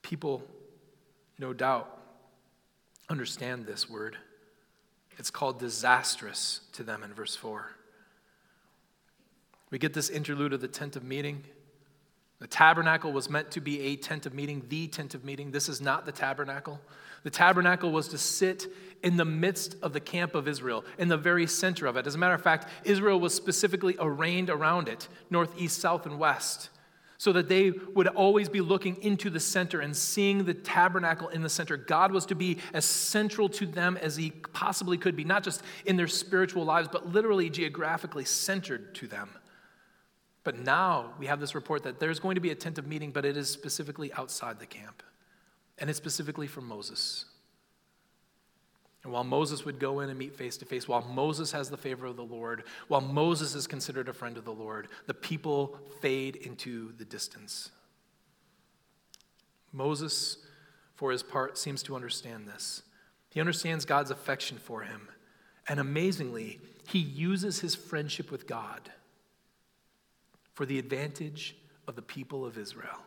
People, 0.02 0.42
no 1.38 1.52
doubt, 1.52 1.96
understand 3.08 3.66
this 3.66 3.88
word. 3.88 4.16
It's 5.16 5.30
called 5.30 5.60
disastrous 5.60 6.62
to 6.72 6.82
them 6.82 7.04
in 7.04 7.14
verse 7.14 7.36
4. 7.36 7.70
We 9.70 9.78
get 9.78 9.94
this 9.94 10.10
interlude 10.10 10.52
of 10.52 10.60
the 10.60 10.66
tent 10.66 10.96
of 10.96 11.04
meeting. 11.04 11.44
The 12.40 12.48
tabernacle 12.48 13.12
was 13.12 13.30
meant 13.30 13.52
to 13.52 13.60
be 13.60 13.80
a 13.80 13.94
tent 13.94 14.26
of 14.26 14.34
meeting, 14.34 14.64
the 14.68 14.88
tent 14.88 15.14
of 15.14 15.24
meeting. 15.24 15.52
This 15.52 15.68
is 15.68 15.80
not 15.80 16.04
the 16.04 16.10
tabernacle. 16.10 16.80
The 17.22 17.30
tabernacle 17.30 17.92
was 17.92 18.08
to 18.08 18.18
sit 18.18 18.66
in 19.02 19.16
the 19.16 19.24
midst 19.24 19.76
of 19.82 19.92
the 19.92 20.00
camp 20.00 20.34
of 20.34 20.46
Israel, 20.46 20.84
in 20.98 21.08
the 21.08 21.16
very 21.16 21.46
center 21.46 21.86
of 21.86 21.96
it. 21.96 22.06
As 22.06 22.14
a 22.14 22.18
matter 22.18 22.34
of 22.34 22.42
fact, 22.42 22.68
Israel 22.84 23.18
was 23.18 23.34
specifically 23.34 23.96
arranged 23.98 24.50
around 24.50 24.88
it, 24.88 25.08
north, 25.30 25.54
east, 25.58 25.78
south, 25.78 26.06
and 26.06 26.18
west, 26.18 26.70
so 27.16 27.32
that 27.32 27.48
they 27.48 27.70
would 27.70 28.06
always 28.06 28.48
be 28.48 28.60
looking 28.60 29.02
into 29.02 29.28
the 29.28 29.40
center 29.40 29.80
and 29.80 29.94
seeing 29.94 30.44
the 30.44 30.54
tabernacle 30.54 31.28
in 31.28 31.42
the 31.42 31.48
center. 31.48 31.76
God 31.76 32.12
was 32.12 32.26
to 32.26 32.34
be 32.34 32.58
as 32.72 32.84
central 32.84 33.48
to 33.50 33.66
them 33.66 33.98
as 33.98 34.16
he 34.16 34.30
possibly 34.30 34.96
could 34.96 35.16
be, 35.16 35.24
not 35.24 35.42
just 35.42 35.62
in 35.84 35.96
their 35.96 36.08
spiritual 36.08 36.64
lives, 36.64 36.88
but 36.90 37.12
literally 37.12 37.50
geographically 37.50 38.24
centered 38.24 38.94
to 38.96 39.06
them. 39.06 39.28
But 40.44 40.58
now 40.58 41.12
we 41.18 41.26
have 41.26 41.40
this 41.40 41.54
report 41.54 41.82
that 41.82 42.00
there's 42.00 42.20
going 42.20 42.36
to 42.36 42.40
be 42.40 42.50
a 42.50 42.54
tent 42.54 42.78
of 42.78 42.86
meeting, 42.86 43.10
but 43.10 43.26
it 43.26 43.36
is 43.36 43.50
specifically 43.50 44.10
outside 44.14 44.58
the 44.58 44.66
camp. 44.66 45.02
And 45.76 45.90
it's 45.90 45.98
specifically 45.98 46.46
for 46.46 46.60
Moses. 46.62 47.26
And 49.02 49.12
while 49.12 49.24
Moses 49.24 49.64
would 49.64 49.78
go 49.78 50.00
in 50.00 50.10
and 50.10 50.18
meet 50.18 50.36
face 50.36 50.58
to 50.58 50.66
face, 50.66 50.86
while 50.86 51.02
Moses 51.02 51.52
has 51.52 51.70
the 51.70 51.78
favor 51.78 52.06
of 52.06 52.16
the 52.16 52.22
Lord, 52.22 52.64
while 52.88 53.00
Moses 53.00 53.54
is 53.54 53.66
considered 53.66 54.08
a 54.08 54.12
friend 54.12 54.36
of 54.36 54.44
the 54.44 54.52
Lord, 54.52 54.88
the 55.06 55.14
people 55.14 55.78
fade 56.00 56.36
into 56.36 56.92
the 56.98 57.06
distance. 57.06 57.70
Moses, 59.72 60.38
for 60.96 61.12
his 61.12 61.22
part, 61.22 61.56
seems 61.56 61.82
to 61.84 61.94
understand 61.94 62.46
this. 62.46 62.82
He 63.30 63.40
understands 63.40 63.84
God's 63.84 64.10
affection 64.10 64.58
for 64.58 64.82
him. 64.82 65.08
And 65.66 65.80
amazingly, 65.80 66.60
he 66.88 66.98
uses 66.98 67.60
his 67.60 67.74
friendship 67.74 68.30
with 68.30 68.46
God 68.46 68.90
for 70.52 70.66
the 70.66 70.78
advantage 70.78 71.56
of 71.86 71.96
the 71.96 72.02
people 72.02 72.44
of 72.44 72.58
Israel. 72.58 72.98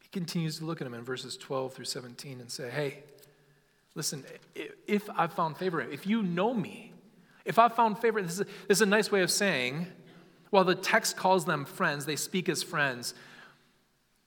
He 0.00 0.08
continues 0.08 0.58
to 0.58 0.64
look 0.64 0.80
at 0.80 0.86
him 0.86 0.94
in 0.94 1.04
verses 1.04 1.36
12 1.36 1.72
through 1.72 1.84
17 1.84 2.40
and 2.40 2.50
say, 2.50 2.68
Hey, 2.68 3.04
listen, 3.94 4.24
if 4.86 5.08
I've 5.16 5.32
found 5.32 5.56
favor, 5.56 5.80
if 5.80 6.06
you 6.06 6.22
know 6.22 6.54
me, 6.54 6.92
if 7.44 7.58
I've 7.58 7.74
found 7.74 7.98
favor, 7.98 8.22
this 8.22 8.38
is, 8.40 8.46
this 8.68 8.78
is 8.78 8.82
a 8.82 8.86
nice 8.86 9.10
way 9.10 9.22
of 9.22 9.30
saying, 9.30 9.86
while 10.50 10.64
the 10.64 10.74
text 10.74 11.16
calls 11.16 11.44
them 11.44 11.64
friends, 11.64 12.06
they 12.06 12.16
speak 12.16 12.48
as 12.48 12.62
friends. 12.62 13.14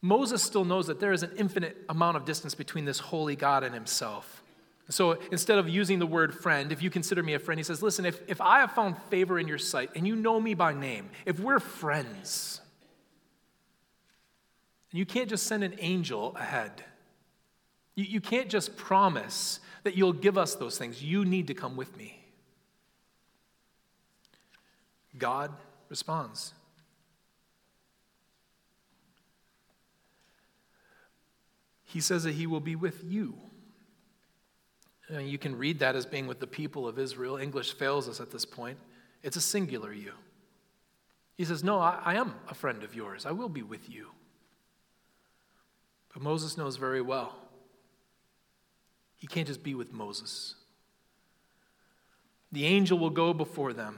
Moses 0.01 0.41
still 0.41 0.65
knows 0.65 0.87
that 0.87 0.99
there 0.99 1.13
is 1.13 1.23
an 1.23 1.31
infinite 1.37 1.77
amount 1.89 2.17
of 2.17 2.25
distance 2.25 2.55
between 2.55 2.85
this 2.85 2.99
holy 2.99 3.35
God 3.35 3.63
and 3.63 3.73
himself. 3.73 4.41
So 4.89 5.17
instead 5.31 5.57
of 5.59 5.69
using 5.69 5.99
the 5.99 6.05
word 6.05 6.35
friend, 6.35 6.71
if 6.71 6.81
you 6.81 6.89
consider 6.89 7.23
me 7.23 7.33
a 7.33 7.39
friend, 7.39 7.57
he 7.57 7.63
says, 7.63 7.81
Listen, 7.81 8.05
if, 8.05 8.19
if 8.27 8.41
I 8.41 8.59
have 8.59 8.73
found 8.73 8.97
favor 9.09 9.39
in 9.39 9.47
your 9.47 9.57
sight 9.57 9.91
and 9.95 10.05
you 10.05 10.15
know 10.15 10.39
me 10.39 10.53
by 10.53 10.73
name, 10.73 11.09
if 11.25 11.39
we're 11.39 11.59
friends, 11.59 12.59
you 14.91 15.05
can't 15.05 15.29
just 15.29 15.47
send 15.47 15.63
an 15.63 15.75
angel 15.79 16.35
ahead. 16.35 16.83
You, 17.95 18.05
you 18.05 18.21
can't 18.21 18.49
just 18.49 18.75
promise 18.75 19.59
that 19.83 19.95
you'll 19.95 20.13
give 20.13 20.37
us 20.37 20.55
those 20.55 20.77
things. 20.77 21.03
You 21.03 21.25
need 21.25 21.47
to 21.47 21.53
come 21.53 21.75
with 21.75 21.95
me. 21.97 22.19
God 25.17 25.51
responds. 25.89 26.53
He 31.83 32.01
says 32.01 32.23
that 32.23 32.33
he 32.33 32.47
will 32.47 32.59
be 32.59 32.75
with 32.75 33.03
you. 33.03 33.35
Uh, 35.13 35.19
you 35.19 35.37
can 35.37 35.55
read 35.55 35.79
that 35.79 35.95
as 35.95 36.05
being 36.05 36.25
with 36.25 36.39
the 36.39 36.47
people 36.47 36.87
of 36.87 36.97
Israel. 36.97 37.37
English 37.37 37.73
fails 37.73 38.09
us 38.09 38.19
at 38.19 38.31
this 38.31 38.45
point. 38.45 38.79
It's 39.21 39.37
a 39.37 39.41
singular 39.41 39.93
you. 39.93 40.13
He 41.35 41.45
says, 41.45 41.63
No, 41.63 41.79
I, 41.79 41.99
I 42.03 42.15
am 42.15 42.33
a 42.49 42.55
friend 42.55 42.83
of 42.83 42.95
yours. 42.95 43.25
I 43.25 43.31
will 43.31 43.49
be 43.49 43.61
with 43.61 43.89
you. 43.89 44.07
But 46.13 46.23
Moses 46.23 46.57
knows 46.57 46.77
very 46.77 47.01
well 47.01 47.42
he 49.23 49.27
can't 49.27 49.47
just 49.47 49.63
be 49.63 49.73
with 49.73 49.93
Moses. 49.93 50.55
The 52.51 52.65
angel 52.65 52.99
will 52.99 53.09
go 53.09 53.33
before 53.33 53.71
them 53.71 53.97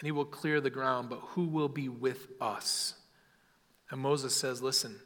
and 0.00 0.04
he 0.04 0.10
will 0.10 0.24
clear 0.24 0.60
the 0.60 0.68
ground, 0.68 1.08
but 1.08 1.20
who 1.20 1.44
will 1.44 1.68
be 1.68 1.88
with 1.88 2.26
us? 2.40 2.94
And 3.90 4.00
Moses 4.00 4.34
says, 4.34 4.60
Listen, 4.62 4.96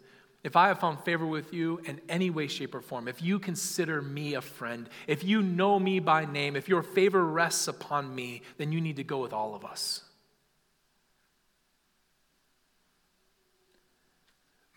if 0.43 0.57
I 0.57 0.69
have 0.69 0.81
found 0.81 1.05
favor 1.05 1.27
with 1.27 1.53
you 1.53 1.83
in 1.85 2.01
any 2.09 2.31
way, 2.31 2.47
shape, 2.47 2.75
or 2.75 2.81
form, 2.81 3.09
if 3.09 3.21
you 3.21 3.39
consider 3.39 4.01
me 4.01 4.33
a 4.33 4.41
friend, 4.41 4.89
if 5.07 5.23
you 5.23 5.43
know 5.43 5.79
me 5.79 6.01
by 6.01 6.25
name, 6.25 6.57
if 6.57 6.67
your 6.67 6.83
favor 6.83 7.23
rests 7.23 7.69
upon 7.69 8.15
me, 8.15 8.41
then 8.57 8.73
you 8.73 8.81
need 8.81 8.97
to 8.97 9.05
go 9.05 9.19
with 9.19 9.35
all 9.35 9.55
of 9.55 9.67
us. 9.67 10.03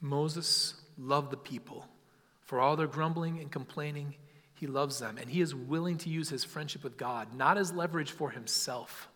Moses 0.01 0.73
loved 0.97 1.31
the 1.31 1.37
people. 1.37 1.87
For 2.41 2.59
all 2.59 2.75
their 2.75 2.87
grumbling 2.87 3.39
and 3.39 3.49
complaining, 3.49 4.15
he 4.61 4.67
loves 4.67 4.99
them, 4.99 5.17
and 5.17 5.29
he 5.29 5.41
is 5.41 5.53
willing 5.53 5.97
to 5.97 6.09
use 6.09 6.29
his 6.29 6.45
friendship 6.45 6.83
with 6.83 6.95
God, 6.95 7.33
not 7.35 7.57
as 7.57 7.73
leverage 7.73 8.11
for 8.11 8.29
himself 8.29 9.09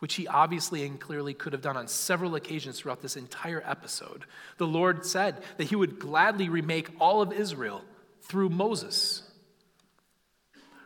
which 0.00 0.16
he 0.16 0.26
obviously 0.26 0.84
and 0.84 1.00
clearly 1.00 1.32
could 1.32 1.54
have 1.54 1.62
done 1.62 1.78
on 1.78 1.88
several 1.88 2.34
occasions 2.34 2.78
throughout 2.78 3.00
this 3.00 3.16
entire 3.16 3.62
episode. 3.64 4.26
The 4.58 4.66
Lord 4.66 5.06
said 5.06 5.42
that 5.56 5.68
he 5.68 5.76
would 5.76 5.98
gladly 5.98 6.50
remake 6.50 6.90
all 7.00 7.22
of 7.22 7.32
Israel 7.32 7.80
through 8.20 8.50
Moses. 8.50 9.22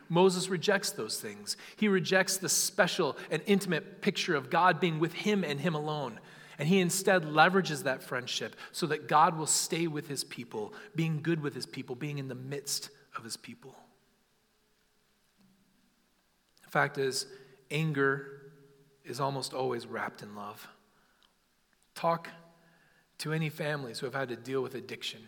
Moses 0.07 0.47
rejects 0.47 0.91
those 0.91 1.19
things. 1.19 1.57
He 1.75 1.89
rejects 1.89 2.37
the 2.37 2.47
special 2.47 3.17
and 3.29 3.41
intimate 3.45 4.01
picture 4.01 4.35
of 4.35 4.49
God 4.49 4.79
being 4.79 4.99
with 4.99 5.11
him 5.11 5.43
and 5.43 5.59
him 5.59 5.75
alone. 5.75 6.21
And 6.57 6.69
he 6.69 6.79
instead 6.79 7.23
leverages 7.23 7.83
that 7.83 8.03
friendship 8.03 8.55
so 8.71 8.87
that 8.87 9.09
God 9.09 9.37
will 9.37 9.47
stay 9.47 9.87
with 9.87 10.07
his 10.07 10.23
people, 10.23 10.73
being 10.95 11.21
good 11.21 11.41
with 11.41 11.53
his 11.53 11.65
people, 11.65 11.95
being 11.95 12.19
in 12.19 12.29
the 12.29 12.35
midst 12.35 12.89
of 13.17 13.25
his 13.25 13.35
people. 13.35 13.75
The 16.69 16.73
fact 16.73 16.99
is, 16.99 17.25
anger 17.71 18.43
is 19.03 19.19
almost 19.19 19.55
always 19.55 19.87
wrapped 19.87 20.21
in 20.21 20.35
love. 20.35 20.67
Talk 21.95 22.29
to 23.17 23.33
any 23.33 23.49
families 23.49 23.97
who 23.97 24.05
have 24.05 24.13
had 24.13 24.29
to 24.29 24.35
deal 24.35 24.61
with 24.61 24.75
addiction, 24.75 25.21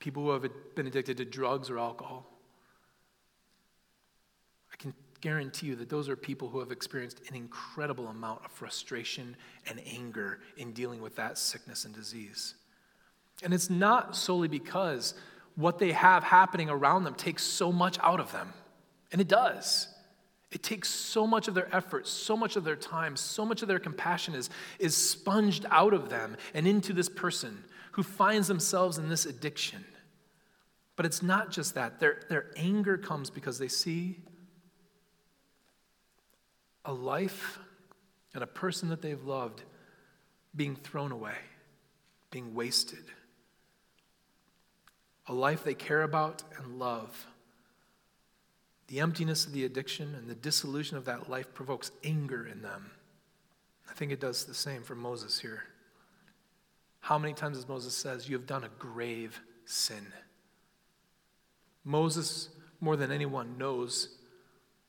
people 0.00 0.24
who 0.24 0.30
have 0.30 0.50
been 0.74 0.88
addicted 0.88 1.16
to 1.18 1.24
drugs 1.24 1.70
or 1.70 1.78
alcohol. 1.78 2.26
I 4.72 4.76
can 4.78 4.94
guarantee 5.20 5.68
you 5.68 5.76
that 5.76 5.88
those 5.88 6.08
are 6.08 6.16
people 6.16 6.48
who 6.48 6.58
have 6.58 6.72
experienced 6.72 7.20
an 7.28 7.36
incredible 7.36 8.08
amount 8.08 8.44
of 8.44 8.50
frustration 8.50 9.36
and 9.68 9.80
anger 9.86 10.40
in 10.56 10.72
dealing 10.72 11.00
with 11.00 11.14
that 11.14 11.38
sickness 11.38 11.84
and 11.84 11.94
disease. 11.94 12.56
And 13.44 13.54
it's 13.54 13.70
not 13.70 14.16
solely 14.16 14.48
because 14.48 15.14
what 15.54 15.78
they 15.78 15.92
have 15.92 16.24
happening 16.24 16.68
around 16.68 17.04
them 17.04 17.14
takes 17.14 17.44
so 17.44 17.70
much 17.70 17.96
out 18.02 18.18
of 18.18 18.32
them, 18.32 18.52
and 19.12 19.20
it 19.20 19.28
does. 19.28 19.88
It 20.50 20.62
takes 20.62 20.88
so 20.88 21.26
much 21.26 21.48
of 21.48 21.54
their 21.54 21.74
effort, 21.74 22.06
so 22.06 22.36
much 22.36 22.56
of 22.56 22.64
their 22.64 22.76
time, 22.76 23.16
so 23.16 23.44
much 23.44 23.62
of 23.62 23.68
their 23.68 23.78
compassion 23.78 24.34
is, 24.34 24.50
is 24.78 24.96
sponged 24.96 25.64
out 25.70 25.94
of 25.94 26.10
them 26.10 26.36
and 26.52 26.66
into 26.66 26.92
this 26.92 27.08
person 27.08 27.64
who 27.92 28.02
finds 28.02 28.48
themselves 28.48 28.98
in 28.98 29.08
this 29.08 29.24
addiction. 29.24 29.84
But 30.96 31.06
it's 31.06 31.22
not 31.22 31.50
just 31.50 31.74
that. 31.74 32.00
Their, 32.00 32.20
their 32.28 32.50
anger 32.56 32.98
comes 32.98 33.30
because 33.30 33.58
they 33.58 33.68
see 33.68 34.18
a 36.84 36.92
life 36.92 37.58
and 38.34 38.42
a 38.42 38.46
person 38.46 38.88
that 38.90 39.00
they've 39.00 39.22
loved 39.24 39.62
being 40.54 40.76
thrown 40.76 41.12
away, 41.12 41.36
being 42.30 42.54
wasted. 42.54 43.04
A 45.28 45.32
life 45.32 45.64
they 45.64 45.74
care 45.74 46.02
about 46.02 46.42
and 46.58 46.78
love 46.78 47.26
the 48.88 49.00
emptiness 49.00 49.46
of 49.46 49.52
the 49.52 49.64
addiction 49.64 50.14
and 50.14 50.28
the 50.28 50.34
dissolution 50.34 50.96
of 50.96 51.04
that 51.04 51.30
life 51.30 51.52
provokes 51.54 51.90
anger 52.04 52.46
in 52.46 52.62
them. 52.62 52.90
I 53.90 53.94
think 53.94 54.12
it 54.12 54.20
does 54.20 54.44
the 54.44 54.54
same 54.54 54.82
for 54.82 54.94
Moses 54.94 55.38
here. 55.38 55.64
How 57.00 57.18
many 57.18 57.34
times 57.34 57.56
does 57.56 57.68
Moses 57.68 57.94
says, 57.94 58.28
You 58.28 58.36
have 58.36 58.46
done 58.46 58.64
a 58.64 58.70
grave 58.78 59.40
sin? 59.64 60.06
Moses, 61.84 62.48
more 62.80 62.96
than 62.96 63.10
anyone, 63.10 63.58
knows 63.58 64.16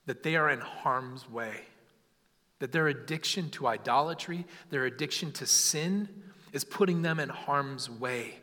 that 0.05 0.23
they 0.23 0.35
are 0.35 0.49
in 0.49 0.59
harm's 0.59 1.29
way, 1.29 1.61
that 2.59 2.71
their 2.71 2.87
addiction 2.87 3.49
to 3.51 3.67
idolatry, 3.67 4.45
their 4.69 4.85
addiction 4.85 5.31
to 5.33 5.45
sin, 5.45 6.07
is 6.51 6.63
putting 6.63 7.01
them 7.01 7.19
in 7.19 7.29
harm's 7.29 7.89
way. 7.89 8.35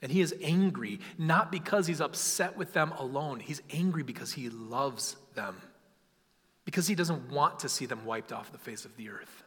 And 0.00 0.12
he 0.12 0.20
is 0.20 0.34
angry, 0.42 1.00
not 1.16 1.50
because 1.50 1.86
he's 1.86 2.00
upset 2.00 2.56
with 2.56 2.72
them 2.72 2.92
alone. 2.92 3.40
He's 3.40 3.62
angry 3.72 4.02
because 4.02 4.32
he 4.32 4.48
loves 4.48 5.16
them, 5.34 5.60
because 6.64 6.86
he 6.86 6.94
doesn't 6.94 7.30
want 7.30 7.60
to 7.60 7.68
see 7.68 7.86
them 7.86 8.04
wiped 8.04 8.32
off 8.32 8.52
the 8.52 8.58
face 8.58 8.84
of 8.84 8.96
the 8.96 9.10
earth. 9.10 9.42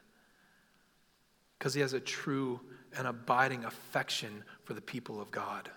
Because 1.57 1.73
he 1.73 1.81
has 1.81 1.93
a 1.93 1.99
true 1.99 2.59
and 2.97 3.07
abiding 3.07 3.63
affection 3.63 4.43
for 4.63 4.73
the 4.73 4.81
people 4.81 5.21
of 5.21 5.31
God. 5.31 5.69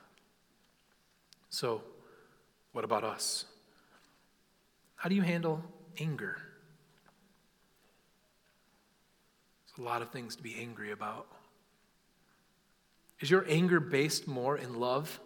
So, 1.50 1.82
what 2.72 2.84
about 2.84 3.04
us? 3.04 3.44
How 4.96 5.08
do 5.08 5.14
you 5.14 5.22
handle 5.22 5.62
anger? 5.98 6.38
There's 9.66 9.86
a 9.86 9.88
lot 9.88 10.02
of 10.02 10.10
things 10.10 10.34
to 10.36 10.42
be 10.42 10.56
angry 10.58 10.90
about. 10.90 11.28
Is 13.24 13.30
your 13.30 13.46
anger 13.48 13.80
based 13.80 14.28
more 14.28 14.58
in 14.58 14.78
love 14.78 15.18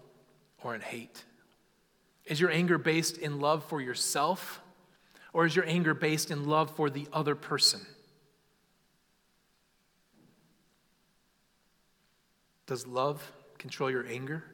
or 0.63 0.73
in 0.73 0.81
hate? 0.81 1.25
Is 2.27 2.41
your 2.41 2.49
anger 2.49 2.79
based 2.79 3.19
in 3.19 3.41
love 3.41 3.65
for 3.65 3.81
yourself 3.81 4.61
or 5.33 5.47
is 5.47 5.57
your 5.57 5.65
anger 5.67 5.95
based 5.95 6.31
in 6.31 6.47
love 6.47 6.71
for 6.77 6.91
the 6.91 7.09
other 7.13 7.35
person? 7.35 7.81
Does 12.69 12.87
love 12.87 13.33
control 13.59 13.91
your 13.91 14.07
anger? 14.07 14.45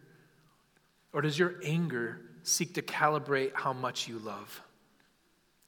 Or 1.12 1.20
does 1.20 1.38
your 1.38 1.56
anger 1.62 2.22
seek 2.44 2.72
to 2.76 2.80
calibrate 2.80 3.52
how 3.52 3.74
much 3.74 4.08
you 4.08 4.18
love? 4.20 4.62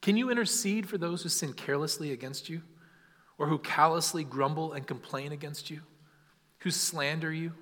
Can 0.00 0.16
you 0.16 0.30
intercede 0.30 0.88
for 0.88 0.96
those 0.96 1.24
who 1.24 1.28
sin 1.28 1.52
carelessly 1.52 2.12
against 2.12 2.48
you? 2.48 2.62
Or 3.36 3.48
who 3.48 3.58
callously 3.58 4.24
grumble 4.24 4.72
and 4.72 4.86
complain 4.86 5.30
against 5.30 5.68
you? 5.68 5.82
Who 6.60 6.70
slander 6.70 7.30
you, 7.30 7.52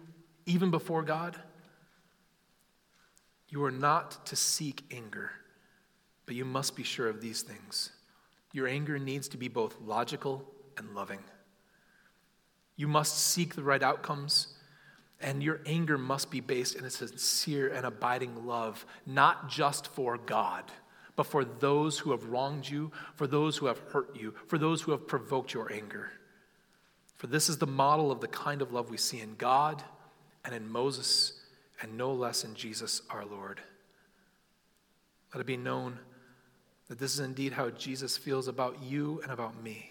even 0.46 0.70
before 0.70 1.02
God? 1.02 1.36
You 3.48 3.64
are 3.64 3.70
not 3.70 4.26
to 4.26 4.36
seek 4.36 4.84
anger 4.90 5.30
but 6.26 6.34
you 6.34 6.44
must 6.44 6.76
be 6.76 6.82
sure 6.82 7.08
of 7.08 7.20
these 7.20 7.42
things. 7.42 7.90
Your 8.52 8.66
anger 8.66 8.98
needs 8.98 9.28
to 9.28 9.36
be 9.36 9.48
both 9.48 9.76
logical 9.80 10.44
and 10.76 10.94
loving. 10.94 11.20
You 12.76 12.88
must 12.88 13.18
seek 13.18 13.54
the 13.54 13.62
right 13.62 13.82
outcomes, 13.82 14.48
and 15.20 15.42
your 15.42 15.60
anger 15.66 15.98
must 15.98 16.30
be 16.30 16.40
based 16.40 16.76
in 16.76 16.84
a 16.84 16.90
sincere 16.90 17.68
and 17.68 17.86
abiding 17.86 18.46
love, 18.46 18.84
not 19.06 19.48
just 19.48 19.88
for 19.88 20.18
God, 20.18 20.64
but 21.16 21.26
for 21.26 21.44
those 21.44 21.98
who 21.98 22.10
have 22.10 22.26
wronged 22.26 22.68
you, 22.68 22.90
for 23.14 23.26
those 23.26 23.56
who 23.56 23.66
have 23.66 23.78
hurt 23.90 24.16
you, 24.16 24.34
for 24.48 24.58
those 24.58 24.82
who 24.82 24.92
have 24.92 25.06
provoked 25.06 25.54
your 25.54 25.72
anger. 25.72 26.10
For 27.16 27.28
this 27.28 27.48
is 27.48 27.58
the 27.58 27.66
model 27.66 28.10
of 28.10 28.20
the 28.20 28.28
kind 28.28 28.60
of 28.60 28.72
love 28.72 28.90
we 28.90 28.96
see 28.96 29.20
in 29.20 29.36
God 29.36 29.82
and 30.44 30.54
in 30.54 30.68
Moses, 30.68 31.32
and 31.80 31.96
no 31.96 32.12
less 32.12 32.44
in 32.44 32.54
Jesus 32.54 33.02
our 33.10 33.24
Lord. 33.24 33.60
Let 35.32 35.40
it 35.40 35.46
be 35.46 35.56
known 35.56 35.98
that 36.88 36.98
this 36.98 37.14
is 37.14 37.20
indeed 37.20 37.52
how 37.52 37.70
Jesus 37.70 38.16
feels 38.16 38.46
about 38.46 38.82
you 38.82 39.20
and 39.22 39.32
about 39.32 39.60
me. 39.62 39.90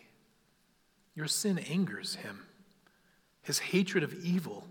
Your 1.16 1.28
sin 1.28 1.60
angers 1.60 2.16
him. 2.16 2.46
His 3.42 3.60
hatred 3.60 4.04
of 4.04 4.14
evil 4.24 4.68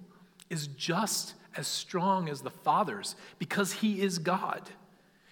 is 0.48 0.66
just 0.68 1.34
as 1.56 1.66
strong 1.66 2.28
as 2.28 2.40
the 2.40 2.50
Father's 2.50 3.16
because 3.38 3.72
he 3.72 4.00
is 4.00 4.18
God. 4.18 4.62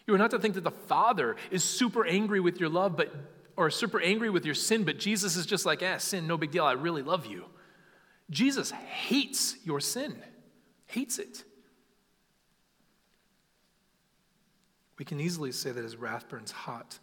You 0.07 0.15
are 0.15 0.19
not 0.19 0.31
to 0.33 0.39
think 0.39 0.55
that 0.55 0.65
the 0.65 0.71
Father 0.71 1.37
is 1.51 1.65
super 1.65 2.05
angry 2.05 2.41
with 2.41 2.61
your 2.61 2.69
love, 2.69 2.97
but 2.97 3.15
or 3.57 3.71
super 3.71 4.01
angry 4.01 4.31
with 4.31 4.47
your 4.47 4.55
sin, 4.55 4.85
but 4.85 4.99
Jesus 4.99 5.37
is 5.37 5.45
just 5.45 5.67
like, 5.67 5.83
eh, 5.83 5.99
sin, 5.99 6.27
no 6.27 6.39
big 6.39 6.51
deal. 6.51 6.65
I 6.65 6.73
really 6.73 7.03
love 7.03 7.27
you. 7.27 7.45
Jesus 8.31 8.71
hates 8.71 9.57
your 9.65 9.81
sin, 9.81 10.17
hates 10.91 11.19
it. 11.19 11.45
we 15.01 15.05
can 15.07 15.19
easily 15.19 15.51
say 15.51 15.73
that 15.73 15.83
his 15.83 15.97
wrath 15.97 16.29
burns 16.29 16.51
hot 16.51 16.99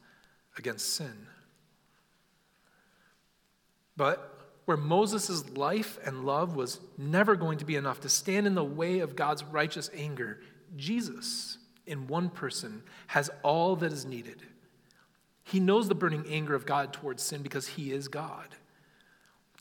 against 0.55 0.93
sin. 0.93 1.25
But 3.97 4.51
where 4.65 4.77
Moses' 4.77 5.49
life 5.57 5.97
and 6.05 6.23
love 6.23 6.55
was 6.55 6.79
never 6.95 7.35
going 7.35 7.57
to 7.57 7.65
be 7.65 7.75
enough 7.75 8.01
to 8.01 8.09
stand 8.09 8.45
in 8.45 8.53
the 8.53 8.63
way 8.63 8.99
of 8.99 9.15
God's 9.15 9.43
righteous 9.43 9.89
anger, 9.95 10.41
Jesus, 10.75 11.57
in 11.87 12.05
one 12.05 12.29
person, 12.29 12.83
has 13.07 13.31
all 13.41 13.75
that 13.77 13.91
is 13.91 14.05
needed. 14.05 14.43
He 15.43 15.59
knows 15.59 15.87
the 15.87 15.95
burning 15.95 16.25
anger 16.29 16.53
of 16.53 16.67
God 16.67 16.93
towards 16.93 17.23
sin 17.23 17.41
because 17.41 17.65
he 17.65 17.91
is 17.91 18.07
God. 18.07 18.49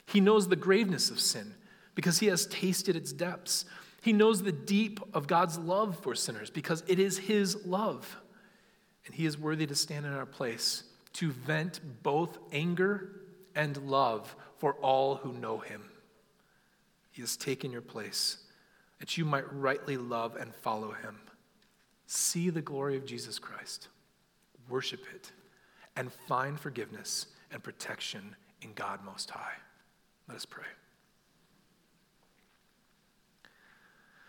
He 0.05 0.20
knows 0.20 0.49
the 0.49 0.57
graveness 0.57 1.11
of 1.11 1.20
sin 1.20 1.55
because 1.95 2.18
he 2.18 2.27
has 2.27 2.47
tasted 2.49 2.97
its 2.97 3.14
depths. 3.14 3.64
He 4.07 4.13
knows 4.13 4.41
the 4.41 4.53
deep 4.53 5.01
of 5.15 5.27
God's 5.27 5.59
love 5.59 5.99
for 5.99 6.15
sinners 6.15 6.49
because 6.49 6.85
it 6.87 7.01
is 7.01 7.19
his 7.19 7.67
love 7.67 8.17
and 9.05 9.13
he 9.13 9.27
is 9.27 9.37
worthy 9.37 9.67
to 9.67 9.75
stand 9.75 10.07
in 10.07 10.13
our 10.13 10.25
place 10.25 10.85
to 11.15 11.33
vent 11.33 11.81
both 12.05 12.39
anger 12.53 13.23
and 13.57 13.77
love 13.79 14.37
for 14.59 14.75
all 14.75 15.17
who 15.17 15.33
know 15.33 15.59
him. 15.59 15.83
He 17.11 17.21
has 17.21 17.37
taken 17.37 17.73
your 17.73 17.81
place 17.81 18.39
that 19.01 19.19
you 19.19 19.25
might 19.25 19.53
rightly 19.53 19.97
love 19.97 20.37
and 20.37 20.55
follow 20.55 20.93
him. 20.93 21.19
See 22.07 22.49
the 22.49 22.63
glory 22.63 22.97
of 22.97 23.07
Jesus 23.07 23.41
Christ, 23.41 23.89
worship 24.69 25.01
it, 25.17 25.33
and 25.97 26.13
find 26.29 26.61
forgiveness 26.61 27.27
and 27.51 27.61
protection 27.61 28.37
in 28.63 28.73
God 28.75 29.05
Most 29.05 29.31
High. 29.31 29.55
Let 30.29 30.37
us 30.37 30.47
pray. 30.47 30.63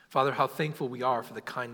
Father, 0.10 0.32
how 0.32 0.48
thankful 0.48 0.88
we 0.88 1.04
are 1.04 1.22
for 1.22 1.34
the 1.34 1.42
kindness. 1.42 1.66